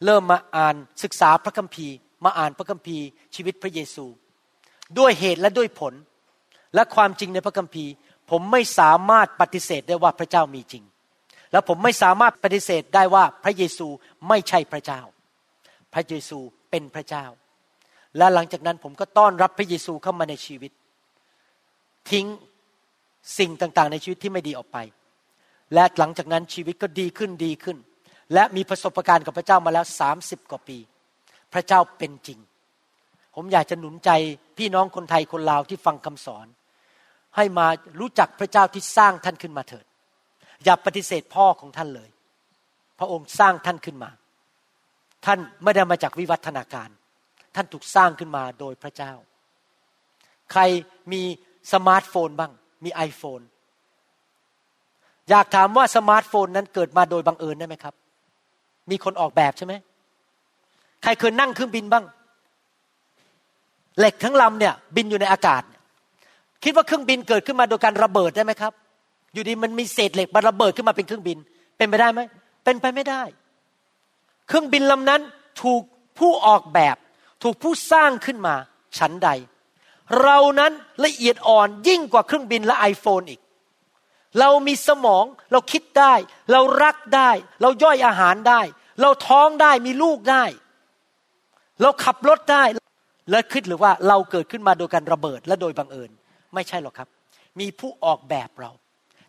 [0.05, 1.95] เริ่มมาอ่านศึกษาพระคัมภีร์
[2.26, 3.05] มาอ่านพระคัมภีร์
[3.36, 4.05] ชีวิตพระเยซู
[4.99, 5.93] ด้วยเหตุและด้วยผล
[6.76, 7.91] และความจริงในพระคัมภีร์
[8.32, 10.84] ผมไม่สามารถปฏิเสธได้ว่าพระเจ้ามีจริง
[11.51, 13.88] และผมไม่สามารถปฏิเสธได้ว่าพระเยซู
[14.28, 15.01] ไม่ใช่พระเจ้า
[15.93, 17.26] พระเยซูเป็นพระเจ้า
[18.17, 20.71] และหลังจากนั้นผมก็ต้อนรับพระเยซูเข้ามาในชีวิต
[22.11, 22.26] ทิ้ง
[23.38, 24.78] สิ่งต่างๆ ในชีวิตที่ไม่ดีออกไป
[25.73, 27.78] และหลังจากนั้นชีวิตก็ดีขึ้นดีขึ้น
[28.34, 30.78] และมีประสบการณ์กับพระเจ้ามาแล้วสามสิบกว่าปี
[31.53, 32.39] พระเจ้าเป็นจริง
[33.36, 34.09] ผมอยากจะหนุนใจ
[34.57, 36.47] พี่น้องคนไทยคนลาวที่ฟังคำสอน
[37.36, 37.67] ให้มา
[37.99, 39.86] รู้จักพระเจ้าที่สร้างท่านขึ้นมาเถิด
[40.63, 42.09] อย่าปฏิเสธพ่อของท่านเลย
[42.99, 44.09] พระองค์สร้างท่านขึ้นมา
[45.26, 46.89] ท่านไม่ได้มาจากวิวัฒนาการ
[47.55, 49.13] ท่านถูกสร้างขึ้นมาโดยพระเจ้า
[50.51, 50.61] ใคร
[51.11, 51.21] มี
[51.73, 52.51] สมาร์ทโฟนบ้าง
[52.84, 53.43] มี iPhone
[55.30, 57.93] อยากถามว่าสมาร์ทโฟนนั้นเกิดมาโดยบังเอิญได้ไหมครับ
[58.91, 59.73] มีคนออกแบบใช่ไหม
[61.03, 62.05] ใครเคยนั่งเครื่องบินบ้าง
[63.99, 65.63] เหล็กทั้งลำเนี่ย บินอยู่ในอากาศ
[66.63, 68.73] คิดว่าเครื่องบินเกิดขึ้นมาโดยการระเบิดได้ไหมครับ
[69.34, 71.38] อยู่ดีมันมีเศษเหล็กมาระเบิดขึ้นมาเป็นเครื่องบิน
[71.78, 72.21] เป็นไปได้ไหม
[72.63, 73.21] เป็นไปไม่ได้
[74.47, 75.21] เครื่องบินลำนั้น
[75.61, 75.82] ถูก
[76.19, 76.95] ผู้ออกแบบ
[77.43, 78.55] ถูกผู้สร้างขึ้นมา
[78.97, 79.30] ฉันใด
[80.24, 80.72] เรานั้น
[81.06, 83.41] ละเอียดอ่อนยิ่งกว่าเครื่องบินและ iPhone อีก
[84.39, 86.14] เรามีสมองเราคิดได้
[86.51, 87.30] เรารักได้
[87.62, 88.62] เราย่อยอาหารได้
[89.01, 90.43] เราท้องได้มีลูกได้
[91.82, 92.64] เราขับรถได้
[93.32, 96.12] และคิดหรือว่าเราเกิดขึ้นมาโดยการระเบิดและโดยบังเอิญ
[96.53, 97.10] ไม่ใช่หรอกครับ
[97.60, 98.72] มีผู้ออกแบบเรา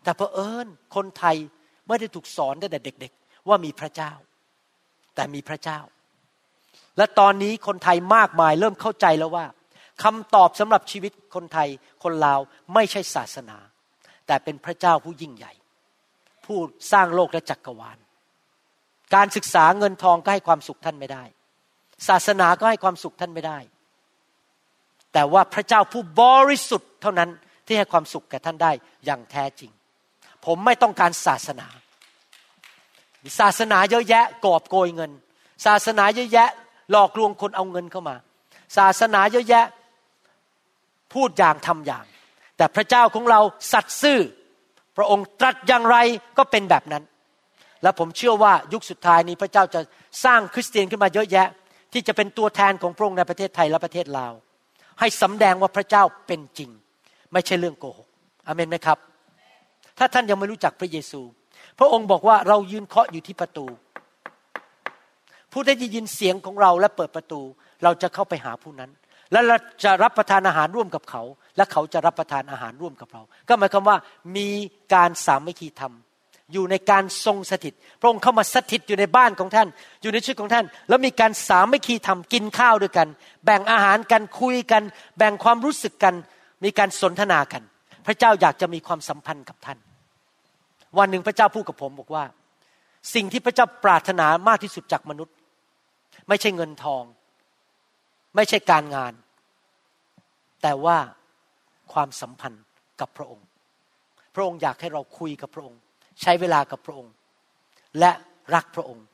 [0.03, 1.35] แต่เพอเอิญคนไทย
[1.87, 4.11] ไม่ได้ถูกสอนตั้งแต่เด็ก ๆ ว่ามีพระเจ้า
[5.15, 5.79] แต่มีพระเจ้า
[6.97, 9.45] และตอนนี้คนไทยมากมายเริ่มเข้าใจแล้วว่า
[10.03, 11.69] คำตอบสำหรับชีวิตคนไทย
[12.03, 12.39] คนลาว
[12.73, 13.57] ไม่ใช่ศาสนา
[14.27, 15.53] แต่เป็นพระเจ้าผู้ยิ่งใหญ่
[16.45, 16.57] ผู้
[16.91, 17.97] สร้างโลกและจักรวาล
[19.15, 21.23] การศึกษาเงินทองก็ให้ความสุขท่านไม่ได้
[22.07, 23.59] ศาสนาก็ให้ความสุขท่านไม่ได้
[25.13, 27.29] แต่ว่าพระเจ้าผู้บริสุทธิ์เท่านั้น
[27.65, 28.71] ที่ให้ความสุขแก่ท่านได้
[29.05, 29.71] อย่างแท้จริง
[30.45, 31.67] ผมไม่ต้องการศาสนา
[33.39, 35.11] ศาสนาเยอะแยะกอบโกยเงิน
[35.65, 36.49] ศาสนาเยอะแยะ
[36.91, 38.15] หลอกลวงคนเอาเงินเข้ามา
[38.77, 39.65] ศาสนาเยอะแยะ
[41.17, 42.05] พูดอย่างทำอย่าง
[42.57, 43.39] แต่พระเจ้าของเรา
[43.73, 44.19] สัตย์ซื่อ
[44.97, 45.97] พระองค์ตรัสอย่างไร
[46.37, 47.03] ก็เป็นแบบนั้น
[47.83, 49.81] และผมเชื่อว่ายุคสุดท้ายนี้พระเจ้าจะ
[50.25, 51.47] สร้างคริสเตียนขึ้นมาเยอะแยะ
[51.93, 54.33] ที่จะเป็นตัวแทนของพระองค์ในประเทศไทยและประเทศลาว
[54.99, 56.69] ให้สำแดงว่าพระเจ้าเป็นจริง
[57.33, 58.07] ไม่ใช่เรื่องโกหก
[58.47, 58.97] อเมนไหมครับ
[59.97, 61.21] ถ้าท่านยังไม่รู้จักพระเยซู
[61.79, 63.65] พระองค์บอกว่าเรายืนเคาะอยู่ที่ประตู
[65.51, 67.41] ผู้ได้ยินเสียงของเราและเปิดประตู
[67.83, 68.91] เราจะเข้าไปหาผู้นั้น
[69.31, 71.23] และเราจะรับประทานอาหารร่วมกับเขา
[71.57, 73.97] และเขาจะรับประทานอาหารร่วมกับเรา ก็หมายความว่า
[74.37, 74.49] มี
[74.93, 75.93] การสามัคคีธรรม
[76.53, 79.67] อยู่ในการทรงสถิต พระองค์เข้ามาสถิตอยู่ในบ้านของท่าน
[80.01, 83.07] อยู่ในชีวิตของท่าน แล้วมีการสามัคคีธรรมกินข้าวด้วยกัน
[83.45, 84.83] แบ่งอาหารกันคุยกัน
[85.17, 86.13] แบ่งความรู้สึกกัน
[86.63, 87.63] มีการสนทนากัน
[88.05, 89.77] พระเจ้าอยากจะมีความสัมพันธ์กับท่าน
[90.97, 92.23] วันหนึ่งพระเจ้าพูดกับผมบอกว่า
[93.13, 95.35] สิ่งที่พระเจ้าปรารถนามากที่สุดจากมนุษย์
[96.27, 97.03] ไม่ใช่เงินทอง
[98.37, 99.13] ไม่ใช่การงาน
[100.61, 100.97] แต่ว่า
[101.93, 102.63] ความสัมพันธ์
[102.99, 103.45] กับพระองค์
[104.35, 105.79] พระองค์อยากให้เราคุยกับพระองค์
[106.21, 107.13] ใช้เวลากับพระองค์
[107.99, 108.11] และ
[108.55, 109.05] รักพระองค์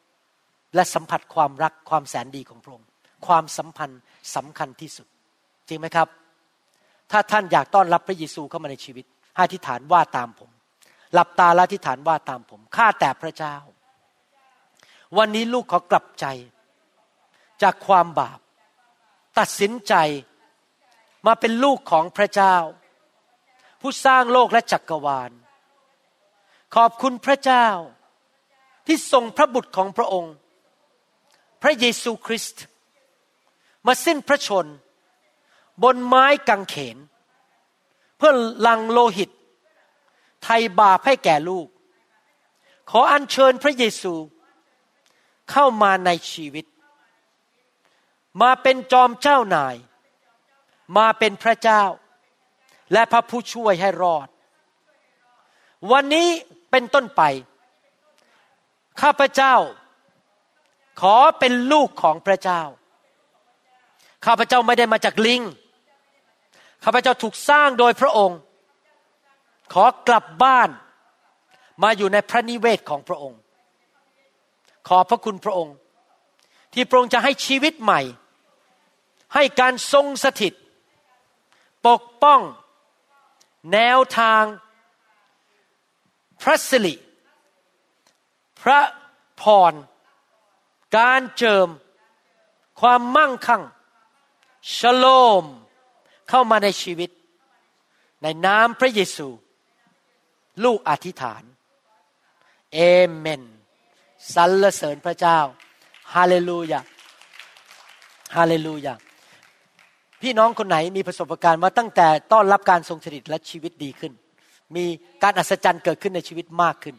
[0.75, 2.87] และสัมผัสความรักความแสนดีของพระองค์
[3.27, 4.01] ความสัมพันธ์
[4.35, 5.07] สำคัญที่สุด
[5.67, 6.07] จริงไหมครับ
[7.11, 9.05] ถ้าท่านอยากต้อนรับพระเยซูเข้ามาในชีวิต
[9.35, 10.49] ให้ทิฏฐานว่าตามผม
[11.13, 13.55] หลับตาและทิฏฐานว่าตามผมข้าแต่พระเจ้า
[15.17, 16.25] วันนี้ลูกขอกลับใจ
[17.63, 18.39] จากความบาป
[19.37, 19.93] ตัดสินใจ
[21.25, 22.55] มาเป็นลูกของพระเจ้า
[23.81, 25.31] ผู้สร้างโลกและจักรวาล
[26.75, 27.67] ขอบคุณพระเจ้า
[28.85, 30.33] ที่ทรงพระบุตรของพระองค์
[31.61, 32.63] พระเยซูคริสต์
[33.85, 34.65] มาสิ้นพระชน
[35.83, 36.97] บนไม้กางเขน
[38.17, 38.33] เพื่อ
[38.67, 39.29] ลังโลหิต
[40.43, 41.67] ไทยบาปให้แก่ลูก
[42.89, 44.13] ขออัญเชิญพระเยซู
[45.51, 46.65] เข้ามาในชีวิต
[48.41, 49.75] มาเป็นจอมเจ้านาย
[50.97, 51.83] มาเป็นพระเจ้า
[52.93, 54.27] และพระผู้ช่วยให้รอด
[55.91, 56.27] วันนี้
[56.71, 57.21] เป็นต้นไป
[59.01, 59.55] ข้าพเจ้า
[61.01, 62.61] ขอเป็นลูกของพระเจ้า
[64.25, 65.41] ข้าพเจ้าไม่ได้มาจากลิง
[66.83, 68.39] ข้าพเจ้าถูกสร้างโดยพระองค์
[69.73, 70.69] ขอกลับบ้าน
[71.83, 73.39] มาอยู่ในพระนิเวศของพระองค์
[74.87, 75.75] ขอพระคุณพระองค์
[76.73, 78.01] ที่พระองค์จะให้ชีวิตใหม่
[79.33, 80.53] ให้การทรงสถิต
[81.87, 82.41] ปกป้อง
[83.73, 84.43] แนวทาง
[86.41, 86.95] พระสิริ
[88.61, 88.81] พระ
[89.41, 89.73] พร
[90.97, 91.67] การเจิม
[92.79, 93.63] ความมั่งคั่ง
[94.77, 95.05] ชโล
[95.41, 95.43] ม
[96.29, 97.09] เข้ามาในชีวิต
[98.21, 99.27] ในนามพระเยซู
[100.63, 101.43] ลูกอธิษฐาน
[102.73, 102.79] เอ
[103.15, 103.43] เมน
[104.33, 105.39] สรรเสริญพระเจ้า
[106.13, 106.79] ฮาเลลูยา
[108.35, 108.93] ฮาเลลูยา
[110.23, 114.11] พี่น้องคนไหนมีประสบการณ์มาตั้งแต่ต้อนรับการทรงสถิตและชีวิตดีขึ้น
[114.75, 114.85] มี
[115.23, 116.95] การอัศจรรย์เกิดขึ้นในชีวิตมากขึ้น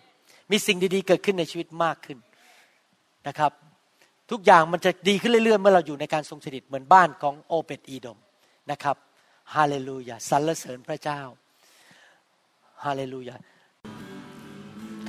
[0.50, 2.18] มีสิ่งดีๆเกิดขึ้นในชีวิตมากขึ้น
[3.28, 3.52] นะครับ
[4.30, 8.18] ทุกอย่างมันจะดีขึ้นเรื่อยๆเมื่อเราอยู่ในการทรงสถิตเหมือนบ้านของโอเปตอีดม
[8.70, 8.96] นะครับ
[9.54, 11.20] ฮาเลลูยาสรรเสริญพระเจ้า
[12.84, 13.36] ฮาเลลูยา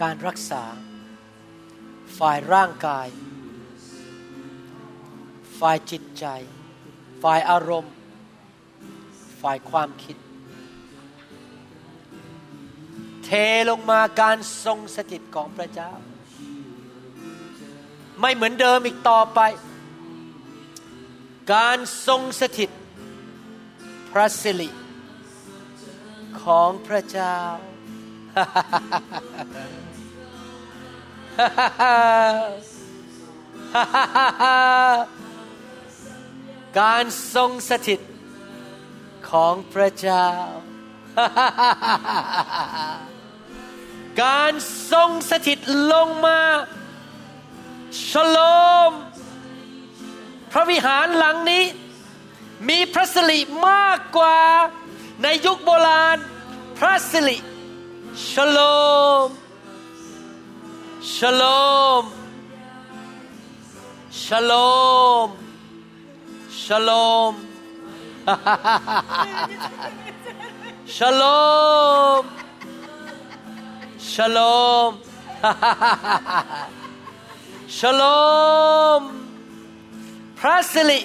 [0.02, 0.64] การรักษา
[2.20, 3.08] ฝ่ายร่างกาย
[5.60, 6.26] ฝ่ายจิตใจ
[7.24, 7.95] ฝ่ายอารมณ์
[9.46, 10.18] ฝ่ายความคิด
[13.26, 13.30] เท
[13.70, 15.92] ลงมาการทรงสถิตของพระเจ้า
[18.22, 19.40] ไม่เหมือนเดิมอีกต่อไป
[21.54, 21.78] การ
[22.08, 22.70] ทรงสถิต
[24.12, 24.70] พระสิริ
[26.44, 27.38] ของพระเจ้า
[36.80, 37.04] การ
[37.36, 38.00] ทรงสถิต
[39.32, 40.28] ของพระเจ้า
[44.24, 44.54] การ
[44.92, 45.60] ทรงสถิต
[45.94, 46.40] ลงมา
[48.10, 48.38] ชโล
[48.90, 48.92] ม
[50.52, 51.64] พระวิหารหลังนี้
[52.70, 53.40] มีพระสิริ
[53.70, 54.40] มากกว่า
[55.24, 56.18] ในยุคโบราณ
[56.78, 57.38] พระสิริ
[58.32, 58.60] ชโล
[59.28, 59.30] ม
[61.06, 62.12] Shalom.
[64.10, 65.38] Shalom.
[66.50, 67.55] Shalom.
[70.96, 72.26] Shalom.
[74.00, 74.92] Shalom.
[77.78, 79.02] Shalom.
[80.40, 81.02] พระสิริ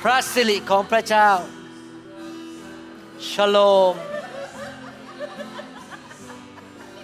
[0.00, 1.30] พระสิริของพระเจ้า
[3.30, 3.94] Shalom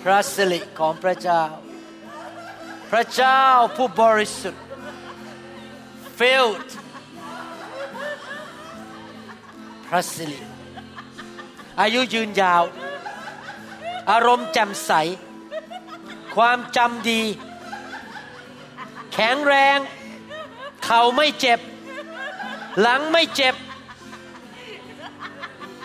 [0.02, 1.42] พระสิริของพระเจ้า
[2.90, 3.42] พระเจ้า
[3.76, 4.64] ผู้บริสุทธิ์
[6.18, 6.70] filled
[9.90, 10.40] พระสิริ
[11.80, 12.62] อายุยืนยาว
[14.10, 14.92] อารมณ์แจ่มใส
[16.34, 17.22] ความจำดี
[19.12, 19.78] แข็งแรง
[20.84, 21.60] เข่าไม่เจ็บ
[22.80, 23.54] หลังไม่เจ็บ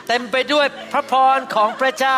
[0.08, 2.18] เต็มไปด้วยพระพรของพระเจ้า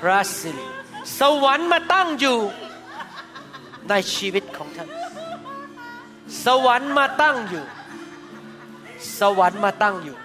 [0.00, 0.66] พระสิริ
[1.18, 2.38] สวรรค์มาตั้งอยู่
[3.88, 5.01] ในชีวิตของท่าน
[6.44, 7.64] สวรรค์มาตั้งอยู่
[9.18, 10.16] สวรรค์มาตั้งอยู่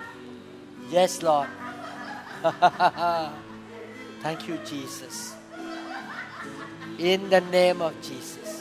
[0.93, 1.49] yes Lord
[4.23, 5.17] thank you Jesus
[7.11, 8.51] in the name of Jesus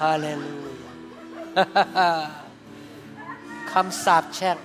[0.00, 0.92] hallelujah
[3.72, 4.58] คำสาปแช่ง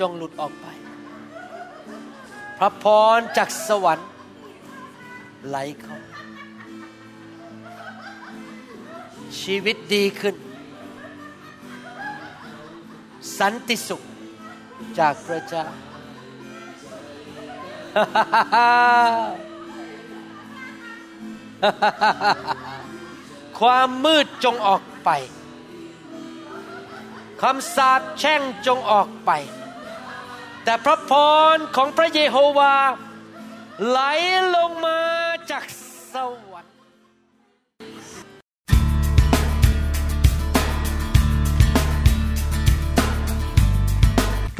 [0.00, 0.66] จงหลุดออกไป
[2.58, 2.84] พระพ
[3.16, 4.08] รจากสวรรค์
[5.48, 5.96] ไหลเข้า
[9.40, 10.36] ชีวิตดีขึ้น
[13.38, 14.02] สันติสุข
[14.98, 15.66] จากพระเจ้า
[23.58, 25.10] ความมืดจงออกไป
[27.42, 29.30] คำสาปแช่งจงออกไป
[30.64, 31.12] แต่พระพ
[31.54, 32.74] รของพระเยโฮวา
[33.88, 34.00] ไหล
[34.56, 35.00] ลงมา
[35.50, 35.64] จาก
[36.12, 36.14] ส
[36.51, 36.51] วรรค์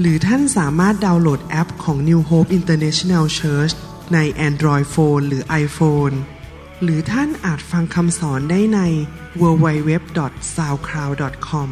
[0.00, 3.72] หรือท่านสามารถดาวน์โหลดแอปของ New Hope International Church
[4.14, 4.18] ใน
[4.48, 6.14] Android Phone หรือ iPhone
[6.82, 8.80] หรือท่านอาจฟังคำสอนได้ใน
[9.42, 11.68] www.soundcloud.com